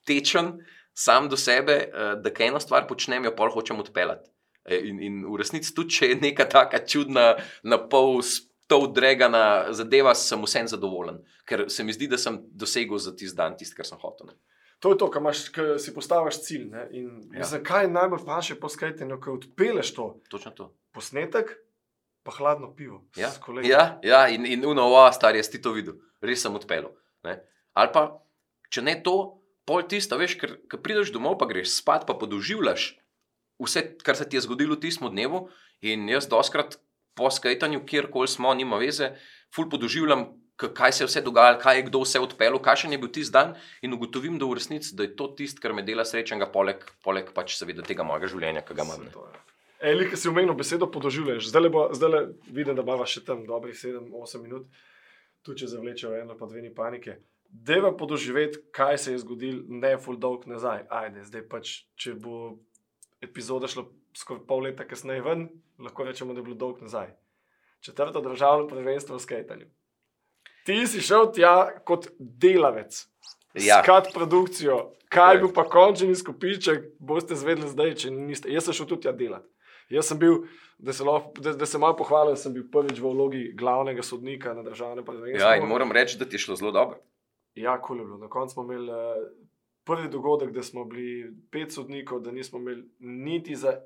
tečen 0.09 0.55
sam 0.97 1.29
do 1.29 1.37
sebe, 1.37 1.77
uh, 1.91 2.15
da 2.25 2.33
eno 2.47 2.61
stvar 2.63 2.87
počnem, 2.89 3.29
jo 3.29 3.35
pol 3.37 3.53
hočem 3.53 3.83
odpeljati. 3.85 4.33
In, 4.81 5.03
in 5.05 5.19
v 5.29 5.37
resnici 5.39 5.75
tudi, 5.77 5.93
če 5.99 6.09
je 6.09 6.17
neka 6.23 6.49
taka 6.49 6.81
čudna, 6.89 7.27
na 7.63 7.79
pol 7.79 8.25
to 8.67 8.81
odregana 8.89 9.75
zadeva, 9.77 10.17
sem 10.17 10.41
vsem 10.43 10.73
zadovoljen, 10.73 11.21
ker 11.47 11.67
se 11.71 11.85
mi 11.85 11.93
zdi, 11.95 12.09
da 12.11 12.19
sem 12.19 12.41
dosegel 12.49 12.99
za 12.99 13.13
tisti 13.13 13.37
dan 13.37 13.61
tisto, 13.61 13.77
kar 13.77 13.87
sem 13.87 14.01
hotel. 14.01 14.33
Ne. 14.33 14.41
To 14.81 14.95
je 14.95 14.99
to, 15.05 15.11
kar 15.13 15.23
imaš, 15.23 15.45
si 15.85 15.95
postaviš 15.95 16.41
cilj. 16.49 16.73
Ja. 17.37 17.45
Zakaj 17.53 17.93
najbolj 17.93 18.25
paše 18.25 18.59
po 18.59 18.73
skajtenju, 18.73 19.21
ko 19.21 19.37
odpeleš 19.37 19.93
to? 20.01 20.09
Točno 20.33 20.57
to 20.57 20.73
posnetek, 20.97 21.53
pa 22.27 22.35
hladno 22.41 22.73
pivo. 22.75 23.05
Ja, 23.21 23.31
ja, 23.63 23.85
ja 24.03 24.27
in, 24.33 24.49
in 24.49 24.65
uno, 24.67 24.89
star 25.13 25.37
je 25.37 25.45
ti 25.47 25.61
to 25.63 25.77
videl, 25.77 26.01
res 26.25 26.43
sem 26.43 26.57
odpeljal. 26.57 26.97
Ali 27.77 27.93
pa, 27.93 28.09
če 28.73 28.83
ne 28.83 28.97
to, 29.05 29.37
pol 29.69 29.85
tisto, 29.91 30.17
veš, 30.17 30.39
ker, 30.41 30.57
ker 30.71 30.81
prideš 30.81 31.13
domov, 31.13 31.37
pa 31.39 31.49
greš 31.51 31.77
spat, 31.83 32.07
pa 32.09 32.17
podoživljaš 32.17 32.95
vse, 33.63 33.97
kar 34.05 34.17
se 34.17 34.29
ti 34.29 34.37
je 34.37 34.47
zgodilo 34.47 34.77
v 34.77 34.81
tistem 34.81 35.11
dnevu. 35.11 35.49
In 35.85 36.09
jaz 36.09 36.29
doskrat 36.29 36.79
po 37.17 37.31
skajtanju, 37.31 37.85
kjerkoli 37.89 38.29
smo, 38.29 38.55
nima 38.55 38.81
veze, 38.81 39.15
ful 39.55 39.69
podoživljam. 39.71 40.33
Kaj 40.57 40.93
se 40.93 41.03
je 41.05 41.07
vse 41.11 41.21
dogajalo, 41.21 41.59
kaj 41.61 41.77
je 41.77 41.83
kdo 41.91 42.01
vse 42.01 42.21
odpeljal, 42.25 42.57
kakšen 42.65 42.95
je 42.95 42.99
bil 42.99 43.11
tisti 43.13 43.33
dan, 43.35 43.51
in 43.85 43.93
ugotovim, 43.93 44.39
da, 44.41 44.47
v 44.49 44.57
resnici, 44.57 44.95
da 44.97 45.05
je 45.05 45.13
to 45.13 45.27
tisto, 45.37 45.61
kar 45.61 45.75
me 45.77 45.85
dela 45.85 46.07
srečnega, 46.09 46.49
poleg, 46.49 46.81
poleg 47.05 47.29
pač 47.37 47.59
seveda 47.59 47.85
tega 47.85 48.07
mojega 48.09 48.31
življenja, 48.33 48.65
ki 48.65 48.79
ga 48.79 48.87
imam. 48.89 49.05
Ali 49.83 50.09
ki 50.09 50.17
si 50.17 50.29
umenil 50.29 50.57
besedo 50.57 50.89
podoživljaš, 50.91 51.51
zdaj 51.51 51.69
bo, 51.69 51.89
zdaj 51.93 52.11
le 52.11 52.21
vidim, 52.49 52.77
da 52.77 52.85
bava 52.87 53.05
še 53.09 53.25
tam 53.25 53.45
dobrih 53.47 53.77
7-8 53.77 54.43
minut, 54.43 54.69
tu 55.45 55.55
če 55.55 55.69
zavlečejo 55.69 56.15
eno 56.17 56.37
pa 56.39 56.49
dve 56.49 56.71
panike. 56.75 57.19
Deva 57.47 57.93
podoživeti, 57.97 58.59
kaj 58.75 58.99
se 58.99 59.13
je 59.13 59.21
zgodilo, 59.23 59.63
ne 59.69 59.95
full 60.03 60.19
dolg 60.19 60.49
nazaj. 60.51 60.87
Ajde, 60.91 61.23
zdaj 61.29 61.45
pač, 61.49 61.77
če 61.95 62.17
bo 62.19 62.57
epizoda 63.23 63.69
šla 63.71 63.87
skoraj 64.17 64.43
pol 64.49 64.65
leta 64.67 64.85
kasneje 64.89 65.23
ven, 65.23 65.49
lahko 65.79 66.05
rečemo, 66.09 66.35
da 66.35 66.41
je 66.41 66.49
bilo 66.49 66.57
dolg 66.57 66.81
nazaj. 66.83 67.13
Četrto 67.85 68.21
državno 68.21 68.67
prvenstvo 68.69 69.17
v 69.17 69.23
skajtanju. 69.23 69.67
Ti 70.67 70.87
si 70.91 71.01
šel 71.05 71.31
tja 71.33 71.55
kot 71.87 72.09
delavec, 72.19 73.05
ja. 73.55 73.83
skat 73.83 74.11
produkcijo. 74.15 74.93
Kaj 75.13 75.39
bi 75.39 75.53
pa 75.55 75.63
končni 75.71 76.17
skupiček, 76.19 76.97
boste 76.99 77.37
zvedeli 77.39 77.69
zdaj, 77.71 77.93
če 78.03 78.11
niste. 78.11 78.51
Jaz 78.51 78.67
sem 78.67 78.75
šel 78.75 78.89
tudi 78.91 79.07
tja 79.07 79.13
delati. 79.15 79.47
Jaz 79.91 80.09
sem 80.11 80.19
bil, 80.19 80.41
da 80.79 80.93
se, 80.93 81.05
lahko, 81.05 81.41
da, 81.41 81.53
da 81.53 81.67
se 81.67 81.79
malo 81.79 81.97
pohvalim, 81.97 82.37
sem 82.37 82.55
bil 82.55 82.65
prvič 82.73 82.99
v 82.99 83.13
vlogi 83.13 83.43
glavnega 83.59 84.03
sodnika 84.03 84.55
na 84.55 84.65
državnem 84.67 85.05
prvenstvu. 85.05 85.41
Ja, 85.41 85.57
in 85.57 85.69
moram 85.69 85.93
reči, 85.93 86.19
da 86.19 86.27
ti 86.27 86.37
je 86.37 86.43
šlo 86.47 86.57
zelo 86.57 86.73
dobro. 86.75 86.99
Ja, 87.55 87.79
kul 87.83 88.01
je 88.01 88.05
bilo. 88.05 88.19
Na 88.19 88.29
koncu 88.29 88.55
smo 88.55 88.65
imeli 88.67 88.91
uh, 88.91 89.29
prvi 89.87 90.09
dogodek, 90.09 90.51
da 90.51 90.63
smo 90.63 90.85
bili 90.85 91.31
pet 91.51 91.73
sodnikov, 91.73 92.21
da 92.21 92.33
nismo 92.33 92.59
imeli 92.59 92.85
niti 92.99 93.57
za 93.57 93.79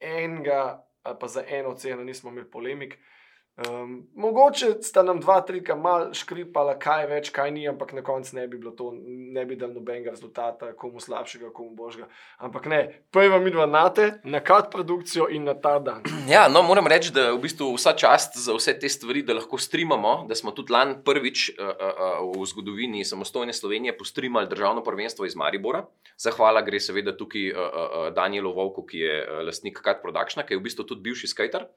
enega, 0.00 0.86
pa 1.20 1.28
za 1.28 1.44
eno 1.48 1.74
ceno, 1.74 2.04
nismo 2.04 2.30
imeli 2.30 2.50
polemik. 2.50 2.94
Uh, 2.94 3.23
Um, 3.54 4.08
mogoče 4.14 4.66
sta 4.82 5.02
nam 5.06 5.20
dva, 5.22 5.36
tri, 5.46 5.60
ki 5.62 5.76
malo 5.78 6.08
škripala, 6.18 6.72
kaj 6.82 7.04
več, 7.06 7.28
kaj 7.30 7.52
ni, 7.54 7.62
ampak 7.70 7.92
na 7.94 8.02
koncu 8.02 8.34
ne 8.34 8.48
bi 8.50 8.58
bilo 8.58 8.72
to, 8.74 8.88
ne 8.98 9.44
bi 9.46 9.54
dal 9.54 9.70
nobenega 9.70 10.10
rezultata, 10.10 10.72
komu 10.74 10.98
slabšega, 10.98 11.52
komu 11.54 11.70
božga. 11.78 12.08
Ampak 12.42 12.66
ne, 12.66 12.80
prva 13.14 13.38
mi 13.38 13.52
dva 13.54 13.68
nate, 13.70 14.08
na 14.26 14.40
kat 14.42 14.72
produkcijo 14.72 15.28
in 15.30 15.46
na 15.46 15.54
ta 15.54 15.76
dan. 15.78 16.02
Ja, 16.26 16.48
no, 16.50 16.64
moram 16.66 16.90
reči, 16.90 17.12
da 17.14 17.28
je 17.28 17.36
v 17.36 17.44
bistvu 17.46 17.70
vsa 17.76 17.94
čast 17.94 18.40
za 18.42 18.58
vse 18.58 18.74
te 18.82 18.90
stvari, 18.90 19.22
da 19.22 19.38
lahko 19.38 19.60
streamamo, 19.62 20.16
da 20.26 20.34
smo 20.34 20.50
tudi 20.50 20.74
lani 20.74 20.98
prvič 21.06 21.46
uh, 21.54 21.70
uh, 21.78 22.26
v 22.34 22.50
zgodovini 22.50 23.06
samostojne 23.06 23.54
Slovenije 23.54 23.94
postreamali 23.94 24.50
državno 24.50 24.82
prvenstvo 24.82 25.30
iz 25.30 25.38
Maribora. 25.38 25.84
Zahvala 26.18 26.64
gre 26.66 26.82
seveda 26.82 27.14
tukaj 27.14 27.52
uh, 27.52 27.62
uh, 27.62 28.10
Danielu 28.18 28.50
Vovku, 28.50 28.82
ki 28.82 29.06
je 29.06 29.16
uh, 29.22 29.40
lastnik 29.46 29.78
Kat 29.78 30.02
Productiona, 30.02 30.42
ki 30.42 30.56
je 30.56 30.62
v 30.64 30.66
bistvu 30.66 30.90
tudi 30.90 31.06
bivši 31.06 31.30
skater 31.30 31.70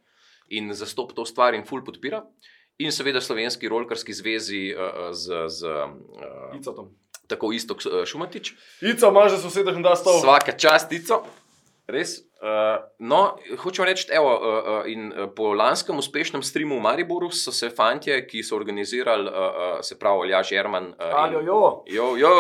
in 0.50 0.74
zastopa 0.74 1.16
to 1.16 1.26
stvar 1.26 1.56
in 1.56 1.66
ful 1.66 1.84
podpira. 1.84 2.24
In 2.78 2.91
seveda 2.93 3.22
Slovenski 3.22 3.70
rolkarski 3.70 4.14
zvezi 4.14 4.70
uh, 4.76 5.10
z. 5.12 5.48
z 5.48 5.66
uh, 5.66 6.86
Tako 7.28 7.52
isto, 7.52 7.76
Šumatič. 8.06 8.54
Ico, 8.82 9.10
imaš 9.12 9.32
za 9.32 9.38
sosedov 9.38 9.76
in 9.76 9.84
da 9.84 9.95
sto. 10.00 10.14
Vsaka 10.16 10.54
čast, 10.56 10.91
Ico. 10.95 11.26
Res. 11.88 12.22
Uh, 12.38 12.84
no, 13.00 13.36
hočem 13.64 13.88
reči, 13.88 14.06
evo, 14.16 14.32
uh, 14.38 14.88
in 14.88 15.12
po 15.36 15.52
lanskem 15.58 15.98
uspešnem 15.98 16.43
streamu 16.43 16.78
v 16.78 16.86
Mariboru 16.86 17.32
so 17.32 17.52
se 17.52 17.68
fanti, 17.74 18.14
ki 18.30 18.43
so 18.43 18.56
organizirali, 18.56 19.28
uh, 19.28 19.34
uh, 19.34 19.82
se 19.82 19.98
pravi, 20.00 20.28
Aljaš 20.28 20.52
Jerman. 20.52 20.93
Uh, 20.93 21.20
Aljo, 21.24 21.41
jo. 21.41 21.62
jo, 21.88 22.08
jo 22.16 22.34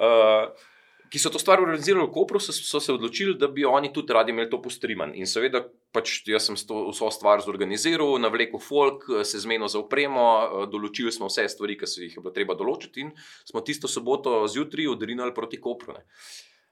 uh, 0.00 0.69
ki 1.10 1.18
so 1.18 1.30
to 1.34 1.40
stvar 1.42 1.58
organizirali 1.58 2.06
v 2.06 2.12
Kopru, 2.14 2.38
so, 2.40 2.54
so 2.54 2.80
se 2.80 2.92
odločili, 2.94 3.34
da 3.38 3.48
bi 3.50 3.64
oni 3.66 3.90
tudi 3.92 4.14
radi 4.14 4.30
imeli 4.30 4.50
to 4.50 4.60
postriman. 4.62 5.10
In 5.18 5.26
seveda, 5.26 5.64
pač 5.94 6.20
jaz 6.30 6.46
sem 6.46 6.58
to 6.68 6.84
vso 6.92 7.10
stvar 7.10 7.42
zorganiziral, 7.42 8.14
navlekel 8.22 8.62
folk, 8.62 9.08
se 9.26 9.40
zmenil 9.42 9.68
za 9.70 9.82
upremo, 9.82 10.66
določili 10.70 11.10
smo 11.14 11.26
vse 11.30 11.48
stvari, 11.50 11.76
ki 11.80 11.90
se 11.90 12.04
jih 12.04 12.14
je 12.18 12.22
bilo 12.22 12.34
treba 12.36 12.54
določiti, 12.54 13.02
in 13.02 13.10
smo 13.48 13.64
tisto 13.66 13.90
soboto 13.90 14.44
zjutraj 14.50 14.92
odrinali 14.94 15.34
proti 15.34 15.58
Kopru. 15.58 15.98
Ne. 15.98 16.06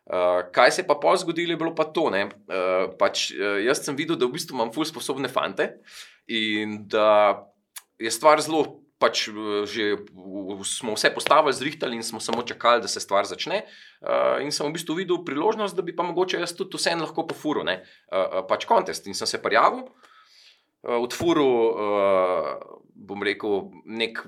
Uh, 0.08 0.46
kaj 0.54 0.70
se 0.72 0.80
je 0.80 0.86
pa 0.88 0.94
pa 0.96 1.12
zgodilo, 1.20 1.52
je 1.52 1.60
bilo 1.60 1.74
pa 1.76 1.84
to. 1.84 2.06
Uh, 2.08 2.94
pač, 2.96 3.28
uh, 3.34 3.58
jaz 3.60 3.82
sem 3.84 3.96
videl, 3.98 4.16
da 4.16 4.24
v 4.24 4.38
bistvu 4.38 4.56
imam 4.56 4.70
fulj 4.72 4.88
sposobne 4.88 5.28
fante 5.28 5.82
in 6.32 6.86
da 6.88 7.44
je 8.00 8.08
stvar 8.14 8.40
zelo 8.40 8.86
pač 8.98 9.28
eh, 9.30 9.64
že 9.66 9.84
smo 10.66 10.94
vse 10.98 11.10
postavili, 11.14 11.54
zrihtali 11.54 11.96
in 11.96 12.02
smo 12.02 12.20
samo 12.20 12.42
čakali, 12.42 12.82
da 12.82 12.88
se 12.88 13.00
stvar 13.00 13.24
začne. 13.24 13.64
Uh, 13.98 14.38
in 14.42 14.52
sem 14.54 14.66
v 14.66 14.74
bistvu 14.74 14.94
videl 14.98 15.22
priložnost, 15.26 15.74
da 15.74 15.82
bi 15.82 15.94
pa 15.96 16.06
mogoče 16.06 16.38
jaz 16.38 16.54
tudi 16.54 16.78
vseeno 16.78 17.06
lahko 17.06 17.26
pofuril, 17.26 17.66
uh, 17.66 18.42
pač 18.46 18.66
kontest. 18.66 19.06
In 19.06 19.14
sem 19.18 19.26
se 19.26 19.42
prijavil, 19.42 19.86
uh, 19.86 20.98
odfuril, 20.98 21.54
uh, 21.74 22.78
bom 22.94 23.22
rekel, 23.22 23.70
nek 23.86 24.22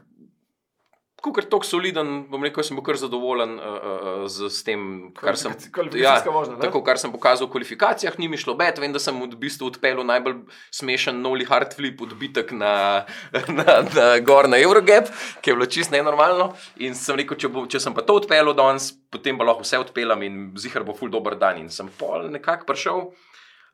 Ko 1.21 1.33
je 1.37 1.45
tako 1.45 1.67
soliden, 1.69 2.11
bom 2.33 2.41
rekel, 2.45 2.65
sem 2.65 2.79
bil 2.79 2.85
kar 2.85 2.97
zadovoljen 2.97 3.59
uh, 3.61 3.75
uh, 3.77 4.23
z, 4.25 4.49
z 4.49 4.65
tem, 4.65 4.85
kar 5.13 5.37
sem, 5.37 5.53
ja, 6.01 6.15
možno, 6.33 6.57
tako, 6.63 6.81
kar 6.87 6.97
sem 7.01 7.13
pokazal 7.13 7.45
v 7.45 7.53
kvalifikacijah. 7.53 8.17
Ni 8.17 8.29
mi 8.33 8.41
šlo 8.41 8.55
bet, 8.57 8.81
vem, 8.81 8.95
da 8.95 9.03
sem 9.03 9.19
v 9.21 9.29
bistvu 9.41 9.69
odpeljal 9.69 10.07
najbolj 10.09 10.39
smešen 10.73 11.21
Noli 11.21 11.45
Hard 11.45 11.77
Flip 11.77 12.01
odbitek 12.01 12.55
na, 12.57 13.05
na, 13.59 13.81
na 13.93 14.09
gor 14.25 14.49
na 14.49 14.63
Eurogap, 14.65 15.13
ki 15.45 15.53
je 15.53 15.59
bilo 15.59 15.69
čist 15.69 15.93
nenormalno. 15.93 16.55
In 16.81 16.97
sem 16.97 17.21
rekel, 17.21 17.37
če, 17.37 17.53
bo, 17.53 17.69
če 17.69 17.85
sem 17.85 17.97
pa 17.97 18.07
to 18.07 18.17
odpeljal 18.23 18.57
danes, 18.57 18.89
potem 19.13 19.37
pa 19.37 19.45
lahko 19.45 19.67
vse 19.67 19.85
odpeljem 19.85 20.25
in 20.25 20.45
zihar 20.57 20.89
bo 20.89 20.97
ful 20.97 21.13
dober 21.13 21.37
dan. 21.37 21.61
In 21.61 21.69
sem 21.69 21.93
pol 22.01 22.31
nekako 22.33 22.71
prišel. 22.73 23.11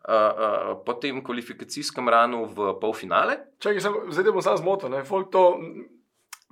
Uh, 0.06 0.14
uh, 0.14 0.72
po 0.86 0.94
tem 1.02 1.18
kvalifikacijskem 1.18 2.06
ranu 2.10 2.44
v 2.46 2.74
polfinale. 2.82 3.40
Čakaj, 3.58 4.10
zdaj 4.14 4.34
bom 4.34 4.42
samo 4.42 4.58
zmotil. 4.58 4.98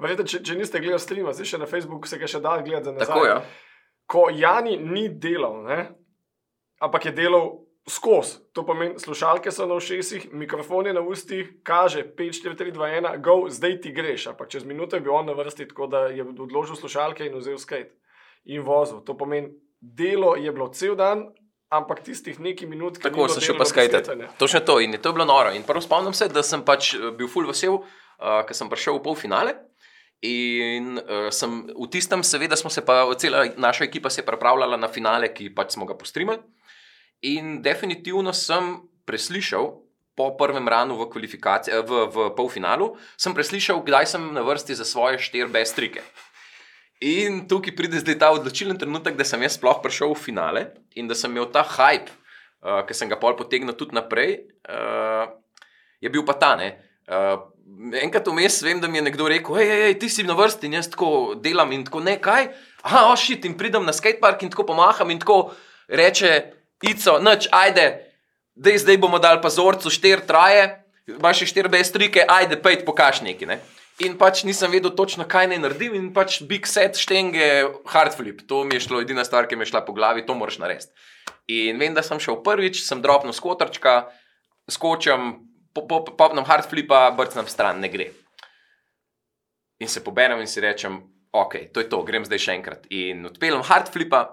Verjete, 0.01 0.24
če, 0.26 0.42
če 0.42 0.57
niste 0.59 0.80
gledali 0.82 1.03
streama, 1.03 1.34
zdaj 1.36 1.53
še 1.53 1.61
na 1.62 1.68
Facebooku 1.70 2.11
se 2.11 2.18
ga 2.18 2.26
še 2.30 2.40
da 2.42 2.57
gledati 2.62 2.90
za 2.90 2.95
nazaj. 2.97 3.12
Tako 3.12 3.26
ja. 3.26 3.36
Ko 4.11 4.24
Jani 4.34 4.78
ni 4.78 5.09
delal, 5.09 5.62
ne? 5.64 5.84
ampak 6.84 7.05
je 7.05 7.12
delal 7.12 7.64
skozi. 7.88 8.38
To 8.53 8.64
pomeni, 8.66 8.99
slušalke 8.99 9.53
so 9.53 9.66
na 9.66 9.74
ušesih, 9.74 10.32
mikrofon 10.32 10.86
je 10.86 10.95
na 10.97 11.01
ustih, 11.01 11.51
kaže 11.62 12.05
5, 12.16 12.40
4, 12.45 12.57
3, 12.57 12.72
2, 12.72 12.90
1, 13.01 13.22
go, 13.24 13.45
zdaj 13.49 13.80
ti 13.80 13.92
greš. 13.92 14.26
Ampak 14.32 14.49
čez 14.49 14.64
minuto 14.64 14.97
je 14.97 15.05
bil 15.05 15.12
on 15.12 15.26
na 15.26 15.36
vrsti, 15.36 15.68
tako 15.68 15.86
da 15.86 16.07
je 16.09 16.24
odložil 16.24 16.76
slušalke 16.76 17.26
in 17.26 17.36
vzel 17.38 17.59
skate 17.59 17.92
in 18.45 18.64
vozil. 18.64 19.01
To 19.05 19.16
pomeni, 19.16 19.53
delo 19.80 20.34
je 20.36 20.53
bilo 20.53 20.68
cel 20.72 20.97
dan. 20.97 21.28
Ampak 21.74 22.05
tistih 22.07 22.36
nekaj 22.38 22.68
minut, 22.70 22.99
ki 23.01 23.09
Tako 23.09 23.24
sem 23.32 23.42
šel 23.42 23.57
pa 23.59 23.64
skajati. 23.66 24.12
Točno 24.38 24.61
to 24.62 24.78
in 24.84 24.92
je 24.95 25.01
to 25.03 25.11
bilo 25.12 25.24
noro. 25.26 25.51
In 25.51 25.64
prvo 25.66 25.80
spomnim 25.82 26.14
se, 26.14 26.28
da 26.28 26.42
sem 26.45 26.62
pač 26.62 26.92
eh, 26.95 27.09
bil 27.11 27.26
full 27.26 27.49
vesel, 27.49 27.80
uh, 27.80 28.45
ker 28.47 28.55
sem 28.55 28.70
prišel 28.70 29.01
v 29.01 29.03
polfinale. 29.03 29.55
In 30.24 30.96
uh, 30.96 31.28
sem, 31.28 31.66
v 31.68 31.86
tistem, 31.92 32.22
seveda, 32.24 32.56
smo 32.56 32.72
se 32.72 32.80
pa, 32.80 33.02
cela 33.20 33.44
naša 33.60 33.84
ekipa 33.84 34.08
se 34.08 34.22
je 34.22 34.26
pripravljala 34.26 34.78
na 34.80 34.88
finale, 34.88 35.28
ki 35.34 35.50
pač 35.52 35.76
smo 35.76 35.84
ga 35.84 35.96
postrimali. 35.98 36.40
In 37.28 37.60
definitivno 37.64 38.32
sem 38.32 38.78
preslišal 39.04 39.68
po 40.16 40.30
prvem 40.38 40.64
ranu 40.68 40.96
v, 40.96 41.08
v, 41.10 41.92
v 42.08 42.28
polfinalu, 42.38 42.94
sem 43.20 43.36
preslišal, 43.36 43.82
kdaj 43.84 44.06
sem 44.14 44.24
na 44.32 44.40
vrsti 44.46 44.78
za 44.78 44.86
svoje 44.88 45.20
štiri 45.20 45.50
bestrike. 45.50 46.00
In 47.04 47.44
tukaj 47.50 47.74
pride 47.76 48.00
zdaj 48.00 48.16
ta 48.16 48.32
odločilen 48.32 48.78
trenutek, 48.80 49.18
da 49.18 49.26
sem 49.28 49.42
jaz 49.44 49.58
sploh 49.58 49.82
prišel 49.84 50.14
v 50.14 50.20
finale 50.24 50.62
in 50.96 51.10
da 51.10 51.12
sem 51.18 51.28
imel 51.28 51.50
ta 51.52 51.66
hype, 51.66 52.08
uh, 52.64 52.80
ki 52.86 52.96
sem 52.96 53.12
ga 53.12 53.20
pol 53.20 53.36
potegnil 53.36 53.76
tudi 53.76 53.98
naprej, 53.98 54.46
uh, 54.72 55.28
je 56.00 56.08
bil 56.08 56.24
pa 56.24 56.38
ta. 56.38 56.56
Uh, 56.56 57.52
enkrat 58.02 58.28
vmes 58.28 58.62
vem, 58.62 58.80
da 58.80 58.88
mi 58.88 58.98
je 58.98 59.06
nekdo 59.08 59.28
rekel: 59.28 59.56
hej, 59.60 59.70
hej, 59.84 59.98
ti 59.98 60.08
si 60.08 60.24
na 60.26 60.36
vrsti 60.38 60.68
in 60.68 60.78
jaz 60.78 60.90
tako 60.92 61.34
delam 61.40 61.72
in 61.72 61.84
tako 61.84 62.00
nekaj. 62.04 62.48
Ah, 62.82 63.10
ošit 63.12 63.44
oh, 63.44 63.50
in 63.50 63.58
pridem 63.58 63.84
na 63.84 63.92
skatepark 63.92 64.42
in 64.42 64.52
tako 64.52 64.66
pomaham 64.68 65.10
in 65.10 65.20
tako 65.22 65.54
reče: 65.88 66.52
Ico, 66.84 67.18
noč, 67.22 67.48
ajde, 67.52 67.86
dej, 68.54 68.82
zdaj 68.82 68.98
bomo 69.00 69.18
dali 69.18 69.40
pa 69.40 69.48
zorcu 69.48 69.90
štir 69.90 70.24
traje, 70.28 70.66
imaš 71.08 71.42
še 71.42 71.48
štir 71.54 71.68
bestrike, 71.72 72.26
ajde, 72.28 72.58
pejt 72.60 72.84
pokaž 72.84 73.22
neki. 73.24 73.48
Ne? 73.48 73.60
In 74.02 74.18
pač 74.18 74.42
nisem 74.44 74.72
vedel 74.74 74.90
točno, 74.90 75.24
kaj 75.24 75.46
naj 75.52 75.60
naredim, 75.62 75.94
in 75.94 76.10
pač 76.12 76.40
big 76.44 76.66
set 76.66 76.98
štenge, 76.98 77.46
hard 77.88 78.16
flip. 78.18 78.42
To 78.50 78.64
mi 78.66 78.76
je 78.76 78.88
šlo, 78.88 79.00
edina 79.04 79.24
stvar, 79.24 79.46
ki 79.46 79.56
mi 79.56 79.62
je 79.62 79.70
šla 79.70 79.84
po 79.86 79.94
glavi, 79.94 80.26
to 80.26 80.34
moraš 80.34 80.58
narediti. 80.58 80.90
In 81.54 81.78
vem, 81.78 81.94
da 81.94 82.02
sem 82.02 82.18
šel 82.20 82.40
prvič, 82.42 82.82
sem 82.82 83.00
dropnil 83.04 83.36
skotrčka, 83.36 84.08
skočim, 84.68 85.36
popnem 85.74 86.44
hard 86.46 86.68
flipa, 86.70 87.08
brcnem 87.16 87.48
stran, 87.50 87.80
ne 87.82 87.90
gre. 87.90 88.10
In 89.82 89.90
se 89.90 90.00
poberem 90.00 90.40
in 90.40 90.46
si 90.46 90.62
rečem, 90.62 91.00
ok, 91.34 91.72
to 91.74 91.82
je 91.82 91.88
to, 91.90 92.02
grem 92.06 92.24
zdaj 92.24 92.40
še 92.46 92.54
enkrat. 92.54 92.86
In 92.94 93.26
odpeljem 93.26 93.64
hard 93.66 93.90
flipa 93.92 94.24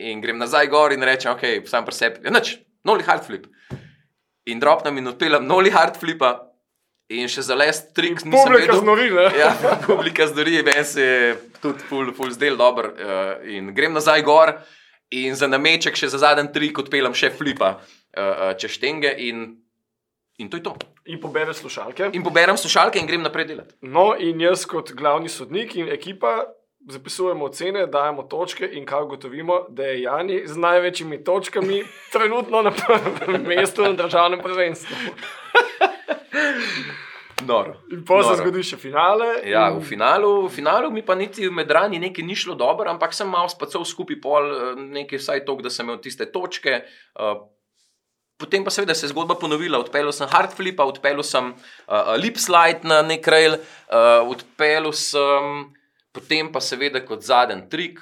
in 0.00 0.20
grem 0.20 0.40
nazaj 0.40 0.66
gor 0.72 0.92
in 0.92 1.04
rečem, 1.06 1.32
ok, 1.32 1.68
sam 1.70 1.86
pri 1.86 1.94
sebi, 1.94 2.24
ja, 2.24 2.32
noč, 2.34 2.56
noli 2.84 3.06
hard 3.06 3.26
flip. 3.26 3.46
In 4.50 4.60
dropnem 4.60 4.98
in 4.98 5.12
odpeljem 5.12 5.46
noli 5.46 5.72
hard 5.74 6.00
flipa. 6.00 6.38
In 7.10 7.26
še 7.26 7.42
za 7.42 7.56
les 7.58 7.80
trik, 7.90 8.20
nisem 8.22 8.30
publika 8.30 8.68
vedel, 8.70 8.80
znori, 8.84 9.06
ja, 9.34 9.48
publika 9.88 10.28
zdori, 10.30 10.60
meni 10.62 10.84
se 10.86 11.02
je 11.02 11.32
tudi 11.58 11.82
ful, 11.88 12.12
ful 12.14 12.30
zdel 12.30 12.54
dober. 12.54 12.86
Uh, 12.94 13.32
in 13.50 13.72
grem 13.74 13.96
nazaj 13.96 14.22
gor 14.22 14.52
in 15.10 15.34
za 15.34 15.48
nameček 15.50 15.98
še 15.98 16.06
za 16.12 16.20
zadnji 16.22 16.52
trik 16.54 16.78
odpeljem 16.78 17.16
še 17.18 17.32
flipa 17.34 17.72
uh, 17.74 17.82
uh, 18.14 18.52
čez 18.54 18.76
štenge 18.78 19.10
in, 19.26 19.42
in 20.40 20.48
to 20.50 20.56
je 20.56 20.62
to. 20.62 20.74
In 21.04 21.20
poberem 21.20 21.54
slušalke. 21.54 22.10
In 22.12 22.24
poberem 22.24 22.56
slušalke 22.56 22.98
in 22.98 23.06
grem 23.06 23.22
naprej 23.22 23.50
delati. 23.52 23.74
No, 23.82 24.14
in 24.18 24.40
jaz 24.40 24.64
kot 24.68 24.92
glavni 24.96 25.28
sodnik 25.28 25.76
in 25.76 25.88
ekipa 25.92 26.40
zapisujemo 26.88 27.44
ocene, 27.44 27.86
dajemo 27.86 28.22
točke 28.22 28.68
in 28.72 28.86
kaj 28.88 29.02
ugotovimo, 29.02 29.66
da 29.68 29.84
je 29.84 30.02
Jani 30.02 30.40
z 30.46 30.56
največjimi 30.56 31.24
točkami 31.24 31.82
trenutno 32.14 32.62
na 32.62 32.72
prvem 32.72 33.44
mestu 33.46 33.82
na 33.82 33.92
državnem 33.92 34.40
prvenstvu. 34.40 34.96
Noro. 37.46 37.74
In 37.92 38.04
pa 38.04 38.20
se 38.22 38.34
zgodi 38.36 38.62
še 38.64 38.76
finale. 38.76 39.28
Ja, 39.48 39.70
v, 39.72 39.80
finalu, 39.84 40.32
v 40.46 40.52
finalu 40.52 40.90
mi 40.92 41.02
pa 41.02 41.16
niti 41.16 41.48
med 41.50 41.70
rani 41.72 42.00
nekaj 42.02 42.24
ni 42.26 42.36
šlo 42.36 42.54
dobro, 42.54 42.90
ampak 42.90 43.16
sem 43.16 43.28
malo 43.28 43.48
spacal 43.48 43.84
skupaj 43.88 44.20
pol, 44.20 44.50
eh, 44.50 44.82
nekaj 45.00 45.22
vsaj 45.22 45.44
to, 45.46 45.56
da 45.64 45.72
sem 45.72 45.88
imel 45.88 46.00
tiste 46.04 46.28
točke. 46.32 46.82
Uh, 47.16 47.48
Potem 48.40 48.64
pa 48.64 48.72
seveda 48.72 48.94
se 48.96 49.04
je 49.04 49.12
zgodba 49.12 49.36
ponovila. 49.36 49.78
Odpeljal 49.78 50.14
sem 50.16 50.28
hard 50.32 50.56
flip, 50.56 50.80
odpeljal 50.80 51.26
sem 51.26 51.52
uh, 51.52 52.14
lip 52.16 52.40
slide 52.40 52.88
na 52.88 53.02
nek 53.04 53.28
rail, 53.28 53.58
uh, 53.60 54.24
odpeljal 54.32 54.94
sem 54.96 55.68
Potem 56.12 56.50
pa 56.50 56.60
seveda 56.60 57.02
kot 57.06 57.22
zadnji 57.22 57.68
trik, 57.70 58.00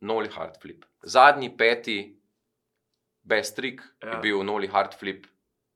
noli 0.00 0.30
hard 0.32 0.56
flip. 0.60 0.84
Zadnji 1.04 1.50
peti, 1.56 1.98
best 3.22 3.56
trik 3.56 3.82
ja. 4.02 4.14
je 4.14 4.20
bil 4.24 4.44
noli 4.44 4.70
hard 4.72 4.96
flip. 4.96 5.26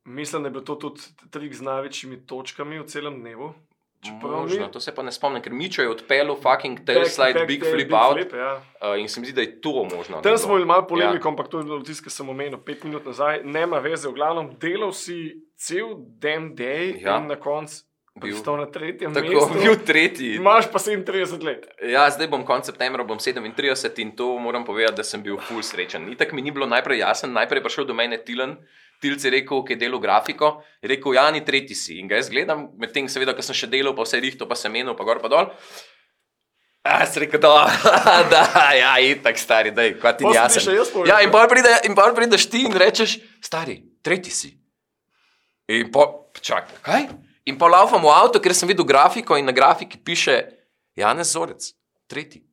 Mislim, 0.08 0.42
da 0.42 0.48
je 0.48 0.56
bil 0.56 0.64
to 0.64 0.78
tudi 0.80 1.28
trik 1.30 1.52
z 1.54 1.66
največjimi 1.66 2.22
točkami 2.26 2.80
v 2.80 2.86
celem 2.88 3.20
dnevu. 3.20 3.52
Možno, 4.22 4.68
to 4.68 4.80
se 4.80 4.94
pa 4.94 5.02
ne 5.02 5.12
spomnim, 5.12 5.42
ker 5.42 5.52
Mičo 5.52 5.82
je 5.82 5.90
odpeljal 5.90 6.36
fucking 6.40 6.84
tail 6.86 7.02
back, 7.02 7.12
slide, 7.12 7.34
back, 7.34 7.48
big 7.48 7.60
tail, 7.60 7.74
flip 7.74 7.88
big 7.88 7.96
out. 7.96 8.16
Flip, 8.16 8.32
ja. 8.32 8.62
uh, 8.80 8.96
in 9.00 9.08
se 9.08 9.20
mi 9.20 9.26
zdi, 9.26 9.34
da 9.36 9.40
je 9.40 9.60
to 9.60 9.84
možno. 9.96 10.22
Tam 10.24 10.38
smo 10.38 10.56
imeli 10.56 10.66
malo 10.66 10.86
polemiko, 10.86 11.28
ja. 11.28 11.30
ampak 11.30 11.48
to 11.48 11.58
je 11.58 11.64
bilo 11.64 11.80
tisto, 11.84 12.04
kar 12.04 12.12
sem 12.12 12.28
omenil 12.28 12.58
pet 12.64 12.84
minut 12.84 13.04
nazaj. 13.04 13.42
Nema 13.44 13.78
veze, 13.78 14.08
v 14.08 14.16
glavnem 14.16 14.54
delal 14.60 14.92
si 14.96 15.44
cel 15.56 15.94
dan, 15.98 16.54
day 16.56 16.96
ja. 17.02 17.18
in 17.18 17.28
na 17.28 17.36
koncu 17.36 17.84
bil 18.20 18.56
na 18.56 18.66
tretjem 18.66 19.14
tako, 19.14 19.32
mestu. 19.34 19.60
Bil 19.62 19.76
tretji. 19.86 20.34
Imaš 20.36 20.68
pa 20.72 20.78
37 20.78 21.44
let. 21.44 21.66
Ja, 21.82 22.08
zdaj 22.10 22.28
bom 22.28 22.44
konec 22.44 22.66
septembra, 22.66 23.04
bom 23.04 23.18
37 23.18 24.02
in 24.02 24.12
to 24.16 24.38
moram 24.38 24.64
povedati, 24.64 24.96
da 24.96 25.04
sem 25.04 25.22
bil 25.22 25.38
full 25.38 25.62
srečen. 25.62 26.08
Ni 26.08 26.16
tako 26.16 26.36
mi 26.36 26.42
ni 26.42 26.50
bilo 26.50 26.66
najprej 26.66 26.98
jasno, 26.98 27.30
najprej 27.32 27.60
je 27.60 27.64
prišel 27.68 27.84
do 27.86 27.94
mene 27.94 28.18
Tilan. 28.24 28.56
Tilc 29.00 29.24
je 29.24 29.32
rekel, 29.32 29.62
ki 29.64 29.72
je 29.72 29.80
delal 29.80 30.00
grafiko, 30.02 30.50
je 30.82 30.90
rekel, 30.92 31.14
ja, 31.16 31.30
ni 31.32 31.40
tretji 31.44 31.76
si. 31.76 31.96
In 32.02 32.08
ga 32.10 32.18
jaz 32.18 32.28
gledam, 32.32 32.66
medtem, 32.80 33.08
seveda, 33.08 33.32
ko 33.36 33.44
sem 33.44 33.56
še 33.56 33.70
delal, 33.72 33.94
pa 33.96 34.04
vse 34.04 34.20
rihto, 34.20 34.48
pa 34.48 34.58
sem 34.58 34.72
menil, 34.72 34.92
pa 34.98 35.06
gor 35.08 35.22
pa 35.22 35.30
dol. 35.32 35.48
A, 36.84 37.00
se 37.08 37.20
rekel, 37.24 37.40
da, 37.40 37.64
da, 38.32 38.44
ja, 38.76 38.92
in 39.04 39.22
tako 39.24 39.40
stari, 39.40 39.72
da 39.76 39.88
je, 39.88 39.96
kot 40.00 40.20
ti 40.20 40.28
jasno. 40.28 40.76
Ja, 41.08 41.20
in 41.24 41.32
pa 41.32 41.46
pride, 41.48 41.72
prideš 42.16 42.48
ti 42.52 42.66
in 42.68 42.76
rečeš, 42.76 43.18
stari, 43.44 43.80
tretji 44.04 44.32
si. 44.32 44.52
In 45.72 45.88
pa, 45.92 46.08
čakaj, 46.40 46.80
kaj? 46.84 47.08
In 47.48 47.56
pa 47.60 47.68
laufam 47.72 48.04
v 48.04 48.12
avto, 48.12 48.40
ker 48.42 48.52
sem 48.56 48.68
videl 48.68 48.84
grafiko 48.88 49.36
in 49.40 49.48
na 49.48 49.52
grafiki 49.56 49.96
piše 49.96 50.42
Janez 50.96 51.32
Zorec, 51.32 51.72
tretji. 52.10 52.44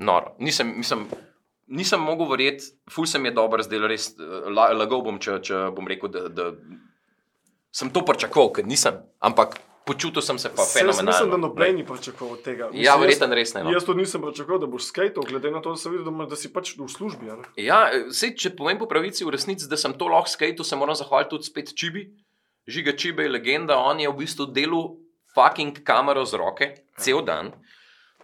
Noro. 0.00 0.34
Nisem, 0.40 0.72
nisem, 0.80 1.04
nisem 1.70 2.02
mogel 2.02 2.28
verjeti, 2.30 2.72
ful 2.90 3.06
sem 3.06 3.24
je 3.24 3.32
dobro 3.34 3.62
zdel, 3.64 3.86
res 3.90 4.12
lagal 4.18 5.02
bom, 5.06 5.18
če, 5.22 5.38
če 5.46 5.64
bom 5.76 5.88
rekel, 5.88 6.10
da, 6.12 6.28
da 6.28 6.50
sem 7.74 7.90
to 7.94 8.02
pričakoval, 8.06 8.52
ker 8.58 8.66
nisem. 8.66 8.98
Ampak 9.22 9.60
počutil 9.86 10.22
sem 10.22 10.38
se 10.38 10.50
pa 10.54 10.66
fenomenalno. 10.66 11.10
Mislim, 11.10 11.30
da 11.30 11.38
noben 11.40 11.76
ni 11.78 11.84
pričakoval 11.86 12.40
tega. 12.44 12.70
Mislim, 12.70 12.84
ja, 12.84 12.96
verjetno 13.00 13.38
res 13.38 13.54
ne. 13.56 13.64
No. 13.66 13.74
Jaz 13.74 13.86
to 13.86 13.94
nisem 13.98 14.22
pričakoval, 14.22 14.62
da 14.62 14.70
boš 14.70 14.90
skajal, 14.90 15.26
glede 15.28 15.54
na 15.54 15.62
to, 15.62 15.74
da 15.74 15.82
sem 15.82 15.94
videl, 15.94 16.10
da, 16.10 16.26
da 16.30 16.38
si 16.38 16.50
pač 16.52 16.74
v 16.78 16.88
službi. 16.90 17.30
Ja, 17.30 17.38
ja 17.62 17.80
sej, 18.14 18.34
če 18.38 18.54
povem 18.58 18.78
po 18.80 18.90
pravici, 18.90 19.24
v 19.26 19.34
resnici, 19.34 19.70
da 19.70 19.78
sem 19.80 19.94
to 19.98 20.10
lahko 20.10 20.30
skajal, 20.30 20.66
se 20.66 20.78
moram 20.78 20.98
zahvaliti 20.98 21.34
tudi 21.36 21.50
spet 21.50 21.74
Čibi. 21.74 22.08
Žiga 22.70 22.94
Čibe 22.98 23.24
je 23.26 23.32
legenda, 23.32 23.78
on 23.82 24.02
je 24.02 24.10
v 24.10 24.18
bistvu 24.20 24.50
delal 24.54 24.98
fucking 25.34 25.82
kamero 25.86 26.26
z 26.26 26.38
roke, 26.38 26.66
cel 26.98 27.22
dan. 27.26 27.54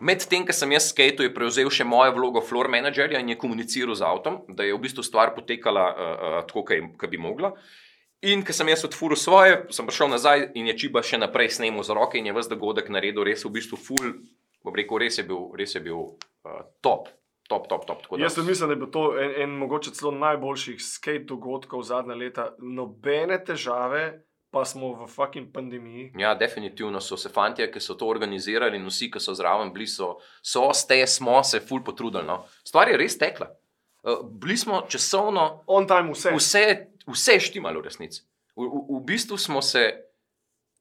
Medtem, 0.00 0.44
ko 0.44 0.52
sem 0.52 0.72
jaz 0.74 0.90
skate, 0.90 1.24
je 1.24 1.32
prevzel 1.32 1.70
še 1.72 1.84
mojo 1.88 2.12
vlogo 2.18 2.42
floor 2.44 2.68
managerja 2.72 3.20
in 3.22 3.32
je 3.32 3.38
komuniciral 3.40 3.96
z 3.96 4.04
avtom, 4.04 4.42
da 4.52 4.66
je 4.66 4.74
v 4.74 4.80
bistvu 4.82 5.04
stvar 5.06 5.32
potekala 5.32 5.84
uh, 5.88 5.96
uh, 5.96 6.38
tako, 6.48 6.66
kot 7.00 7.10
bi 7.12 7.20
mogla. 7.20 7.54
In 8.28 8.42
ko 8.44 8.52
sem 8.56 8.68
jaz 8.72 8.84
odfuril 8.88 9.16
svoje, 9.16 9.58
sem 9.72 9.88
prišel 9.88 10.10
nazaj 10.12 10.50
in 10.56 10.68
je 10.68 10.76
Čiba 10.84 11.04
še 11.04 11.20
naprej 11.20 11.54
snemal 11.56 11.84
z 11.84 11.96
roke 11.96 12.20
in 12.20 12.28
je 12.28 12.34
vse 12.36 12.52
dogodek 12.52 12.90
naredil, 12.92 13.24
res 13.24 13.44
v 13.44 13.52
bistvu 13.56 13.80
full, 13.80 14.12
bom 14.64 14.76
rekel, 14.76 15.00
res 15.00 15.20
je 15.20 15.24
bil, 15.24 15.48
res 15.56 15.76
je 15.76 15.84
bil 15.84 16.02
uh, 16.02 16.64
top. 16.84 17.12
Top, 17.46 17.68
top, 17.70 17.84
top, 17.86 18.00
jaz 18.18 18.34
mislim, 18.42 18.66
da 18.66 18.74
je 18.74 18.80
bil 18.80 18.88
to 18.90 19.02
en, 19.22 19.30
en 19.44 19.52
mogoče 19.54 19.92
celo 19.94 20.10
najboljših 20.18 20.80
skate 20.82 21.28
dogodkov 21.30 21.84
zadnja 21.86 22.16
leta. 22.18 22.48
Nobene 22.58 23.38
težave, 23.38 24.00
pa 24.50 24.64
smo 24.64 24.92
v 24.94 25.06
fucking 25.06 25.52
pandemiji. 25.52 26.12
Ja, 26.18 26.34
definitivno 26.34 27.00
so 27.00 27.16
se 27.16 27.28
fanti, 27.28 27.66
ki 27.72 27.80
so 27.80 27.94
to 27.94 28.08
organizirali 28.08 28.78
in 28.78 28.86
vsi, 28.86 29.10
ki 29.10 29.20
so 29.20 29.34
zraven 29.34 29.72
bili, 29.74 29.86
so, 29.90 30.16
so 30.42 30.70
ste, 30.74 31.02
smo 31.06 31.42
se 31.44 31.60
ful 31.60 31.82
potrudili. 31.84 32.24
No. 32.26 32.44
Stvar 32.64 32.88
je 32.88 32.96
res 33.00 33.18
tekla. 33.18 33.50
Uh, 34.02 34.22
bili 34.30 34.56
smo 34.56 34.84
časovno. 34.88 35.64
On 35.66 35.86
time 35.86 36.14
vse. 36.14 36.32
Vse, 36.36 36.64
vse 37.06 37.40
štimalo 37.40 37.82
v 37.82 37.90
resnici. 37.90 38.22
V, 38.56 38.64
v, 38.64 38.84
v 38.96 39.00
bistvu 39.04 39.36
smo 39.38 39.62
se, 39.62 39.82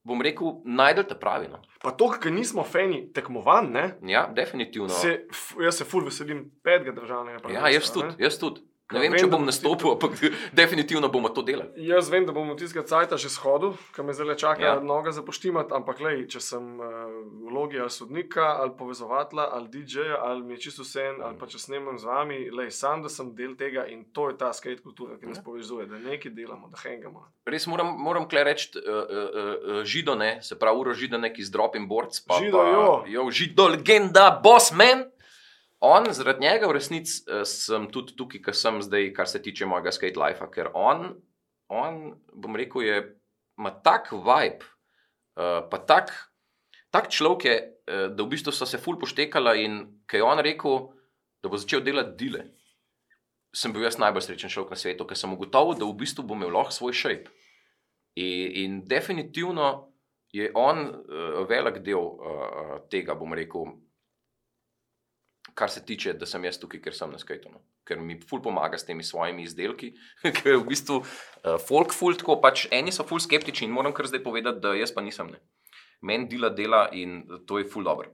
bom 0.06 0.22
rekel, 0.22 0.62
najdel 0.64 1.10
te 1.10 1.18
pravi. 1.20 1.50
No. 1.52 1.64
Pa 1.82 1.92
to, 1.98 2.12
ker 2.22 2.32
nismo 2.32 2.64
fani 2.64 3.08
tekmovanj. 3.14 3.74
Ja, 4.08 4.28
definitivno. 4.32 4.94
Se, 4.94 5.26
jaz 5.60 5.82
se 5.82 5.90
ful 5.90 6.06
veselim 6.06 6.46
petega 6.64 6.94
državnega. 6.96 7.50
Ja, 7.52 7.68
jaz 7.74 7.92
tudi, 7.92 8.14
jaz 8.22 8.40
tudi. 8.40 8.64
Ne 8.94 9.00
vem, 9.00 9.12
vem, 9.12 9.18
če 9.18 9.26
bom 9.26 9.42
bo- 9.42 9.50
nastopil, 9.50 9.92
ampak 9.92 10.14
definitivno 10.54 11.10
bomo 11.10 11.30
to 11.30 11.42
delali. 11.42 11.74
Jaz 11.80 12.06
vem, 12.08 12.22
da 12.22 12.32
bom 12.32 12.50
od 12.50 12.60
tistega 12.60 12.86
cajta 12.86 13.18
že 13.18 13.30
shodil, 13.30 13.74
ker 13.92 14.04
me 14.04 14.14
zdaj 14.14 14.36
čaka 14.36 14.62
Ja. 14.62 14.74
ja. 14.74 14.80
noga 14.80 15.10
za 15.10 15.22
poštimat, 15.22 15.72
ampak 15.72 15.98
lej, 16.00 16.28
če 16.28 16.40
sem 16.40 16.62
uh, 16.76 16.86
v 17.10 17.50
vlogi 17.50 17.80
ali 17.80 17.90
sodnika, 17.90 18.46
ali 18.56 18.78
povezovatla, 18.78 19.50
ali 19.50 19.68
DJ-ja, 19.70 20.20
ali 20.20 20.44
mi 20.44 20.54
je 20.54 20.60
čisto 20.60 20.84
vse 20.84 21.02
en, 21.04 21.18
ali 21.20 21.34
pa 21.34 21.46
če 21.46 21.58
snemam 21.58 21.98
z 21.98 22.06
vami, 22.06 22.38
lej, 22.52 22.70
sam 22.70 23.02
da 23.02 23.10
sem 23.10 23.34
del 23.34 23.56
tega 23.56 23.88
in 23.88 24.06
to 24.08 24.30
je 24.30 24.38
ta 24.38 24.54
skate 24.54 24.80
kultura, 24.80 25.18
ki 25.18 25.26
nas 25.26 25.38
Ja. 25.38 25.44
povezuje, 25.44 25.86
da 25.86 25.98
nekaj 25.98 26.30
delamo, 26.32 26.68
da 26.68 26.78
hengamo. 26.78 27.26
Res 27.44 27.66
moram, 27.66 27.90
moram 27.98 28.30
kle 28.30 28.44
reči, 28.44 28.70
uh, 28.76 28.86
uh, 28.86 29.02
uh, 29.02 29.84
židone, 29.84 30.42
se 30.42 30.54
pravi, 30.56 30.78
uro 30.78 30.94
židone, 30.94 31.34
ki 31.34 31.42
z 31.42 31.50
dropim 31.50 31.88
boards. 31.88 32.22
Pa, 32.22 32.38
Žido, 32.38 32.58
pa, 32.58 32.70
jo. 32.70 32.86
jo. 33.08 33.32
Žido, 33.32 33.68
legenda, 33.70 34.30
boss 34.38 34.70
man. 34.72 35.10
On, 35.80 36.06
zaradi 36.14 36.46
njega, 36.46 36.68
v 36.68 36.78
resnici 36.78 37.22
uh, 37.28 37.44
sem 37.48 37.90
tudi 37.92 38.16
tukaj, 38.16 38.42
ker 38.48 38.56
sem 38.56 38.80
zdaj, 38.82 39.12
kar 39.16 39.28
se 39.28 39.42
tiče 39.44 39.68
mojega 39.68 39.92
skate 39.92 40.20
life, 40.20 40.46
ker 40.54 40.72
on, 40.74 41.10
on 41.68 42.16
bom 42.34 42.56
rekel, 42.56 42.86
je, 42.86 43.02
ima 43.60 43.72
tak 43.84 44.12
vibe, 44.14 44.64
uh, 45.36 45.66
pa 45.70 45.82
tak, 45.84 46.14
tak 46.96 47.12
človek 47.12 47.46
je, 47.46 47.56
uh, 47.60 48.06
da 48.16 48.24
v 48.24 48.32
bistvu 48.34 48.56
so 48.56 48.68
se 48.70 48.80
ful 48.82 49.00
poštekala 49.02 49.56
in 49.60 49.82
kaj 50.08 50.24
je 50.24 50.28
on 50.28 50.44
rekel, 50.48 50.80
da 51.44 51.52
bo 51.52 51.60
začel 51.60 51.84
delati 51.86 52.16
dile. 52.18 52.46
Sem 53.56 53.72
bil 53.72 53.86
jaz 53.86 54.00
najbolj 54.02 54.26
srečen 54.26 54.52
človek 54.52 54.74
na 54.74 54.80
svetu, 54.80 55.06
ker 55.08 55.20
sem 55.20 55.32
ugotovil, 55.32 55.78
da 55.80 55.88
v 55.88 56.00
bistvu 56.00 56.26
bom 56.28 56.40
imel 56.40 56.56
lahko 56.56 56.74
svoj 56.76 56.96
shape. 56.96 57.32
In, 58.16 58.52
in 58.64 58.80
definitivno 58.88 59.92
je 60.36 60.50
on 60.56 60.88
uh, 60.88 61.44
velik 61.48 61.84
del 61.84 62.00
uh, 62.00 62.80
tega, 62.92 63.16
bom 63.16 63.36
rekel, 63.36 63.76
kar 65.56 65.72
se 65.72 65.86
tiče, 65.86 66.14
da 66.20 66.28
sem 66.28 66.44
jaz 66.44 66.60
tukaj, 66.60 66.82
ker 66.84 66.96
sem 66.96 67.12
na 67.12 67.20
skajtu. 67.20 67.50
No. 67.54 67.62
Ker 67.88 68.02
mi 68.04 68.18
ful 68.20 68.42
pomaga 68.44 68.78
s 68.78 68.86
temi 68.88 69.06
svojimi 69.08 69.46
izdelki, 69.48 69.94
ker 70.38 70.52
je 70.52 70.60
v 70.60 70.68
bistvu 70.68 71.00
uh, 71.00 71.56
folk 71.64 71.96
ful 71.96 72.18
tako, 72.20 72.38
pač 72.44 72.68
eni 72.76 72.92
so 72.92 73.08
ful 73.08 73.24
skeptični 73.24 73.70
in 73.70 73.74
moram 73.76 73.96
kar 73.96 74.10
zdaj 74.12 74.24
povedati, 74.26 74.62
da 74.64 74.76
jaz 74.76 74.92
pa 74.96 75.04
nisem. 75.06 75.32
Ne. 75.32 75.42
Meni 76.06 76.28
dela 76.30 76.52
dela 76.52 76.86
in 76.92 77.24
to 77.48 77.62
je 77.62 77.70
ful 77.72 77.88
dobro. 77.88 78.12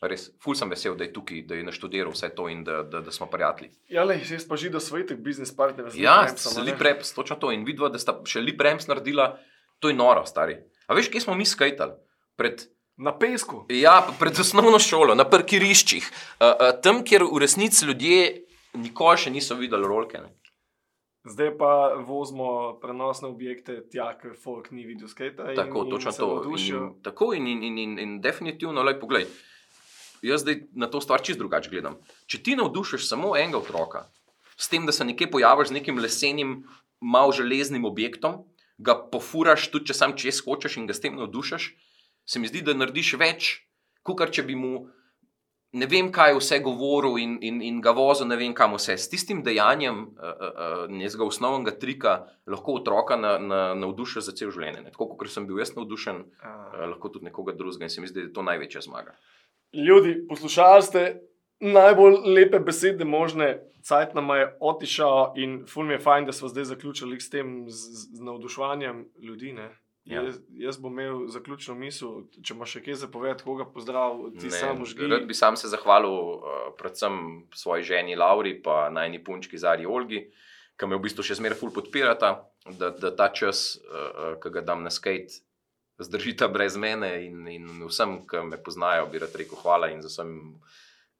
Res, 0.00 0.30
ful 0.40 0.56
sem 0.56 0.70
vesel, 0.72 0.94
da 0.96 1.04
je 1.04 1.12
tukaj, 1.12 1.42
da 1.44 1.58
je 1.58 1.64
naštudiral 1.66 2.14
vse 2.14 2.30
to 2.32 2.46
in 2.48 2.62
da, 2.64 2.78
da, 2.88 3.02
da 3.04 3.12
smo 3.12 3.26
prijatelji. 3.28 3.68
Ja, 3.92 4.06
lej, 4.08 4.22
jaz 4.32 4.46
pa 4.48 4.56
žido 4.56 4.80
svojih 4.80 5.12
biznis 5.20 5.52
partnerjev. 5.52 5.92
z 5.92 6.00
Ja, 6.00 6.22
Lipremsom, 6.22 6.54
a 6.56 6.64
ne? 6.64 6.70
Lipreps, 6.70 7.12
točno 7.12 7.36
to. 7.36 7.50
In 7.52 7.66
vidva, 7.68 7.90
da 7.92 8.00
sta 8.00 8.14
še 8.24 8.40
Lipreps 8.40 8.88
naredila, 8.88 9.34
to 9.76 9.92
je 9.92 9.98
noro, 9.98 10.24
stari. 10.24 10.56
A 10.88 10.96
veš, 10.96 11.12
kje 11.12 11.26
smo 11.26 11.36
mi 11.36 11.44
skajtali? 11.44 11.98
Pred, 12.40 12.64
Na 12.96 13.12
pesku. 13.18 13.64
ja, 13.68 14.00
pred 14.18 14.40
osnovno 14.40 14.78
šolo, 14.78 15.14
na 15.14 15.24
parkiriščih, 15.24 16.04
uh, 16.04 16.46
uh, 16.46 16.74
tam, 16.82 17.04
kjer 17.04 17.24
v 17.24 17.38
resnici 17.40 17.86
ljudje 17.86 18.44
nikoli 18.74 19.16
še 19.16 19.30
niso 19.30 19.56
videli 19.56 19.88
rolke. 19.88 20.20
Ne. 20.20 20.34
Zdaj 21.24 21.50
pa 21.60 21.70
vozimo 22.06 22.78
prenosne 22.80 23.28
objekte 23.28 23.82
tja, 23.92 24.08
ker 24.16 24.32
folk 24.40 24.70
ni 24.72 24.86
videl 24.88 25.08
skate. 25.08 25.52
Tako, 25.56 25.84
točno 25.90 26.12
to. 26.16 26.28
In, 26.56 26.94
tako 27.04 27.32
in, 27.36 27.46
in, 27.46 27.62
in, 27.62 27.78
in, 27.78 27.98
in 28.00 28.14
definitivno, 28.24 28.82
le 28.82 28.96
poglej. 29.00 29.26
Jaz 30.24 30.44
zdaj 30.44 30.62
na 30.76 30.88
to 30.88 31.00
stvar 31.00 31.20
čist 31.24 31.40
drugače 31.40 31.72
gledam. 31.72 31.98
Če 32.28 32.40
ti 32.44 32.56
navdušiš 32.56 33.04
samo 33.08 33.34
enega 33.36 33.60
otroka, 33.60 34.06
s 34.56 34.68
tem, 34.68 34.88
da 34.88 34.92
se 34.92 35.04
nekje 35.04 35.30
pojaviš 35.32 35.68
z 35.68 35.76
nekim 35.76 36.00
lesenim, 36.00 36.62
malo 37.00 37.32
železnim 37.32 37.84
objektom, 37.88 38.42
ga 38.80 38.96
pofuraš, 39.12 39.68
tudi 39.72 39.92
če 39.92 39.96
sam 39.96 40.16
čez 40.16 40.42
hočeš 40.44 40.76
in 40.80 40.88
ga 40.88 40.96
s 40.96 41.04
tem 41.04 41.16
navdušiš, 41.16 41.70
se 42.30 42.38
mi 42.38 42.46
zdi, 42.46 42.62
da 42.62 42.76
narediš 42.78 43.16
več, 43.18 43.50
kot 44.06 44.22
če 44.30 44.46
bi 44.46 44.54
mu 44.58 44.86
ne 45.72 45.86
vem, 45.86 46.10
kaj 46.10 46.34
vse 46.38 46.58
govoril 46.64 47.18
in, 47.22 47.36
in, 47.46 47.60
in 47.62 47.78
ga 47.82 47.92
vozil, 47.94 48.26
ne 48.30 48.38
vem 48.38 48.54
kam 48.56 48.74
vse. 48.74 48.96
S 48.98 49.10
tistim 49.10 49.42
dejanjem 49.46 50.02
uh, 50.02 50.44
uh, 50.46 50.84
njega 50.90 51.26
osnovnega 51.26 51.76
trika 51.78 52.14
lahko 52.50 52.74
otroka 52.80 53.18
na, 53.18 53.36
na, 53.38 53.60
navdušiš 53.78 54.26
za 54.26 54.34
cel 54.38 54.50
življenje. 54.54 54.84
Ne? 54.86 54.94
Tako 54.94 55.14
kot 55.18 55.30
sem 55.30 55.46
bil 55.46 55.60
jaz 55.62 55.74
navdušen, 55.76 56.22
uh, 56.26 56.78
lahko 56.90 57.12
tudi 57.14 57.30
nekoga 57.30 57.54
drugega 57.58 57.86
in 57.86 57.94
se 57.94 58.02
mi 58.02 58.10
zdi, 58.10 58.24
da 58.24 58.28
je 58.28 58.34
to 58.34 58.46
največja 58.46 58.82
zmaga. 58.86 59.14
Ljudi, 59.74 60.16
poslušali 60.28 60.82
ste 60.82 61.04
najbolj 61.60 62.16
lepe 62.34 62.58
besede 62.58 63.04
možne, 63.04 63.60
cajt 63.86 64.14
nam 64.14 64.32
je 64.34 64.48
otišal 64.60 65.36
in 65.38 65.60
ful 65.70 65.86
mi 65.86 65.94
je 65.94 66.02
fajn, 66.02 66.26
da 66.26 66.34
smo 66.34 66.48
zdaj 66.50 66.72
zaključili 66.72 67.20
s 67.20 67.30
tem 67.30 67.68
z, 67.68 68.06
z 68.16 68.26
navduševanjem 68.26 69.04
ljudi. 69.22 69.52
Ne? 69.52 69.70
Ja. 70.04 70.22
Jaz, 70.22 70.38
jaz 70.50 70.78
bom 70.80 70.92
imel 70.92 71.26
zaključno 71.28 71.74
misel, 71.76 72.22
če 72.42 72.54
imaš 72.54 72.76
še 72.76 72.80
kaj 72.86 72.96
za 73.02 73.08
povedati, 73.12 73.44
koga 73.44 73.66
pozdrav, 73.68 74.22
ti 74.38 74.48
Ne, 74.48 74.56
samo 74.56 74.86
žgi. 74.88 75.10
Rad 75.10 75.26
bi 75.28 75.36
sam 75.36 75.58
se 75.60 75.68
zahvalil 75.68 76.14
uh, 76.14 76.70
predvsem 76.78 77.44
svoji 77.54 77.84
ženi 77.84 78.16
Lauri 78.16 78.56
in 78.56 78.94
najni 78.96 79.20
punčki 79.24 79.58
Zari 79.58 79.86
Olgi, 79.86 80.24
ki 80.80 80.88
me 80.88 80.96
v 80.96 81.04
bistvu 81.04 81.22
še 81.22 81.36
zmeraj 81.36 81.60
ful 81.60 81.70
podpirata, 81.70 82.32
da, 82.78 82.90
da 82.90 83.12
ta 83.16 83.28
čas, 83.28 83.76
uh, 83.76 84.40
ki 84.40 84.54
ga 84.56 84.64
dam 84.64 84.82
na 84.82 84.90
skate, 84.90 85.44
zdržita 86.00 86.48
brez 86.48 86.80
mene 86.80 87.26
in, 87.26 87.44
in 87.48 87.68
vsem, 87.84 88.22
ki 88.26 88.40
me 88.48 88.56
poznajo, 88.56 89.06
bi 89.12 89.20
rad 89.20 89.36
rekel 89.36 89.60
hvala 89.60 89.92
in 89.92 90.00
za 90.00 90.08
vsem, 90.08 90.32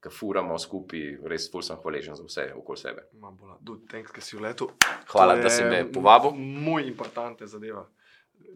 ki 0.01 0.09
furamo 0.09 0.57
skupaj, 0.57 1.21
res 1.29 1.45
ful 1.53 1.61
sem 1.61 1.77
hvaležen 1.77 2.17
za 2.17 2.25
vse 2.25 2.49
okoli 2.57 2.81
sebe. 2.81 3.05
Dude, 3.61 3.85
thanks, 3.85 4.09
si. 4.25 4.41
Hvala, 5.13 5.37
da 5.37 5.53
si 5.53 5.61
me 5.69 5.85
povabil. 5.85 6.33
Moj 6.33 6.89
importante 6.89 7.45
zadeva. 7.45 7.85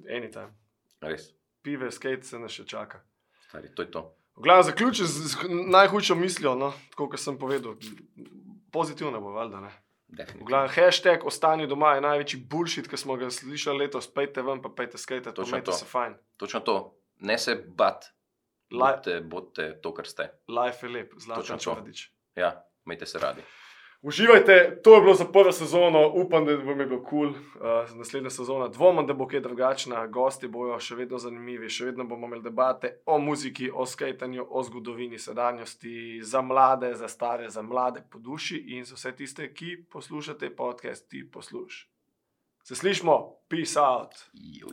Anytime. 0.09 0.51
Res, 1.01 1.31
Pive, 1.61 1.91
skate 1.91 2.23
se 2.23 2.39
nas 2.39 2.51
še 2.51 2.65
čaka. 2.65 3.01
stari, 3.41 3.69
to 3.69 3.81
je 3.81 3.91
to. 3.91 4.03
Glavno, 4.35 4.63
zaključim 4.63 5.05
z, 5.05 5.27
z 5.27 5.35
najhujšo 5.67 6.15
mislijo, 6.15 6.55
no, 6.55 6.73
tako 6.89 7.09
kot 7.09 7.19
sem 7.19 7.37
povedal. 7.37 7.75
Pozitivno 8.71 9.21
bo, 9.21 9.31
valjda. 9.31 9.59
Ne? 9.61 9.71
Glavnem, 10.37 10.69
hashtag 10.69 11.23
ostani 11.23 11.67
doma 11.67 11.95
je 11.95 12.01
največji 12.01 12.39
bullshit, 12.41 12.87
ki 12.87 12.97
smo 12.97 13.15
ga 13.15 13.29
slišali 13.29 13.79
letos. 13.79 14.07
Pejte 14.07 14.41
ven, 14.41 14.61
pa 14.61 14.69
pejte 14.69 14.97
skate, 14.97 15.23
to 15.25 15.31
Točno 15.33 15.57
imejte 15.57 15.65
to. 15.65 15.77
se 15.77 15.85
fajn. 15.85 16.15
Točno 16.37 16.59
to. 16.59 16.75
Ne 17.21 17.37
se 17.37 17.55
bat, 17.55 18.05
Li- 18.71 18.79
bodite, 18.79 19.21
bodite 19.21 19.79
to, 19.81 19.93
kar 19.93 20.05
ste. 20.05 20.29
Life 20.49 20.83
je 20.83 20.91
lep, 20.91 21.09
Točno 21.09 21.25
zlatan 21.25 21.57
to. 21.57 21.63
črdič. 21.65 22.11
Ja, 22.35 22.51
imejte 22.85 23.05
se 23.05 23.19
radi. 23.19 23.41
Uživajte, 24.05 24.79
to 24.83 24.95
je 24.95 25.01
bilo 25.01 25.13
za 25.13 25.25
prvo 25.25 25.51
sezono, 25.51 26.11
upam, 26.13 26.45
da 26.45 26.55
vam 26.55 26.79
je 26.79 26.85
bilo 26.85 27.03
kul. 27.03 27.33
Cool. 27.33 27.85
Uh, 27.89 27.97
naslednja 27.97 28.29
sezona, 28.29 28.67
dvomim, 28.67 29.07
da 29.07 29.13
bo 29.13 29.25
kaj 29.27 29.39
drugačna, 29.39 30.07
gosti 30.07 30.47
bojo 30.47 30.75
še 30.79 30.95
vedno 30.95 31.17
zanimivi, 31.17 31.69
še 31.69 31.87
vedno 31.87 32.05
bomo 32.05 32.27
imeli 32.27 32.43
debate 32.45 32.91
o 33.05 33.17
muziki, 33.17 33.71
o 33.73 33.85
skajtanju, 33.85 34.45
o 34.49 34.63
zgodovini 34.63 35.17
sedanjosti, 35.19 36.21
za 36.21 36.41
mlade, 36.41 36.93
za 36.93 37.07
stare, 37.09 37.49
za 37.49 37.65
mlade 37.65 38.03
po 38.11 38.21
duši 38.21 38.61
in 38.77 38.85
za 38.85 38.93
vse 38.93 39.15
tiste, 39.17 39.49
ki 39.53 39.87
poslušate 39.89 40.53
podcast, 40.55 41.09
ti 41.09 41.23
posluš. 41.31 41.87
Se 42.63 42.75
slišmo, 42.75 43.17
peace 43.49 43.81
out. 43.81 44.21
Jo, 44.33 44.69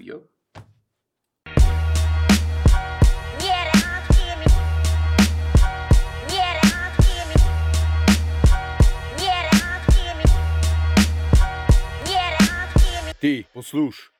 Ti, 13.22 13.44
posluš. 13.54 14.11